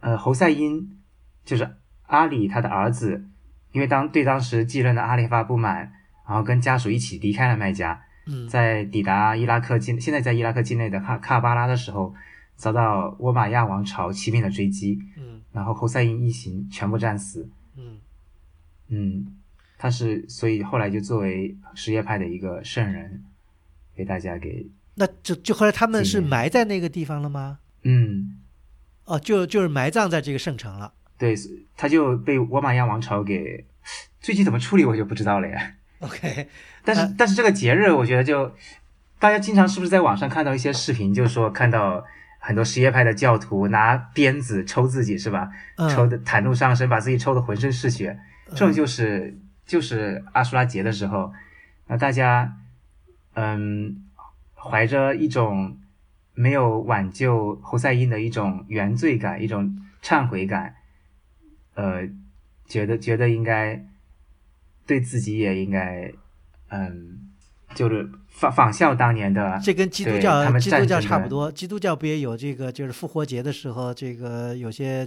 [0.00, 0.98] 呃，侯赛因
[1.44, 1.76] 就是
[2.06, 3.28] 阿里他的儿子，
[3.70, 5.92] 因为当对当时继任的阿里发不满，
[6.28, 12.14] 然后跟家属一起离开了麦加，嗯在抵达伊拉克境，现在在伊拉克境内的喀喀巴拉的时候，
[12.54, 17.48] 遭到倭马亚王朝骑兵的追击，嗯然后侯赛因一行全部战死。
[17.76, 17.96] 嗯
[18.88, 19.38] 嗯，
[19.78, 23.24] 他是所以后来就作为什叶派的一个圣人，
[23.96, 27.60] 被大家给那就就后来他们是埋在那个地方了吗？
[27.84, 28.38] 嗯。
[29.04, 30.92] 哦，就就是埋葬在这个圣城了。
[31.16, 31.34] 对，
[31.74, 33.64] 他就被倭马亚王朝给
[34.20, 35.76] 最近怎么处理我就不知道了呀。
[36.00, 36.48] OK，
[36.84, 38.54] 但是、呃但是这个节日，我觉得就
[39.18, 42.04] 大家经常是不是在网上看到一些视频，就是说看到
[42.38, 45.50] 很多什叶派的教徒拿鞭子抽自己是吧？
[45.76, 45.88] 嗯。
[45.88, 48.18] 抽的袒露上身，把自己抽的浑身是血，
[48.50, 51.32] 这种就是就是阿苏拉节的时候，
[51.88, 52.56] 那大家
[53.34, 54.04] 嗯
[54.54, 55.78] 怀着一种
[56.34, 60.76] 没有挽救侯赛因的一种原罪感，一种忏悔感，
[61.74, 62.08] 呃，
[62.66, 63.84] 觉得觉得应该
[64.88, 66.10] 对自己也应该，
[66.70, 67.28] 嗯，
[67.74, 75.06] 就是仿仿效当年的，这跟基督教基督教差不多，基督教不也有这个，就是复活节的时候，这个有些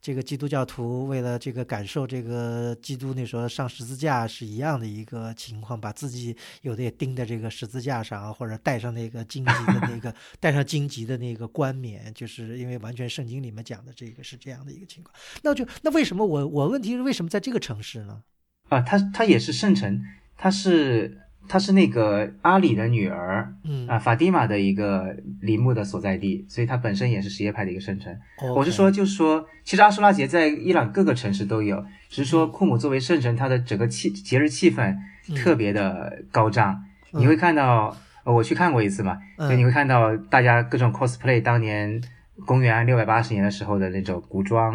[0.00, 15.14] 这个基督教徒为了这个感受这个基督那时候上十字架是一样的一个情况，把自己有的也钉在这个十字架上，或者戴上那个荆棘的那个 戴上荆棘的那个冠冕，就是因为完全圣经里面讲的这个是这样的一个情况。
[15.42, 18.22] 那就那为什么我我问题是为什么在这个城市呢？
[18.70, 20.02] 啊，他他也是圣城，
[20.38, 28.16] 他是他是那个阿里的女儿嗯，啊，法蒂玛的一个陵墓的所在地，所以它本身也是什叶派的一个圣城。
[28.56, 34.96] 我是说，就是说，其实阿舒拉节在伊朗各个城市都有，只是说库姆作为圣城，它的整个气节日气氛
[35.28, 36.72] 嗯特别的高涨。
[37.12, 42.00] 嗯你会看到，呃我去看过一次嘛，所以，你嗯会看到大家各种 cosplay 当年
[42.46, 44.74] 公元六百八十年的时候的那种古装，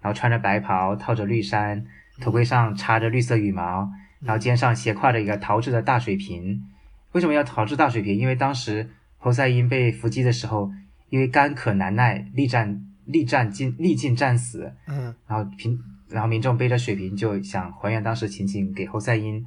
[0.00, 1.84] 然后穿着白袍，套着绿衫，
[2.20, 3.90] 头盔上插着绿色羽毛，
[4.20, 6.64] 然后肩上斜挎着一个陶制的大水瓶。
[7.12, 8.16] 为什么要陶制大水瓶？
[8.18, 10.70] 因为当时侯赛因被伏击的时候，
[11.08, 15.14] 因为干渴难耐，力战力战尽力尽战死，嗯。
[15.26, 19.46] 然后平然后民众背着水瓶就想还原当时情景，给侯赛因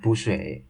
[0.00, 0.64] 补水，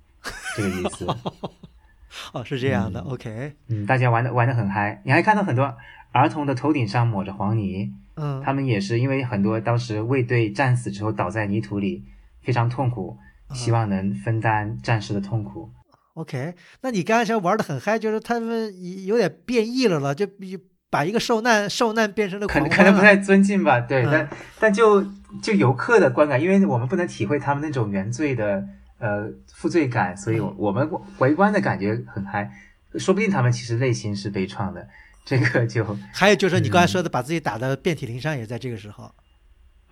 [0.56, 1.06] 这个意思。
[2.32, 3.12] 哦是这样的嗯。
[3.12, 5.76] OK 嗯，大家玩的玩的很嗨，你还看到很多
[6.12, 8.42] 儿童的头顶上抹着黄泥，嗯。
[8.44, 12.04] 他们也是因为很多当时卫队战死之后倒在泥土里，
[12.42, 13.16] 非常痛苦，
[13.54, 15.70] 希望能分担战士的痛苦。
[16.14, 18.72] OK，那你刚才说玩的很嗨，就是他们
[19.06, 20.58] 有点变异了了，就比
[20.90, 24.10] 把一个受难受难变成了可能可能不太尊敬吧，对，嗯。
[24.10, 24.28] 但
[24.58, 25.02] 但就
[25.40, 28.66] 就游客的观感，因为我们不能体会他们那种原罪的
[28.98, 32.50] 呃负罪感，所以我我们围观的感觉很嗨，
[32.98, 34.88] 说不定他们其实内心是悲怆的，
[35.24, 39.12] 这个就 还有就是你刚才嗯说的，把自己打得遍体鳞伤，也在这个时候。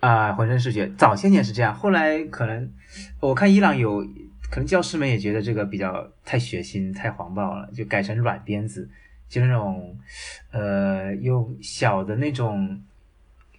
[0.00, 0.88] 啊、浑身是血。
[0.96, 2.72] 早些年是这样，后来可能
[3.20, 4.00] 我看伊朗有
[4.48, 8.88] 可能教师们也觉得这个比较太血腥、太黄暴了，就改成软鞭子，
[9.28, 9.98] 就那种
[10.52, 12.80] 呃用小的那种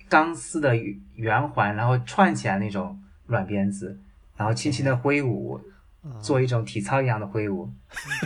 [0.08, 0.76] 钢丝的
[1.16, 2.98] 圆环，然后串起来那种
[3.28, 4.00] 软鞭子，
[4.38, 5.72] 然后轻轻的挥舞，嗯
[6.22, 7.70] 做一种体操一样的挥舞。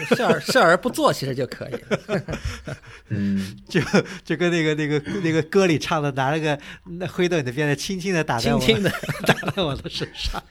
[0.10, 2.24] 就 视而视而不做，其实就可以了。
[3.10, 3.80] 嗯，就
[4.24, 8.91] 就跟那个那个那个歌里唱的，拿了个那挥动你的鞭子，轻轻的打在我轻轻的，
[9.26, 10.44] 打在我的身上。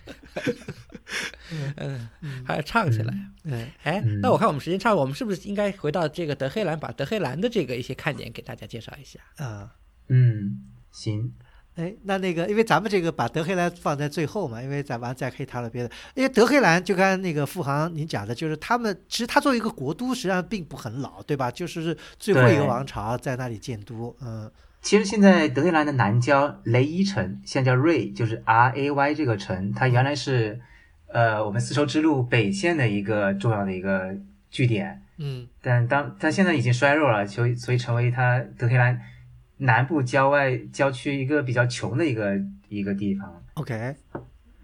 [1.77, 2.09] 嗯，
[2.47, 3.15] 还是唱起来。
[3.45, 9.21] 嗯哎嗯，那我看我们时间差不多，我们是不是应该回到这个德黑兰，把德黑兰的这个一些看点给大家介绍一下？
[9.45, 9.73] 啊。
[10.09, 11.33] 嗯，行，
[11.75, 15.91] 哎，那那个，因为咱们这个把德黑兰放在最后嘛，因为咱完再可以谈了别的。
[16.15, 21.51] 因为德黑兰就刚才那个富航您讲的，就是他们其实他作为一个国都，实际上并不很老，对吧？
[21.51, 24.51] 就是最后一个王朝在那里建都，嗯
[24.83, 30.61] 其实现在德黑兰的南郊雷伊城，现在叫瑞，就是 R A Y 这个城，它原来是
[31.07, 34.13] 呃我们丝绸之路北线的一个重要的一个
[34.51, 39.01] 据点，嗯但当它现在已经衰弱了，所以所以成为它德黑兰
[39.59, 43.43] 南部郊外郊区一个比较穷的一个一个地方。
[43.55, 43.95] ，OK，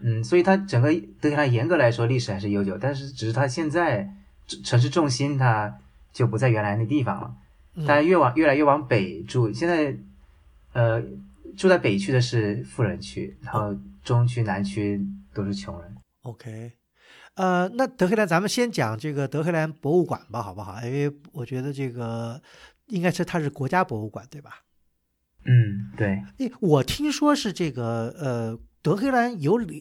[0.01, 4.09] 嗯，所以它整个德黑兰严格来说历史还是悠久，但是只是它现在
[4.65, 5.79] 城市重心它
[6.13, 7.35] 就不在原来那地方了。
[7.75, 9.97] 嗯大家越往越来越往北住，现在
[10.73, 11.01] 呃
[11.57, 15.01] 住在北区的是富人区，然后中区、南区
[15.33, 15.97] 都是穷人。
[16.23, 16.73] OK，
[17.35, 20.81] 呃，那德黑兰，咱们先讲这个德黑兰博物馆吧，好不好？
[20.83, 22.43] 因为我觉得这个
[22.89, 24.51] 应该是它是国家博物馆，对吧？
[25.45, 29.81] 嗯，对，诶，我听说是这个呃，德黑兰有两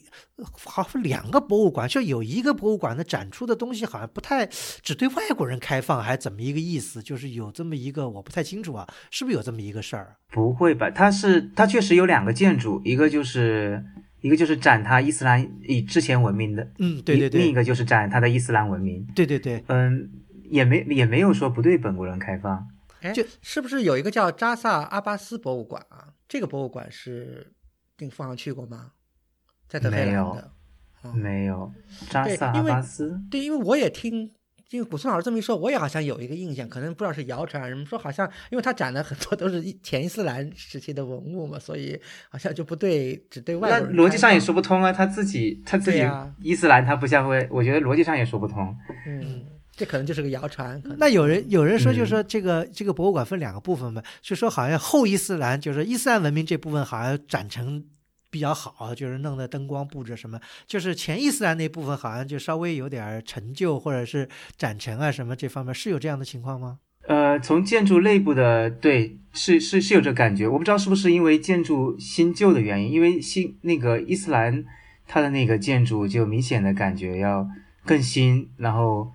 [0.65, 7.01] 好像两个博物馆，就有一个博物馆的展出的东西好像不太只对外国人开放，还怎么一个意思？
[7.01, 10.15] 就是有这么一个我不太清楚啊，是不是有这么一个事儿？
[10.31, 10.89] 不会吧？
[10.89, 13.83] 它是它确实有两个建筑，一个就是
[14.21, 19.05] 一个就是展它伊斯兰以之前文明的，嗯，对对对，另一个就是展它的伊斯兰文明。
[19.13, 20.09] 对对对，嗯，
[20.49, 22.67] 也没也没有说不对本国人开放。
[23.01, 26.13] 哎，就是不是有一个叫扎萨阿巴斯博物馆啊？
[26.27, 27.53] 这个博物馆是
[27.95, 28.91] 定富航去过吗？
[29.67, 30.41] 在德黑兰没有的。
[30.41, 31.71] 哦没有
[32.09, 34.29] 扎萨阿巴斯，对，因为我也听，
[34.71, 41.97] 因为古松老师这么一说，我也好像有一个印象，可能不知道是谣传还是什么，说好像因为他展的很多都是伊前伊斯兰时期的文物嘛，所以
[42.29, 44.91] 好像就不对，只对外那国人开逻辑上也说不通啊。
[44.91, 46.05] 他自己他自己
[46.41, 48.75] 伊斯兰，他不像会，我觉得逻辑上也说不通。
[49.05, 49.45] 嗯，
[49.77, 50.81] 这可能就是个谣传。
[50.81, 57.85] 可能那有人有人说，就是说这个、这个博物馆分两个部分嘛，就说好像后伊斯兰，就是伊斯兰文明这部分好像展成
[58.29, 64.27] 比较好，就是弄的灯光布置什么，就是前伊斯兰那部分好像就稍微有点儿陈旧或者是
[64.57, 66.79] 展陈啊什么这方面，是有这样的情况吗？
[67.07, 70.45] 呃，从建筑内部的对，是是是有这感觉。
[70.45, 74.65] 我不知道是不是因为建筑新旧的原因，因为新那个伊斯兰
[75.07, 77.47] 它的那个建筑就明显的感觉要
[77.85, 79.13] 更新，然后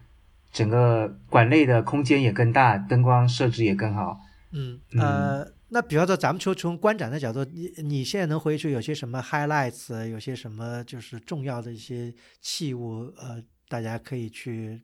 [0.53, 4.21] 整个馆内的空间也更大，灯光设置也更好。
[4.53, 12.13] 嗯呃，那比方说咱们说从观展的角度，你你现在能回去有些什么 highlights，有些什么就是重要的一些
[12.43, 14.83] 器物，呃，大家可以去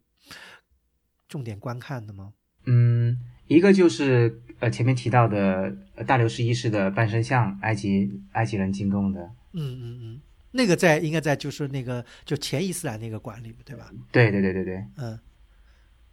[1.28, 2.32] 重点观看的吗？
[2.65, 9.20] 嗯，一个就是呃前面提到的呃大流士一世的半身像，埃及埃及人进贡的。
[9.53, 10.20] 嗯嗯嗯，
[10.53, 13.90] 那个在应该在就是那个就前伊斯兰那个馆里面对吧？
[14.11, 15.19] 对对对对对，嗯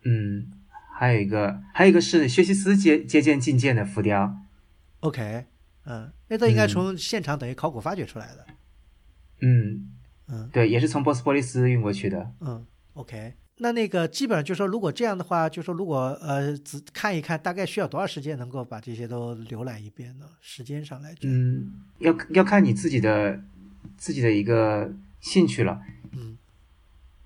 [0.05, 0.51] 嗯，
[0.97, 4.37] 还有一个还有一个是薛西斯接接见觐见的浮雕。
[5.01, 5.45] ，OK，
[5.85, 8.45] 嗯，那都应该嗯从现场等于考古发掘出来的。
[9.41, 9.89] 嗯，
[10.27, 12.31] 嗯对，也是从波斯波利斯运过去的。
[12.39, 13.33] 嗯，OK。
[13.57, 20.25] 那那个基本上就是说，如果这样的话，就是说如果呃只看一看，大概需要多少时间能够把这些都浏览一遍呢？
[20.41, 23.41] 时间上来讲，嗯，要要看你自己的
[23.95, 25.81] 自己的一个兴趣了。
[26.11, 26.37] 嗯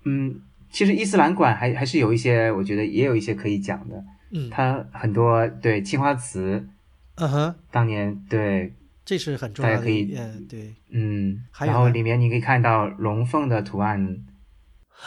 [0.04, 0.40] 嗯，
[0.70, 4.04] 其实伊斯兰馆还还是有一些，我觉得也有一些可以讲的。
[4.32, 6.68] 嗯它很多对青花瓷，
[7.16, 8.72] 嗯哼，当年对，
[9.04, 10.74] 这是很重要的大家可以一，嗯，对。
[10.90, 14.24] 嗯，然后还有呢里面你可以看到龙凤的图案。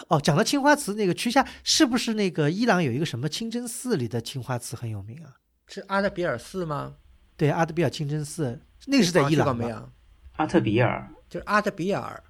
[0.10, 5.36] 哦，讲到青花瓷，那个曲夏是不是那个伊朗有一个什么清真寺里的青花瓷很有名啊？
[5.68, 6.96] 是阿德比尔寺吗？
[7.38, 9.54] 对，阿德比尔清真寺，那个是在啊伊朗吧？
[9.54, 9.90] 这个没有，
[10.36, 12.22] 阿特比尔就是阿德比尔，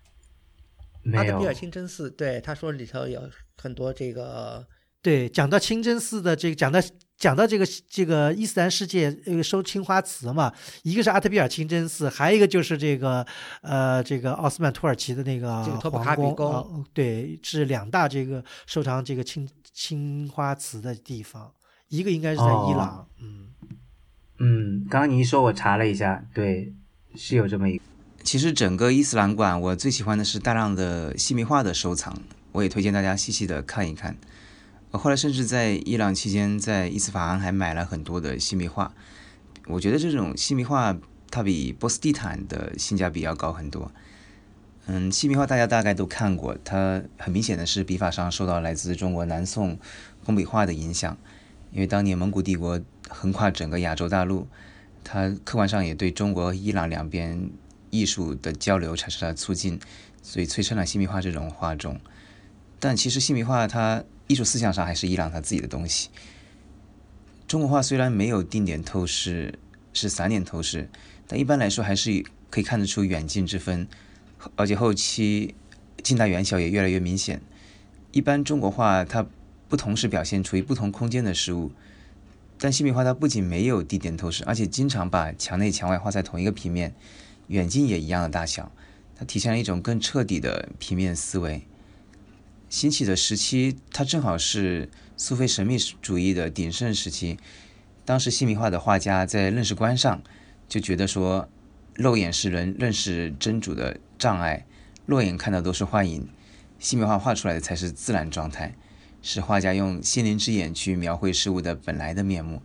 [1.13, 2.09] 阿德比尔清真寺。
[2.09, 3.21] 对，他说里头有
[3.57, 4.65] 很多这个，
[5.01, 6.79] 对，讲到清真寺的这个，讲到
[7.17, 10.53] 讲到这个这个伊斯兰世界这个收青花瓷嘛，
[10.83, 13.25] 一个是阿特比尔清真寺，还有一个就是这个
[13.61, 21.51] 呃这个奥斯曼土耳其的那个这个托普皇宫，卡比宫啊对，是两大这个收藏这个青青花瓷的地方，
[21.89, 23.49] 一个应该是在伊朗，哦嗯
[24.39, 26.73] 嗯，刚刚你一说，我查了一下，对，
[27.15, 27.83] 是有这么一个。
[28.23, 32.17] 其实整个伊斯兰馆，我最喜欢的是大量的细密画的收藏，
[32.53, 34.15] 我也推荐大家细细的看一看。
[34.91, 38.93] 我后来甚至在伊朗期间，在伊斯法罕还买了很多的细密画。
[39.67, 40.97] 我觉得这种细密画
[41.29, 43.91] 它比波斯地毯的性价比要高很多。
[44.85, 49.77] 嗯，细密画大家大概都看过，它很明显的是笔法上受到来自中国南宋
[50.23, 51.17] 工笔画的影响，
[51.71, 52.79] 因为当年蒙古帝国
[53.09, 54.47] 横跨整个亚洲大陆，
[55.03, 57.49] 它客观上也对中国和伊朗两边
[57.93, 59.79] 艺术的交流产生了促进，
[60.23, 62.01] 所以催生了细密画这种画种。
[62.79, 66.09] 但其实细密画它艺术思想上还是伊朗它自己的东西。
[67.47, 69.59] 中国画虽然没有定点透视，
[69.93, 70.89] 是散点透视，
[71.27, 73.87] 但一般来说还是可以看得出远近之分，
[74.55, 75.53] 而且后期
[76.01, 77.41] 近大远小也越来越明显。
[78.11, 79.25] 一般中国画它
[79.69, 81.71] 不同时表现处于不同空间的事物，
[82.57, 86.95] 但细密画它不仅没有地点透视，而且经常把墙内墙外画在同一个平面，
[87.47, 88.71] 远近也一样的大小，
[89.15, 91.67] 它体现了一种更彻底的平面思维。
[92.69, 97.37] 兴起的时期，它正好是苏菲神秘主义的鼎盛时期。
[98.05, 100.21] 当时细密画的画家在认识观上
[100.67, 101.47] 就觉得说，
[101.93, 104.65] 肉眼是人认识真主的障碍，
[105.05, 106.27] 肉眼看到都是幻影，
[106.79, 108.73] 细密画画出来的才是自然状态，
[109.21, 112.61] 是画家用心灵之眼去描绘事物的本来的面目。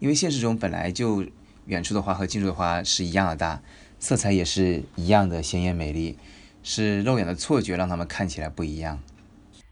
[0.00, 1.24] 因为现实中本来就
[1.66, 3.62] 远处的花和近处的花是一样的大，
[4.02, 6.18] 色彩也是一样的鲜艳美丽，
[6.64, 9.00] 是肉眼的错觉让他们看起来不一样。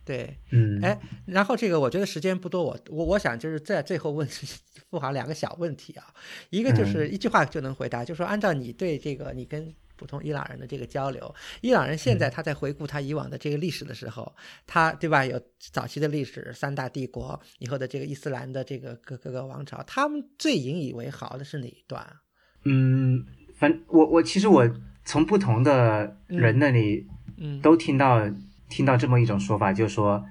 [0.04, 0.96] 对，嗯，哎，
[1.26, 4.26] 然后这个我觉得时间不多，我我我想就是在最后问
[4.88, 6.14] 富航两个小问题啊，
[6.50, 14.32] 一个就是一句话就能回答，就说按照你对这个你跟普通伊朗人的这个交流，伊朗人现在他在回顾他以往的这个历史的时候，
[14.64, 22.22] 他对吧有早期的历史三大帝国以后的这个伊斯兰的这个各各个王朝，他们最引以为豪的是哪一段啊？
[22.64, 23.24] 嗯，
[23.60, 24.66] 反我我其实我
[25.04, 27.06] 从不同的人那里
[27.36, 28.26] 嗯，都听到、
[28.70, 30.24] 听到这么一种说法，就是说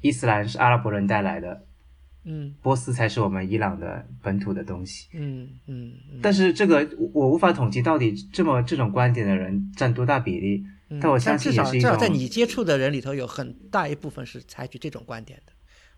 [0.00, 1.66] 伊斯兰是阿拉伯人带来的，
[2.24, 2.54] 嗯。
[2.62, 5.08] 波斯才是我们伊朗的本土的东西。
[5.12, 15.52] 嗯嗯嗯，但是这个我我无法统计到底这么这种观点的人占多大比例，嗯但我相信至少也是一至少在你接触的人里头，有很大一部分是采取这种观点的。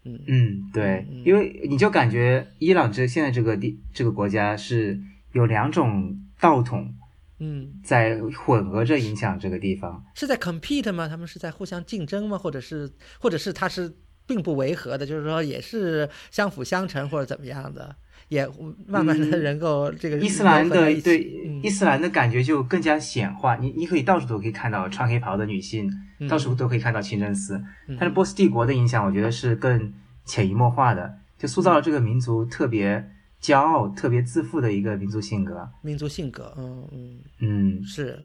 [0.05, 0.21] 嗯。
[0.27, 5.01] 嗯，对因为你就感觉伊朗这现在这个地这个国家是
[5.33, 6.95] 有两种道统
[7.39, 10.05] 嗯，在混合着影响这个地方。
[10.15, 11.09] 是在 compete 吗？
[11.09, 12.37] 他们是在互相竞争吗？
[12.37, 13.91] 或者是或者是它是
[14.27, 17.97] 并不违和的，就是说也是相辅相成或者怎么样的，
[18.29, 18.47] 也
[18.87, 25.91] 慢慢的嗯能够这个伊斯兰的对嗯伊斯兰的感觉就更加显化，你你可以到处都可以看到穿黑袍的女性，
[26.21, 27.57] 嗯到处都可以看到清真寺。
[27.89, 29.93] 嗯但是波斯帝国的影响，我觉得是更
[30.25, 33.11] 潜移默化的，就塑造了这个民族特别
[33.45, 35.69] 骄傲、特别自负的一个民族性格。
[35.83, 37.21] 民族性格，嗯嗯。
[37.41, 38.25] 嗯是，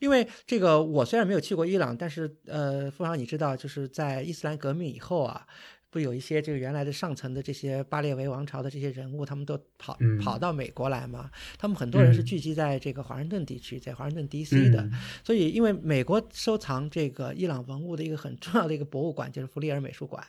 [0.00, 5.46] 因为这个我虽然没有去过伊朗，但是呃，富豪你知道，就是在伊斯兰革命以后啊。
[5.94, 11.30] 不有一些这个原来的上层的这些巴列维王朝的这些人物，他们都跑、嗯跑到美国来嘛？
[11.56, 14.70] 他们很多人是嗯聚集在这个华盛顿地区，在华盛顿 D.C.
[14.70, 14.92] 的，嗯
[15.22, 20.20] 所以因为美国收藏这个伊朗文物的一个很重要的一个博物馆就是弗利尔美术馆，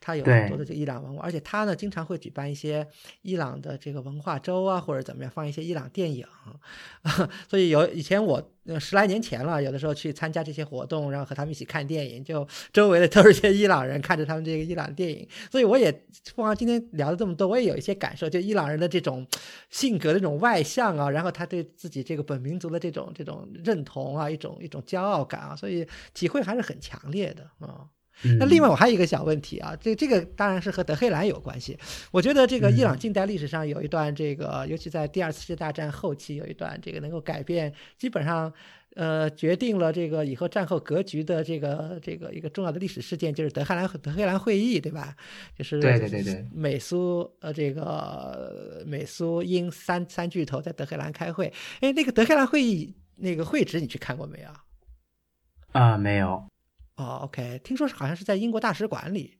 [0.00, 2.84] 它有很多的这个伊朗文物，而且它呢经常会举办一些
[3.20, 6.26] 伊朗的这个文化周啊，或者怎么样，放一些伊朗电影，
[7.48, 8.50] 所以有以前我。
[8.78, 15.90] 十来年前了，有的时候去参加这些活动，然后和他们一起看电影，就周围的都是些伊朗人，看着他们这个伊朗电影，所以我也
[16.34, 19.26] 凤凰今天聊了这么多，我也有一些感受，就伊朗人的这种
[19.70, 27.86] 性格的这种外向啊，然后他对自己这个本民族的这种这种认同啊，一种一种骄傲感啊，所以体会还是很强烈的啊。
[28.38, 31.76] 那另外我还有一个小问题啊，这这个当然是和德黑兰有关系。
[32.10, 38.52] 我觉得这个伊朗近代历史上有一段这个，尤其在第二次世界大战后期有一段这个能够改变，基本上
[38.94, 45.16] 呃决定了这个以后战后格局的这个这个一个重要的历史事件，就是德黑兰德黑兰会议，对吧？
[45.56, 51.52] 就是对对对对美苏呃这个美苏英三三巨头在德黑兰开会。
[51.80, 54.48] 哎，那个德黑兰会议那个会址你去看过没有？
[55.72, 56.44] 啊、没有。
[56.96, 59.38] 哦，OK，听说是好像是在英国大使馆里，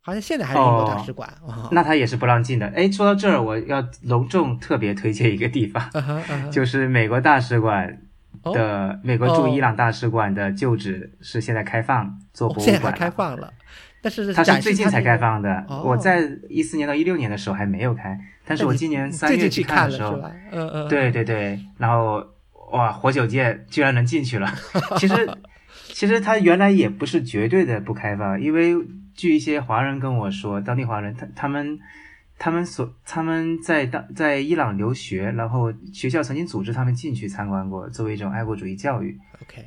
[0.00, 1.28] 好像现在还是英国大哦使馆。
[1.42, 2.66] 哦那他也是不让进的。
[2.74, 8.02] 哎，说到这儿，我要隆重特别推荐一个地方，嗯哼嗯就是美国大使馆
[8.42, 12.92] 哦的、美国驻伊朗大使馆的旧址是现在开放做博物馆了。
[12.92, 13.52] 开放了，
[14.00, 20.16] 但是它是最近才开放的，哦我在一四年到一六年的时候还没有开，但是我今年三月去看看的时候？
[20.50, 22.24] 嗯嗯，对对对，然后
[22.72, 24.50] 哇，活久见居然能进去了。
[24.96, 25.14] 其实
[26.02, 28.74] 其实它原来也不是绝对的不开放，因为
[29.14, 31.78] 据一些华人跟我说，当地华人他他们
[32.36, 39.16] 他们所他们在当在伊朗留学，然后学校曾经组织他们进去参观过，作为一种爱国主义教育。
[39.42, 39.64] ，OK，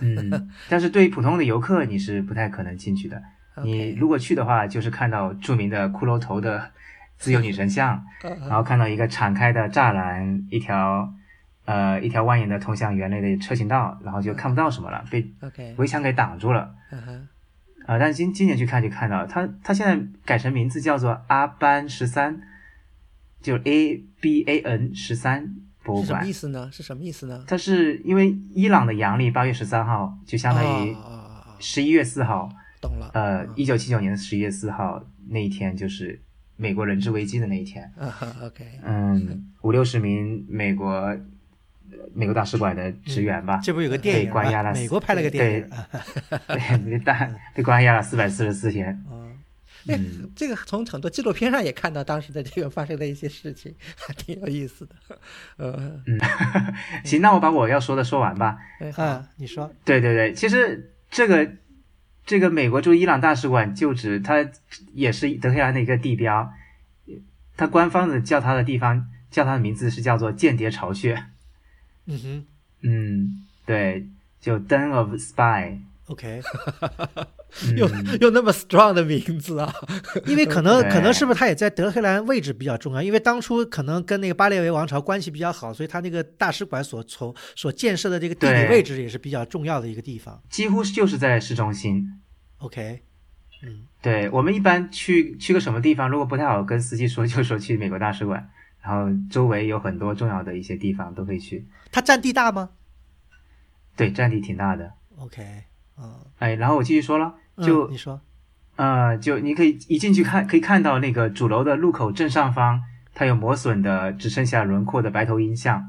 [0.00, 3.22] 嗯， 但是对于普通的游客你是不太可能进去的。
[3.64, 6.70] 你如果去的话，就是看到著名的骷髅头的
[7.16, 11.10] 自由女神像，嗯然后看到一个敞开的栅栏，一条
[11.68, 15.30] 呃一条蜿蜒的通向园内的车行道，然后就看不到什么了，被
[15.76, 16.74] 围墙给挡住了。
[17.86, 22.40] 啊、但是今今年去看就看到它，它现在改成名字叫做阿班十三，
[23.42, 25.54] 就是 A B A N 十三
[25.84, 26.32] 博物馆是什么意。
[26.32, 26.70] 思呢？
[26.72, 27.44] 是什么意思呢？
[27.46, 30.94] 它是因为伊朗的阳历八月十三号，就相当于
[31.58, 32.50] 十一月四号，
[32.80, 36.20] 懂了，呃，嗯一九七九年的十一月四号那一天，就是
[36.56, 37.90] 美国人质危机的那一天。
[37.96, 41.18] 嗯哼，OK，嗯，五六十名美国呃
[42.14, 44.72] 美国大使馆的职员吧，这不有个电影被关押了？
[44.72, 45.70] 美国拍了个电影，
[46.48, 49.04] 对，被大被关押了四百四十四天。
[49.10, 49.38] 嗯，
[49.88, 54.94] 嗯，这个从很多纪录片上也看到当时的这个发生的一些事情，还挺有意思的。
[55.56, 56.00] 呃，
[57.04, 58.58] 行，那我把我要说的说完吧。
[58.80, 61.50] 嗯，你说，对对对，其实这个
[62.26, 64.46] 这个美国驻伊朗大使馆旧址，它
[64.92, 66.52] 也是德黑兰的一个地标。
[67.56, 71.24] 它官方的叫它的地方叫它的名字是叫做间谍巢穴。
[72.08, 72.44] 嗯哼
[72.82, 74.06] 嗯，对，
[74.40, 75.78] 就 Den of Spy。
[76.06, 76.40] ，OK，
[77.64, 77.90] 嗯用
[78.20, 79.70] 用那么 strong 的名字啊，
[80.26, 83.02] 因为可能可能是不是他也在德黑兰位置比较重要？
[83.02, 90.42] 因为当初可能跟那个巴列维王朝关系比较好，所以他那个大使馆所从所建设的这个地理位置也是比较重要的一个地方。
[90.48, 92.06] 几乎就是在市中心。
[92.58, 93.02] OK，
[93.62, 98.48] 嗯对我们一般去去个什么地方，如果不太好跟司机说，就说去美国大使馆，
[98.88, 101.66] 然后周围有很多重要的一些地方都可以去。
[101.92, 102.70] 它占地大吗
[103.94, 104.90] 对，占地挺大的。
[105.18, 105.42] ？OK，
[105.98, 108.18] 嗯，哎，然后我继续说了，嗯就、你说，
[108.76, 112.80] 呃，就你可以一进去看，可以看到那个主楼的入口正上方，
[113.12, 115.84] 它有磨损的只剩下轮廓的白头鹰像。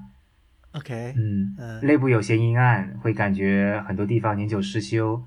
[0.73, 5.23] OK，嗯，嗯内部有些阴暗，会感觉很多地方年久失修，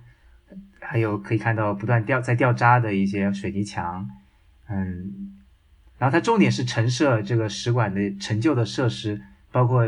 [0.78, 4.06] 还有可以看到不断掉在掉渣的一些水泥墙，
[4.68, 5.21] 嗯，
[6.02, 9.22] 然后它重点是陈设这个使馆的陈旧的设施，
[9.52, 9.86] 包括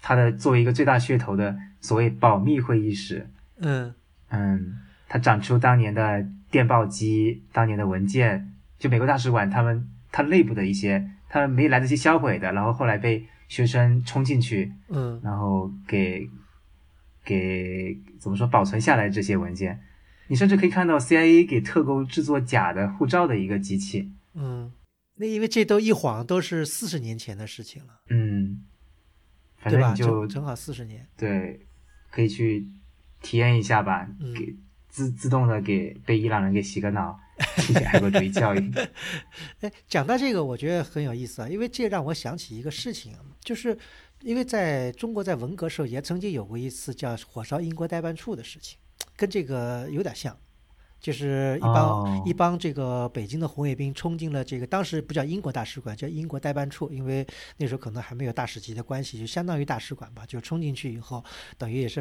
[0.00, 3.92] 它的作为一个最大噱头的所谓保密会议室，嗯。
[4.30, 4.78] 嗯，
[5.10, 15.20] 它展出当年的电报机、当年的文件，就美国大使馆他们它内部的一些，他们没来得及销毁的，然后后来被学生冲进去，嗯。
[15.22, 16.30] 然后给
[17.22, 19.78] 给怎么说保存下来这些文件，
[20.28, 24.10] 你甚至可以看到 CIA 给特工制作假的护照的一个机器。
[24.32, 24.72] 嗯，
[25.14, 28.64] 那因为这都一晃都是四十年前的事情了，嗯，
[29.56, 29.72] 反？
[29.72, 31.06] 正你就正正好四十年。
[31.16, 31.66] 对，
[32.10, 32.66] 可以去
[33.20, 34.56] 体验一下吧，嗯给
[34.88, 37.18] 自自动的给被伊朗人给洗个脑，
[37.58, 38.72] 进行爱国主义教育。
[39.60, 43.76] 哎，讲到这个，我觉得很有意思啊，因为这让我想起一个事情啊，就是
[44.22, 48.78] 因为在中国在文革时候也曾经有过一次叫火烧英国代办处的事情，
[49.16, 50.36] 跟这个有点像。
[51.02, 57.26] 就是一帮、哦一帮这个北京的红卫兵冲进了这个当时不叫英国大使馆，叫英国代办处，因为
[57.56, 60.24] 那时候可能还没有大使级的关系，就相当于大使馆吧。
[60.24, 61.22] 就冲进去以后，
[61.58, 62.00] 等于也是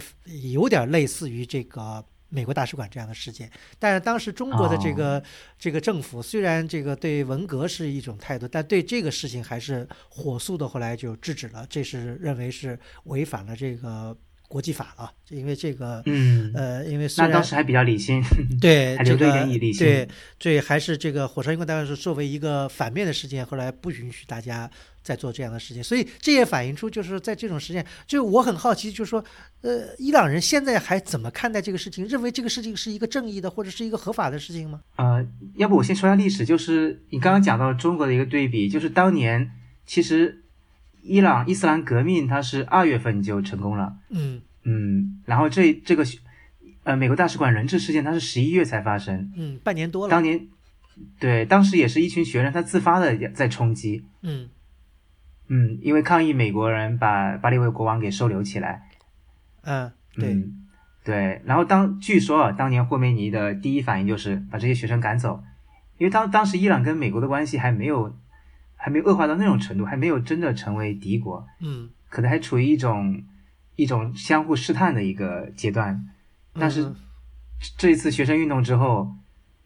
[0.52, 3.50] 有点类似于这个美国大使馆这样的事件。
[3.80, 5.22] 但是当时中国的这个、
[5.58, 11.66] 这个政府虽然这个对文革是一种态度，但对这个事情还是火速的，后来就制止了。
[11.68, 14.16] 这是认为是违反了这个
[14.52, 16.04] 国际法了，因为这个。
[16.06, 18.22] 嗯，呃，因为虽然那当时还比较理性，
[18.60, 24.70] 对， 还留着一这个点毅力性对对，还是这个火烧英国大办是作为一个反面的事件，后来不允许大家
[25.02, 29.24] 再做这样的事情，所以这也反映出就是在这种事件，就我很好奇，就是说，
[29.62, 32.06] 呃，伊朗人现在还怎么看待这个事情？
[32.08, 34.82] 认为这个事情是一个正义的或者是一个合法的事情吗？
[34.98, 35.26] 呃，
[35.56, 39.50] 要不我先说一下历史，就是你刚刚讲到中国的一个对比，就是当年
[39.86, 40.41] 其实
[41.02, 44.42] 伊朗伊斯兰革命它是二月份就成功了，嗯。
[44.64, 46.06] 嗯，然后这这个
[46.84, 50.12] 呃美国大使馆人质事件它是十一月才发生，嗯，半年多了。
[50.12, 50.48] 当，年
[51.20, 54.50] 对当时也是一群学生他自发的在冲击，嗯。
[55.48, 58.88] 嗯，因为抗议美国人把巴列维国王给收留起来，
[59.64, 60.68] 嗯，对，嗯，
[61.04, 61.42] 对。
[61.44, 65.44] 然后当据说啊，当年霍梅尼的第一反应就是把这些学生赶走，
[65.98, 68.16] 因为当当时伊朗跟美国的关系还没有
[68.84, 73.24] 还没有恶化到那种程度，还没有真的成为敌国，嗯，可能还处于一种
[73.76, 76.04] 一种相互试探的一个阶段。
[76.54, 76.96] 但是嗯
[77.78, 79.16] 这一次学生运动之后，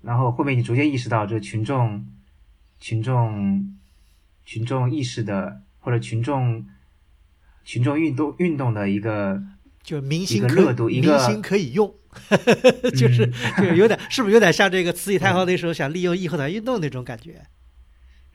[0.01, 2.05] 然后后面你逐渐意识到，这群众
[2.77, 3.73] 群众
[4.45, 6.65] 群众意识的或者群众
[7.63, 9.41] 群众运动运动的一个
[9.81, 11.95] 就明一个星可热度一个明星可以用，
[12.99, 17.45] 就是嗯就有点是不是有点像这个慈禧太后那时候想利用义和团运动那种感觉？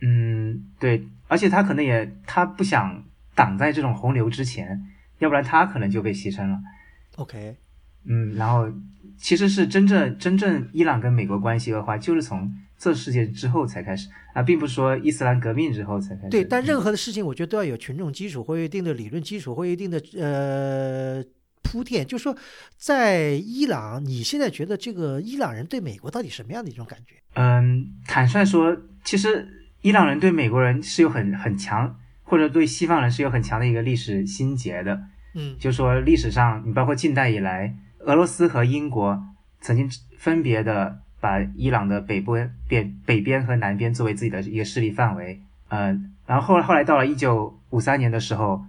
[0.03, 3.05] 嗯，对，而且他可能也他不想
[3.35, 4.81] 挡在这种洪流之前，
[5.19, 6.59] 要不然他可能就被牺牲了。
[7.17, 7.57] OK，
[8.05, 8.71] 嗯，然后
[9.19, 16.29] 其实是真正真正伊朗跟美国关系恶化，就是从这事件之后才开始啊，并不是说伊斯兰革命之后才开始。
[16.31, 21.23] 对，但任何的事情，我觉得都要有群众基础，或有一定的理论基础，或有一定的呃
[21.63, 22.07] 铺垫。
[22.07, 22.35] 就说
[22.79, 27.17] 在伊朗，你现在觉得这个伊朗人对美国到底什么样的一种感觉？
[27.35, 28.75] 嗯，坦率说，
[29.05, 29.47] 其实
[29.83, 35.03] 伊朗人对美国人是有很很强，或者对西方人是有很强的一个历史心结的。
[35.35, 35.57] 嗯。
[35.59, 39.23] 就说历史上，你包括近代以来，俄罗斯和英国
[39.61, 39.89] 曾经
[40.19, 42.37] 分别的把伊朗的北部
[42.69, 48.65] 边北边和南边作为自己的一个势力范围，呃，然后后来后来到了一九五三年的时候，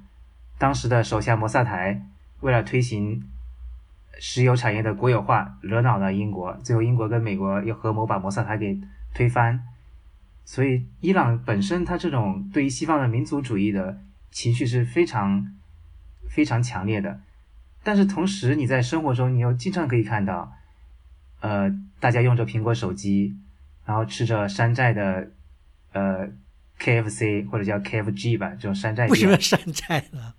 [0.58, 2.02] 当时的首相摩萨台
[2.40, 3.24] 为了推行
[4.20, 8.80] 石油产业的国有化，惹恼了英国，最后英国跟美国又合谋把摩萨台给
[9.14, 9.64] 推翻，
[10.52, 14.02] 所以伊朗本身它这种对于西方的民族主义的
[14.32, 15.56] 情绪是非常
[16.30, 17.22] 非常强烈的，
[17.84, 20.52] 但是同时你在生活中你又经常可以看到，
[21.40, 23.34] 呃，大家用着苹果手机，
[23.86, 25.32] 然后吃着山寨的
[25.94, 26.28] 呃
[26.78, 30.34] KFC 或者叫 KFG 吧这种山寨店为什么要山寨呢？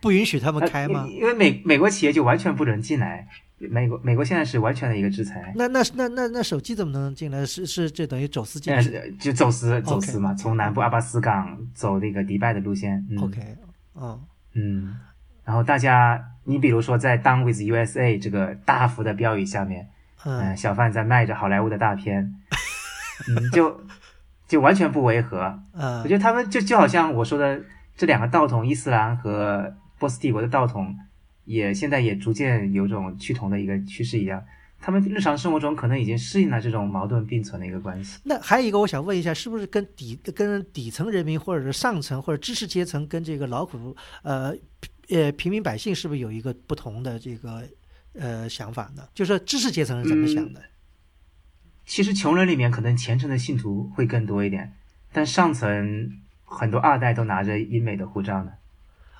[0.00, 1.06] 不允许他们呃开吗？
[1.08, 3.26] 因因为美美国企业就完全不准进来，
[3.58, 5.52] 美国美国现在是完全的一个制裁。
[5.56, 7.44] 那那那那那手机怎么能进来？
[7.44, 13.04] 是是这等于走私进去现在是就走私走私嘛从南部阿巴斯港走那个迪拜的路线。
[13.10, 13.40] 嗯、？OK，
[13.94, 14.20] 嗯
[14.54, 14.96] 嗯，
[15.44, 19.88] 然后大家，你比如说在 “Down with USA” 这个大幅的标语下面，
[20.24, 22.34] 嗯、嗯小贩在卖着好莱坞的大片，
[23.28, 23.80] 嗯， 就
[24.46, 25.60] 就完全不违和。
[25.74, 27.60] 嗯我嗯觉得他们就就好像我说的
[27.96, 30.96] 这两个道统，伊斯兰和波斯帝国的道统，
[31.44, 34.44] 也现在也逐渐有种趋同的一个趋势一样。
[34.80, 38.20] 他们日常生活中可能已经适应了这种矛盾并存的一个关系。
[38.22, 44.54] 那还有一个，我想问一下，是不是跟底跟底层人民，或者是上层或者知识阶层，跟这个劳苦呃
[45.08, 47.64] 呃平民百姓，是不是有一个不同的这个
[48.14, 49.02] 呃想法呢？
[49.12, 50.62] 就是说知识阶层是怎么想的？
[51.84, 54.72] 其实穷人里面可能虔诚的信徒会更多一点，
[55.10, 58.52] 但上层很多二代都拿着英美的护照呢。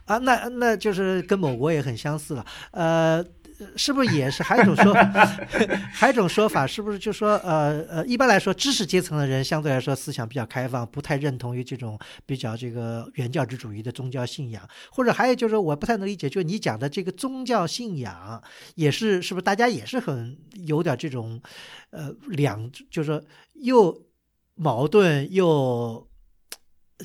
[0.09, 2.45] 啊，那那就是跟某国也很相似了。
[2.71, 3.23] 呃，
[3.77, 4.95] 是不是也是还有一种说，
[5.93, 18.43] 还有一种说法，是不是就说呃呃，一般来说，知识阶层的人相对来说思想比较开放，不太认同于这种比较这个原教旨主义的宗教信仰，或者还有就是我不太能理解，就是你讲的这个宗教信仰
[18.77, 21.39] 也是是不是大家也是很有点这种
[21.91, 23.23] 呃两，就是说
[23.57, 24.07] 又
[24.55, 26.08] 矛盾又。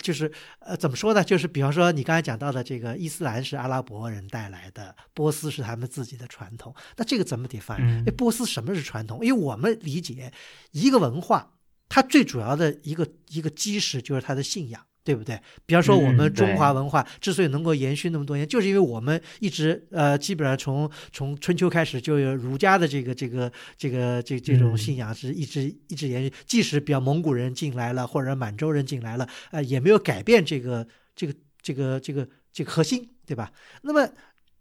[0.01, 0.29] 就是
[0.59, 1.23] 呃，怎么说呢？
[1.23, 6.75] 就是比方说，你刚才讲到的这个伊斯兰是阿拉伯人带来的，波斯是他们自己的传统。
[6.97, 7.47] 那这个怎么？
[7.77, 9.23] 嗯因为波斯什么是传统？
[9.23, 10.33] 因为我们理解
[10.71, 11.51] 一个文化，
[11.87, 14.83] 它最主要的一个一个基石就是它的信仰。
[15.03, 15.39] 对不对？
[15.65, 33.51] 比方说，我们嗯中华文化之所以能够延续那么多年，就是因为我们一直呃，基本上从从春秋开始就有儒家的这个这个这个这这种嗯信仰是一直一直延续，即使比方蒙古人进来了，或者满洲人进来了，呃，也没有改变这个这个这个这个这个核心，对吧？
[33.81, 34.07] 那么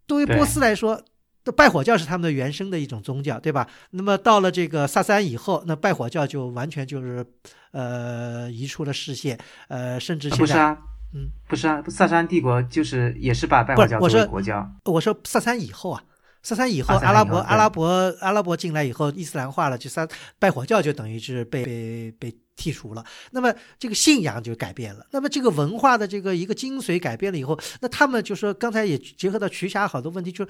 [0.05, 1.03] 对于波斯来说，那
[1.51, 3.67] 拜火教是他们的原生的一种宗教，对吧？
[3.91, 7.25] 那么到了这个萨珊以后，那拜火教就完全就是
[7.71, 9.37] 呃移出了视线，
[9.67, 10.77] 呃，甚至现在、啊不是啊，
[11.13, 14.71] 嗯，不是啊，萨珊帝国就是也是把拜火教作为是我说国教。
[14.85, 16.03] 我说萨珊以后啊。
[16.45, 17.87] 萨珊以后，阿拉伯阿拉伯
[18.19, 20.05] 阿拉伯进来以后，伊斯兰化了，就萨
[20.37, 23.05] 拜火教就等于是被被被剔除了。
[23.31, 23.49] 那么
[23.79, 30.45] 这个信仰就改变了，那么这个文化的这个一个精髓改变了以后，那他们就说刚才也结合到瞿霞好多问题，就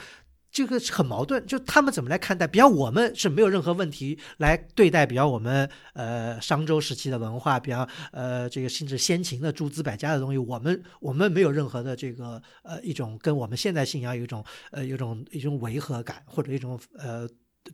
[0.54, 2.46] 这个是很矛盾，就他们怎么来看待？
[2.46, 17.28] 比方我们是没有任何问题来对待，比方我们呃商周时期的文化，比方呃这个甚至先秦的诸子百家的东西，我们我们没有任何的这个呃一种跟我们现在信仰有一种呃有一种一种违和感或者一种呃。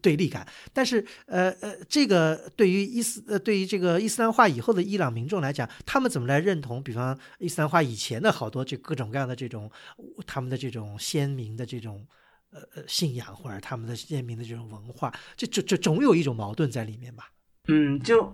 [0.03, 6.79] 对立感，但是呃呃，这个对于伊斯呃对于这个伊斯兰化以后的伊朗民众来讲，他们怎么来认同？
[6.83, 9.67] 比方伊斯兰化以前的好多这各种各样的这种
[10.27, 12.05] 他们的这种鲜明的这种
[12.51, 17.31] 呃呃信仰或者他们的鲜明的这种文化，这这这总有一种矛盾在里面吧？
[17.67, 18.33] 嗯，就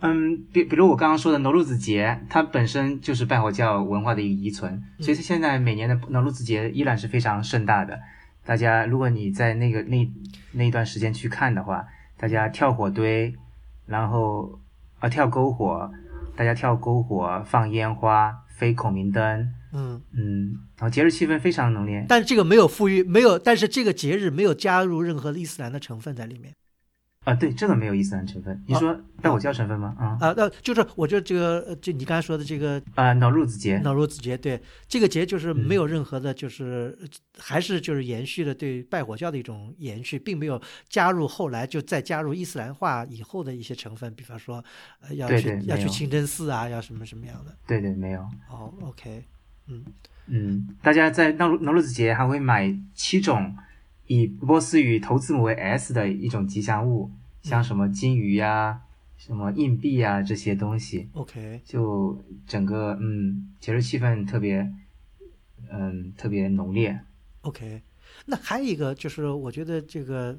[0.00, 7.98] 嗯，比比如我刚刚说的农禄子节，它本身就是拜火教文化的一个遗存，所以现在每年的农禄子节依然是非常盛大的。
[8.44, 10.12] 大家，如果你在那个那
[10.52, 11.86] 那一段时间去看的话，
[12.18, 13.34] 大家跳火堆，
[13.86, 14.60] 然后
[14.98, 15.90] 啊跳篝火，
[16.36, 22.06] 大家跳篝火，放烟花，飞孔明灯，嗯，嗯，然后节日气氛非常浓烈。
[22.08, 26.54] 但是这个没有赋予，没有，但是这个节日没有加入任何伊斯兰的成分在里面
[27.24, 28.62] 啊，对，这个没有伊斯兰成分。
[28.68, 29.96] 你说拜火教成分吗？
[29.98, 30.34] 啊啊。
[30.36, 36.94] 那就是我觉得这个，呃就你刚才说的这个啊，脑入子节，脑入子节，对这个节就是嗯没有任何的，就是、
[37.38, 40.60] 还是就是延续了对拜火教的一种延续，并没有
[40.90, 44.62] 加入后来就再加入伊斯兰化以后的一些成分，比方说
[45.00, 47.56] 呃要去要去清真寺啊，要什么什么样的。
[47.66, 48.20] 对对，没有。
[48.50, 49.24] 哦，OK，
[49.66, 49.84] 嗯。
[50.26, 53.54] 嗯，大家在农禄农禄子节还会买七种
[54.06, 57.10] 以波斯语头字母为 S 的一种吉祥物，
[57.42, 58.80] 像什么金鱼呀、
[59.18, 64.72] 什么硬币呀这些东西，，OK，就整个嗯节日气氛特别
[65.70, 66.98] 嗯特别浓烈。
[67.42, 67.82] OK，
[68.24, 70.38] 那还有一个就是，我觉得这个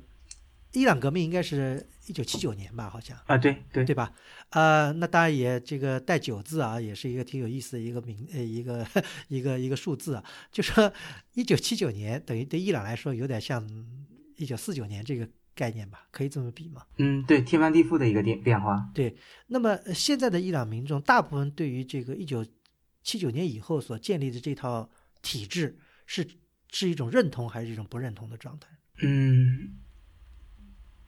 [0.80, 4.12] 伊朗革命应该是一九七九年吧，好像啊，对对对吧？
[4.50, 8.86] 呃，那当然也这个带九字啊，也是一个挺有意思的一个名呃一个
[9.28, 10.92] 一个一个数字啊，就说
[11.34, 13.68] 一九七九年等于对伊朗来说有点像
[14.38, 16.84] 一九四九年这个概念吧，可以这么比吗？
[16.98, 18.90] 嗯对，天翻地覆的一个变变化。
[18.94, 19.16] 对，
[19.48, 22.46] 那么呃现在的伊朗民众大部分对于这个一九
[23.02, 24.90] 七九年以后所建立的这套
[25.22, 26.28] 体制是
[26.72, 28.68] 是一种认同还是一种不认同的状态？
[29.02, 29.76] 嗯，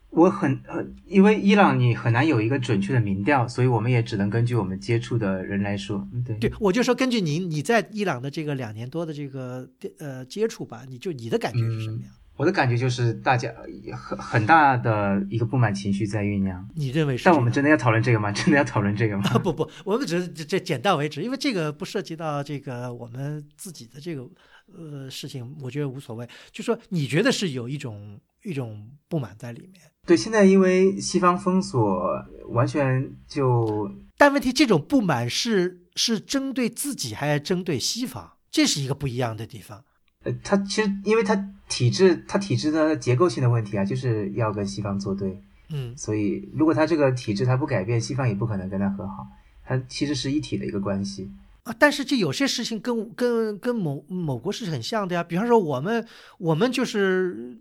[0.09, 6.07] 我很呃，因为伊朗你很难有一个准确的民调，所以我们也只能根据我们接触的人来说。
[6.13, 9.69] 嗯，对，对，我就说根据您你在伊朗的这个两年多的这个
[9.99, 12.11] 呃接触吧，你就你的感觉是什么样？
[12.37, 13.51] 我的感觉就是大家
[13.95, 16.69] 很很大的一个不满情绪在酝酿。
[16.75, 17.25] 你认为是？
[17.25, 18.31] 但我们真的要讨论这个吗？
[18.31, 19.23] 真的要讨论这个吗？
[19.33, 24.29] 啊不不，我们只是这这简到为止，因为这个不涉及到这个我们自己的这个
[24.71, 26.27] 呃事情，我觉得无所谓。
[26.51, 38.31] 就说你觉得是有一种一种不满在里面，对，现在因为西方封锁，完全就但问题这种不满是是针对自己还是针对西方？
[38.49, 39.83] 这是一个不一样的地方。
[40.23, 41.35] 呃，它其实因为它
[41.69, 45.39] 体制，它体制的结构性的问题啊，就是要跟西方作对。
[45.69, 49.27] 嗯所以如果它这个体制它不改变，西方也不可能跟它和好。
[49.65, 51.29] 它其实是一体的一个关系。
[51.63, 55.21] 啊，但是这有些事情跟跟跟某某国是很像的呀。
[55.21, 56.07] 比方说，我们
[56.37, 57.59] 我们就是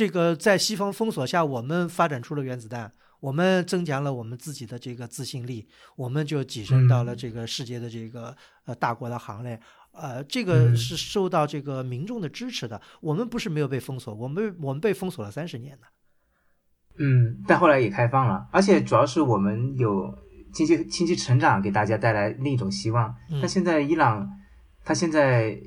[0.00, 2.90] 这个在西方封锁下，我们发展出了原子弹，
[3.20, 9.60] 我们增强了我们自己的这个自信力，我们就跻身到了嗯这个世界的这个呃大国的行列。
[9.92, 12.80] 呃，这个嗯是受到这个民众的支持的。
[13.02, 15.86] 我们不是没有被封锁，我们我们被封锁了三十年呢。
[16.96, 20.16] 嗯，但后来也开放了，而且主要是我们有
[20.50, 23.14] 经济经济成长给大家带来另一种希望。
[23.30, 24.26] 嗯那现在伊朗，
[24.82, 25.60] 它现在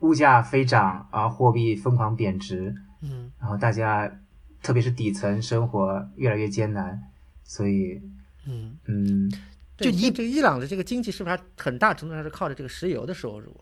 [0.00, 4.10] 物价飞涨啊，货币疯狂贬值，嗯然后大家
[4.62, 7.00] 特别是底层生活越来越艰难，
[7.44, 8.00] 所以
[8.46, 9.32] 嗯，嗯，
[9.76, 13.54] 就伊这个伊朗的这个经济是不是还很大程度上是靠着这个石油的收入？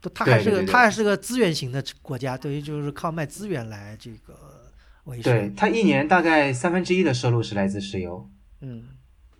[0.00, 4.72] 不，它还是个对对对对它还是个资源型的国家，对于就是靠卖资源来这个
[5.04, 5.54] 维对生。
[5.54, 8.28] 它一年大概三分之一的收入是来自石油。
[8.60, 8.88] 嗯，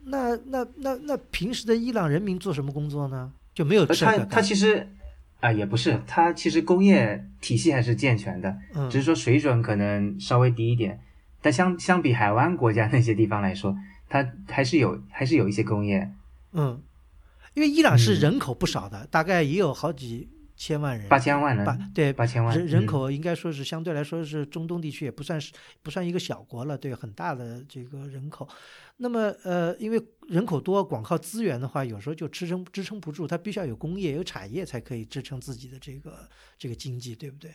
[0.04, 3.32] 那那那那平时的伊朗人民做什么工作呢？
[3.52, 4.42] 就没有呃它它深刻感。
[4.42, 4.88] 其实
[5.42, 11.00] 啊、也不是，它其实工业体系还是健全的，嗯只是说水准可能稍微低一点。
[11.40, 13.76] 但相相比海湾国家 那些地方来说，
[14.08, 16.08] 它还是有还是有一些工业。
[16.52, 16.80] 嗯，
[17.54, 25.52] 因为伊朗是嗯人口不少的，大概也有好几千万人，八千万人，八对八千万人口应该说是相对来说是中东地区也不算是
[25.82, 28.48] 不算一个小国了，对，很大的这个人口。
[28.96, 36.28] 那么呃，因为人口多，光靠资源的话，有时候就支撑支撑不住，它必须要有工业、有产业才可以支撑自己的这个
[36.58, 37.54] 这个经济，对不对？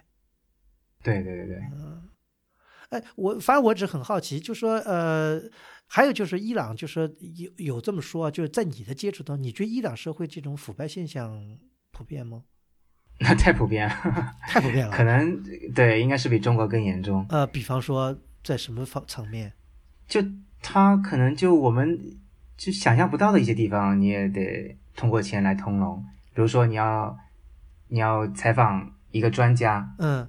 [1.03, 2.03] 对对对对，嗯
[2.89, 5.41] 哎，我反正我只很好奇，就说呃，
[5.85, 11.57] 还有就是伊朗，就说有有这么说啊，就是在你的接触当中，你觉得伊朗社会这种腐败现象
[11.91, 12.43] 普遍吗？
[13.19, 13.95] 那太普遍了，
[14.47, 14.95] 太普遍了。
[14.95, 15.43] 可能
[15.73, 17.25] 对，应该是比中国更严重。
[17.29, 19.53] 呃，比方说在什么方层面？
[20.07, 20.21] 就
[20.69, 21.97] 它可能就我们
[22.57, 26.03] 就想象不到的一些地方，你也得通过钱来通融。
[26.35, 27.17] 比如说你要
[27.87, 30.27] 你要采访一个专家，嗯，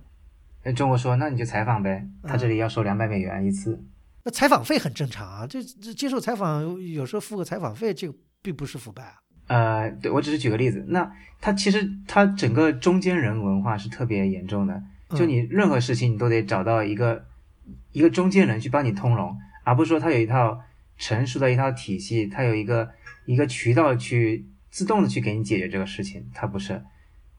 [0.62, 3.84] 那中国说那你就采访呗，他这里要收两百美元一次。
[4.22, 9.14] 那采访费很正常啊，这这接受采访有时候付个采访费，这个并不是腐败啊。
[9.48, 11.10] 呃，对我只是举个例子，那
[11.40, 17.24] 他其实他整个中间人文化是特别严重的，就嗯你任何事情你都得找到一个
[17.90, 19.36] 一个中间人去帮你通融，
[19.68, 20.58] 而不是说它有一套
[20.96, 22.88] 成熟的一套体系，它有一个
[23.26, 26.82] 一个渠道去自动的去给你解决这个事情，它不是，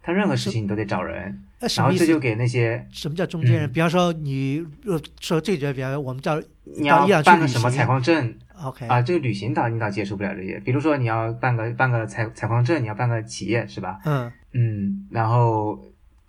[0.04, 1.44] 它任何事情你都得找人？
[1.76, 3.66] 然后这就给那些什么叫中间人？
[3.68, 14.00] 嗯比方说你呃说这个，比方说我们叫你要办个什么采矿证 OK 啊，这个旅行岛你倒接触不了这些，比如说你要办个办个采采矿证，你要办个企业是吧？
[14.06, 15.80] 嗯嗯，然后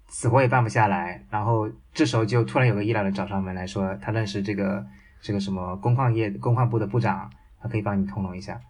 [0.09, 4.85] 死活也办不下来，然后这时候就突然有个伊朗人找上门来说，他认识这个
[5.20, 7.30] 这个什么工矿业工矿部的部长，
[7.60, 8.60] 他可以帮你通融一下。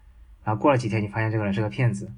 [0.43, 2.11] 然后过了几天，你发现这个人是个骗子，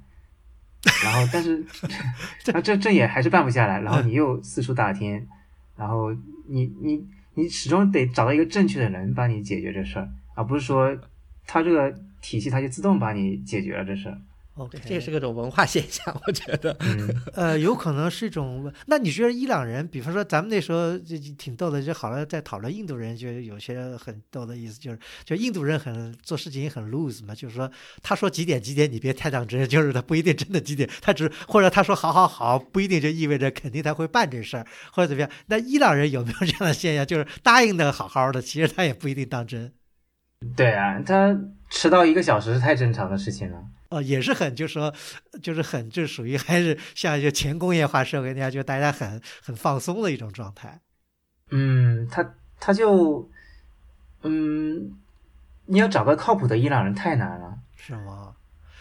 [1.04, 1.66] 然后但是
[2.54, 5.28] 那这这也还是办不下来，然后你又四处打听，
[5.76, 6.14] 然后
[6.48, 10.98] 你你你始终得找到一个正确的人帮你解决这事儿，而不是说
[11.46, 14.18] 他这个体系他就自动帮你解决了这事儿。
[14.56, 16.78] OK，这是个种文化现象，我觉得。
[16.82, 18.72] 嗯， 呃，有可能是一种。
[18.86, 27.72] 那你觉得伊朗人，比方说咱们那时候就就挺逗的，就好像在讨论印度人，就有些很逗的意思，就是就印度人很做事情很 loose 嘛，就是说
[28.04, 35.30] 他说几点几点，你别太当真，就是他不一定真的几点，他只或者他说好好好，不一定就意味着肯定他会办这事儿，或者怎么样。
[35.48, 39.72] 那伊朗人有没有这样的现象，就是答应的好好的，其实他也不一定当真？
[40.56, 41.36] 对啊，他
[41.72, 43.58] 迟到一个小时是太正常的事情了。
[43.94, 44.94] 呃，也是很，就是说，
[45.42, 50.82] 就是很，就属于还是像就前工业化社会那样，就大家很很放松的一种状态。
[51.52, 53.30] 嗯，他他就，
[54.24, 54.98] 嗯，
[55.66, 57.60] 你要找个靠谱的伊朗人太难了。
[57.76, 58.36] 是吗？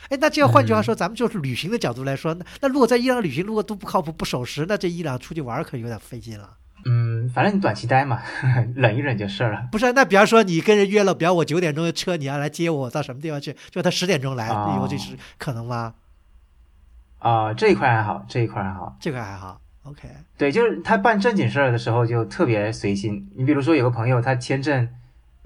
[0.09, 6.57] 哎，那这样换句话嗯说，咱们就是旅行的角度来说，那那如果在伊朗旅行，如果都不靠谱、不守时，那这伊朗出去玩可有点费劲了。
[6.85, 8.21] 嗯，反正你短期待嘛，
[8.75, 9.69] 忍一忍就是了。
[9.71, 15.95] 不是，那比方说你跟人约了，比方我九点钟的车，你要来接我到什么地方去，就他十点钟来，哦有这是可能吗？
[17.19, 18.97] 啊、这一块还好，这一块还好。
[18.99, 23.31] 这块还好，OK，对，就是他办正经事儿的时候就特别随心。
[23.37, 24.89] 你比如说有个朋友，他签证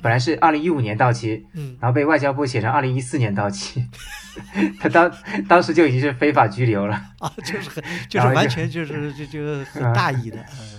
[0.00, 3.86] 本来是二零一五年到期，嗯，然后被外交部写成二零一四年到期，
[4.80, 5.12] 他当
[5.46, 6.94] 当时就已经是非法拘留了。
[7.18, 10.75] 啊，就是很，就是完全就是就就很大意的， 嗯。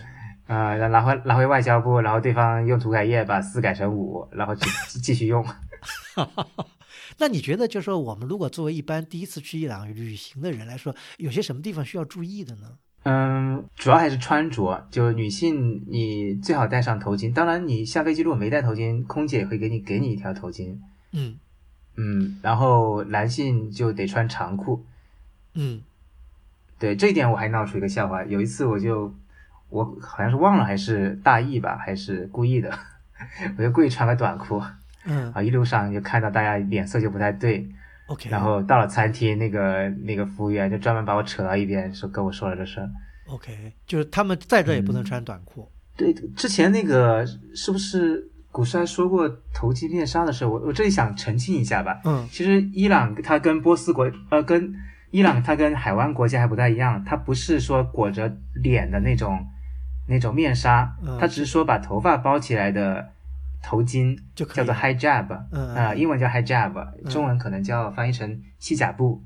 [0.47, 5.45] 啊、然后拿回拿回外交部，然后对方用涂改液把四改成五，然后继继续用。
[7.19, 12.77] 那你觉得，就是说，我们如果作为一般第一次去伊朗旅行的人来说，有些什么地方需要注意的呢？
[13.03, 17.33] 嗯，主要还是穿着，就女性你最好戴上头巾。
[17.33, 20.77] 当然，你下飞机如果没戴头巾，空姐也会给你给你一条头巾。
[21.11, 21.37] 嗯
[21.95, 24.85] 嗯，然后男性就得穿长裤。
[25.53, 25.81] 嗯
[26.77, 28.23] 对这一点我还闹出一个笑话。
[28.25, 29.11] 有一次我就
[29.69, 32.71] 我好像是忘了还是大意吧，还是故意的，
[33.57, 34.61] 我就故意穿个短裤
[35.05, 37.67] 嗯啊，一路上就看到大家脸色就不太对
[38.07, 42.89] ，，OK，然后到了餐厅，那个那个服务员就专门把我扯到一边，说跟我说了这事儿。
[43.27, 45.69] OK，就是他们在这也不能嗯穿短裤。
[45.95, 47.25] 对，之前那个
[47.55, 50.45] 是不是古诗还说过投机灭杀的事？
[50.45, 51.99] 我我这里想澄清一下吧。
[52.05, 54.73] 嗯其实伊朗它跟波斯国呃跟
[55.11, 59.45] 伊朗它跟海湾国家还不太一样，它不是说裹着脸的那种
[60.07, 63.09] 那种面纱嗯，它只是说把头发包起来的
[63.61, 69.21] 头巾就叫做 hijab，嗯啊、英文叫 hijab，中文可能叫翻译成西甲布。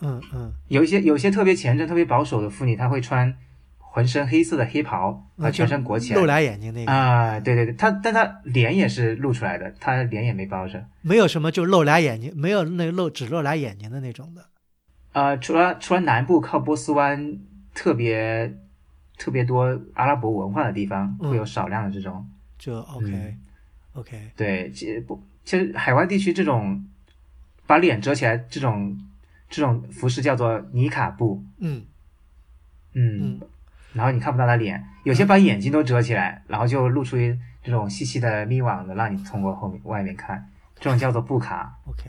[0.00, 3.36] 嗯嗯有一些有一些特别虔诚、特别保守的妇女，她会穿
[3.78, 6.26] 浑身黑色的黑袍，把嗯，全身裹起来露。
[6.26, 10.82] 俩眼睛那个，啊，对对对，她但她脸也是露出来的，她脸也没包着。
[11.02, 14.46] 没有什么就露俩眼睛，没有那个露只露俩眼睛的那种的。
[15.12, 17.36] 呃，除了除了南部靠波斯湾
[17.74, 18.56] 特别
[19.20, 21.30] 特别多阿拉伯文化的地方，嗯。
[21.30, 22.26] 会有少量的这种。
[22.58, 23.38] 就 OK、嗯。
[23.92, 26.82] OK，对，其实不，其实海外地区这种
[27.66, 28.98] 把脸遮起来这种
[29.50, 31.84] 这种服饰叫做尼卡布，嗯。
[32.94, 33.40] 嗯，嗯。
[33.92, 41.76] 然后你看不到他脸，有些把眼睛都遮起来，然后就露出一这种细细的密网的，让你通过后面外面看，这种叫做布卡。
[41.86, 42.08] OK，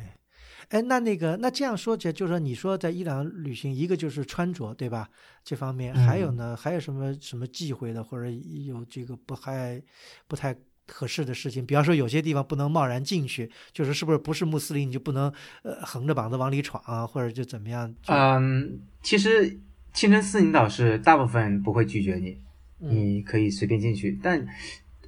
[0.71, 5.09] 哎，那那个那这样说起来，就是说你说在伊朗旅行，一个就是穿着，对吧？
[5.43, 8.29] 这方面还有呢，还有什么什么忌讳的，或者
[8.65, 9.81] 有这个不太
[10.29, 10.55] 不太
[10.87, 11.65] 合适的事情？
[11.65, 15.31] 比方说有些地方不能贸然进去，就是是不是不是穆斯林你就不能
[15.63, 17.93] 呃横着膀子往里闯啊，或者就怎么样？
[18.07, 19.59] 嗯，其实
[19.93, 22.37] 清真寺领导是大部分不会拒绝你，
[22.79, 24.47] 嗯你可以随便进去，但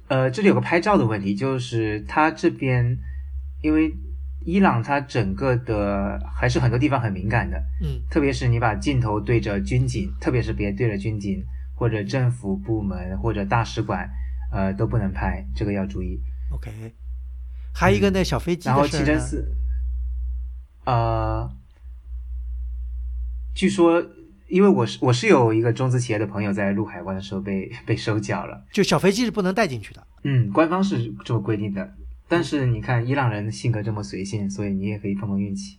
[0.08, 2.98] 呃，这里有个拍照的问题，就是他这边
[3.62, 3.90] 因为
[4.44, 11.42] 伊朗它整个的还是很多地方很敏感的，嗯特别是你把镜头对着军警，特别是别对着军警
[11.74, 14.08] 或者政府部门或者大使馆，
[14.52, 16.20] 呃，都不能拍，这个要注意。
[16.52, 16.70] OK，
[17.74, 19.04] 还有一个那小飞机嗯然后的事儿呢？
[19.06, 19.56] 清真寺，
[20.84, 21.50] 呃，
[23.54, 24.04] 据说，
[24.48, 30.06] 因为我是我是有一个中资企业的朋友在入海关的时候被 被收缴了，就小飞机是不能带进去的。
[30.22, 31.94] 嗯，官方是这么规定的。
[32.28, 35.78] 但是你看伊朗人的性格这么随性，所以你也可以碰碰运气。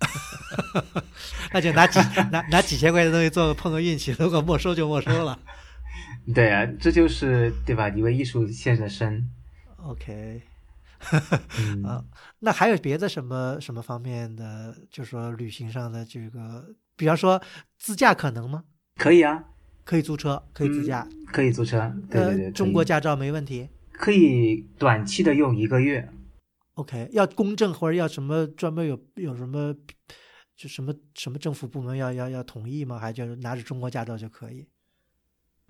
[1.52, 1.98] 那就拿几
[2.30, 5.38] 拿拿几千块钱的东西做个碰个运气，如果没收就没收了。
[6.34, 7.88] 对啊，这就是对吧？
[7.88, 9.30] 你为艺术献的身。
[9.76, 10.42] OK，
[11.58, 12.04] 嗯， 啊，
[12.40, 17.40] 那还有别的什么什么方面的，就是说旅行上的这个，比方说
[17.78, 18.64] 自驾可能吗？
[18.96, 19.44] 可以啊，
[19.84, 21.94] 可以租车，可以自驾，可以租车。
[22.10, 23.68] 对对对，呃，中国驾照没问题。
[23.94, 26.08] 可以短期的用一个月。
[26.74, 29.74] OK，要公证或者要什么专门有有什么
[30.56, 32.98] 就什么什么政府部门要要要同意吗？
[32.98, 34.66] 还就是拿着中国驾照就可以？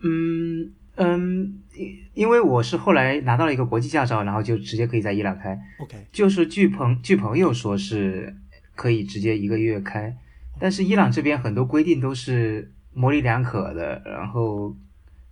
[0.03, 5.59] 嗯嗯，因因为我是后来拿到了一个国际驾照，然后就直接可以在伊朗开。
[5.79, 8.37] OK，就是据朋据朋友说是
[8.75, 10.17] 可以直接一个月开，
[10.59, 14.77] 但是伊朗这边很多规定都是模棱两可的，然后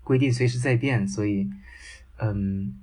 [0.05, 1.49] 规定随时在变，所以
[2.19, 2.79] 嗯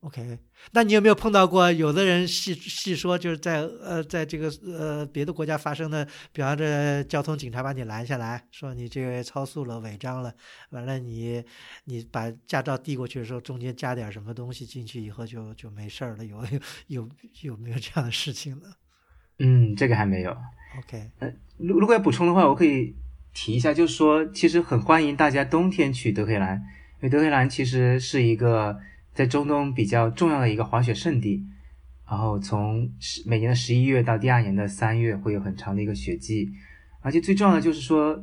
[0.00, 0.36] OK，
[0.72, 10.34] 那你有没有碰到过有的人细细说，就是在呃，在这个呃别的国家发生的，比方这交通警察把你拦下来，说你这个超速了、违章了，
[10.70, 11.44] 完了你
[11.84, 16.44] 你把驾照递过去的时候，中间加点什么东西进去以后就就没事儿了，有
[16.88, 17.08] 有有
[17.42, 18.72] 有没有这样的事情呢
[19.38, 20.36] 嗯，这个还没有。
[20.78, 22.96] ？OK，呃如如果要补充的话，我可以
[23.32, 26.60] 提一下，就是说，其实很欢迎大家冬天去德黑兰，
[27.02, 28.78] 因为德黑兰其实是一个
[29.12, 31.44] 在中东比较重要的一个滑雪胜地。
[32.08, 36.52] 然后从十每年的十一月到第二年的三月，会有很长的一个雪季，
[37.00, 38.22] 而且最重要的就是说，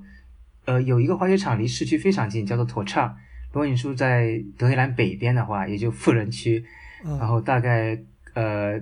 [0.65, 3.17] 呃，有一个滑雪场离市区非常近，叫做妥畅。
[3.51, 6.63] 如果你住在德黑兰北边的话，也就富人区，
[7.03, 7.99] 然嗯后大概
[8.35, 8.79] 呃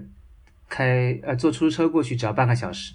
[0.67, 2.93] 开呃坐出租车过去只要半个小时。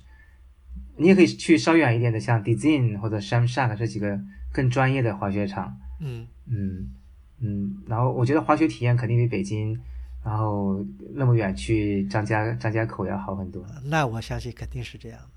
[0.99, 4.21] 你也可以去稍远一点的，像 Dizin 或者 Sham Shark 这几个
[4.53, 5.75] 更专业的滑雪场。
[5.99, 6.91] 嗯嗯
[7.41, 9.79] 嗯，然后我觉得滑雪体验肯定比北京，
[10.25, 13.65] 然后那么远去张家张家口要好很多。
[13.85, 15.29] 那我相信肯定是这样的。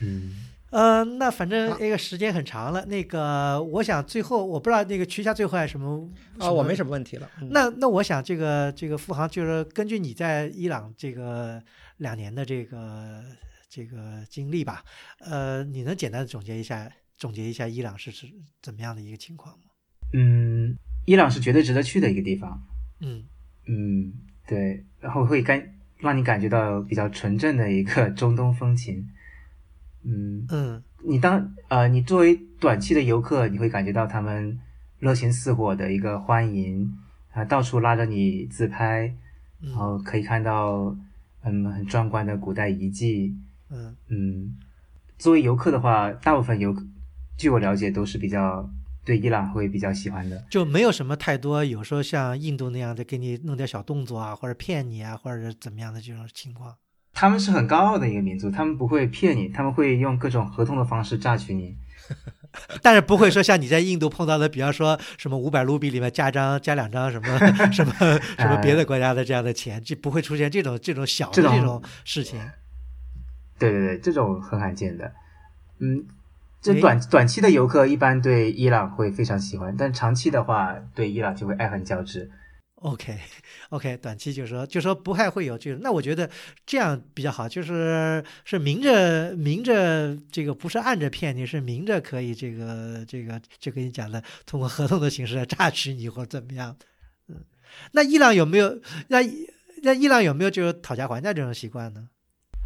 [0.00, 7.30] 嗯呃，那反正那个时间很长了，那个我想最后我不知道那个曲霞最后还有什么啊，我没什么问题了。
[7.42, 11.62] 嗯那那我想这个这个付航就是根据你在伊朗这个
[11.98, 13.22] 两年的这个
[13.68, 14.82] 这个经历吧，
[15.18, 18.26] 呃，你能简单的总结一下总结一下伊朗是是
[18.62, 19.64] 怎么样的一个情况吗？
[20.12, 22.62] 嗯，伊朗是绝对值得去的一个地方。
[23.00, 23.24] 嗯
[23.66, 24.12] 嗯，
[24.46, 29.08] 对，然后会感让你感觉到比较纯正的一个中东风情。
[30.02, 34.58] 嗯，嗯你当呃，你作为短期的游客，你会感觉到他们
[34.98, 36.96] 热情似火的一个欢迎
[37.32, 39.14] 啊，到处拉着你自拍，
[39.60, 40.96] 然嗯后可以看到
[41.42, 43.36] 嗯很壮观的古代遗迹。
[43.70, 44.56] 嗯嗯，
[45.18, 46.84] 作为游客的话，大部分游客，
[47.36, 48.68] 据我了解都是比较
[49.04, 50.44] 对伊朗会比较喜欢的。
[50.50, 56.76] 就没有什么太多，有时候像印度那样的给你弄点小动作啊，或者骗你啊，或者是怎么样的这种情况。
[57.14, 61.76] 他们是很高傲的一个民族，他们不会骗你，他们会用各种合同的方式榨取你。
[62.82, 67.38] 但是不会说像你在印度碰到的，比方说什么五百卢比里面加张加两张什么
[67.72, 67.92] 什么
[68.38, 72.40] 什么别的国家的这样的钱，就不会出现这种这种小的这种事情。
[73.58, 75.12] 对对对，这种很罕见的。
[75.78, 76.04] 嗯，
[76.62, 82.30] 这短短期的游客一般对伊朗会非常喜欢，但长期的话对伊朗就会爱恨交织。
[82.76, 85.80] OK，OK， 短期就是说，就说不太会有这种。
[85.82, 86.28] 那我觉得
[86.64, 96.76] 这样比较好，就是是明着明着这个不是暗着骗你，是明着可以这个这个就跟你讲的，通过合同的形式来榨取你或者怎么样。
[97.28, 97.36] 嗯，
[97.92, 99.18] 那伊朗有没有那
[99.82, 102.08] 那伊朗有没有就是讨价还价这种习惯呢？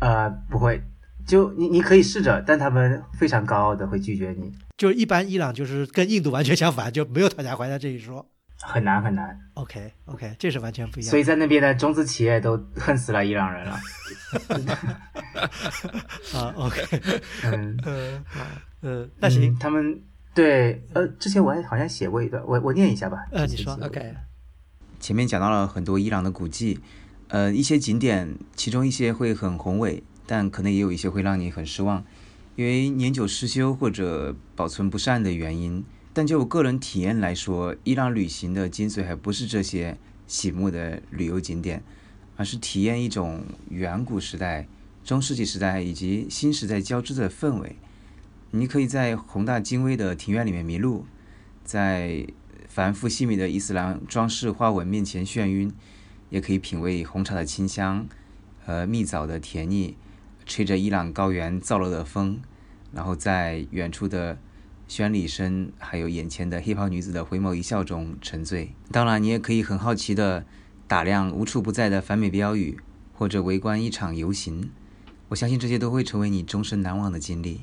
[0.01, 0.83] 呃，不会，
[1.27, 4.53] 就你你可以试着，但他们非常高傲的会拒绝你。
[4.77, 8.25] 就一般伊朗就是跟印度完全相反，就没有讨价还价这一说。
[8.63, 11.11] 很难很难，OK OK，这是完全不一样。
[11.11, 13.79] 所以在那边的中资企业都恨死了伊朗人了。
[16.35, 16.83] 啊，OK，
[17.45, 18.25] 嗯嗯
[18.81, 20.01] 嗯，那行，他们
[20.35, 23.27] 对呃，之前我还好像写过一段，我我念一下吧。
[23.31, 24.15] 呃，你说 OK。
[24.99, 26.81] 前面讲到了很多伊朗的古迹，
[27.29, 32.05] 呃，一些景点，其中一些会很宏伟，但可能也有一些会让你很失望，
[32.57, 35.85] 因为年久失修或者保存不善的原因。
[36.13, 39.97] 但就我个人体验来说，伊朗旅行的精髓还不是这些
[40.27, 41.83] 醒目的旅游景点，
[42.37, 44.67] 而是体验一种远古时代、
[45.05, 47.77] 中世纪时代以及新时代交织的氛围。
[48.53, 51.05] 你可以在宏大精微的庭院里面迷路，
[51.65, 52.27] 在
[52.69, 55.71] 繁复细密的伊斯兰装饰花纹面前眩晕，
[56.31, 58.07] 也可以品味红茶的清香
[58.65, 59.95] 和蜜枣的甜腻，
[60.47, 62.39] 吹着伊朗高原燥热的风，
[62.93, 64.39] 然后在远处的。
[64.89, 68.73] 宣礼声，还有眼前的黑袍女子的回眸一笑中沉醉。
[68.93, 70.47] 当然，你也可以很好奇地
[70.87, 72.79] 打量无处不在的反美标语，
[73.13, 74.71] 或者围观一场游行。
[75.31, 77.63] 我相信这些都会成为你终身难忘的经历。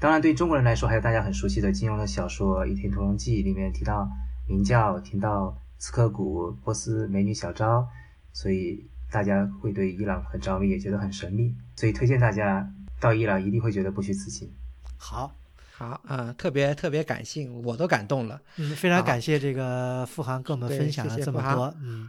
[0.00, 4.08] 当然，对中国人来说，还有大家很熟悉的金庸的小说《倚天屠龙记》里面提到
[4.48, 7.86] 明教，提到刺客谷、波斯美女小昭，
[8.32, 11.54] 所以大家会对伊朗很着迷，也觉得很神秘。
[11.82, 12.64] 所以推荐大家
[13.00, 14.48] 到伊朗，一定会觉得不虚此行。
[14.96, 15.34] 好。
[15.74, 18.40] 好啊，特别特别感性，我都感动了。
[18.56, 21.74] 嗯，非常感谢这个付航跟我们分享了这么多。
[21.82, 22.08] 嗯，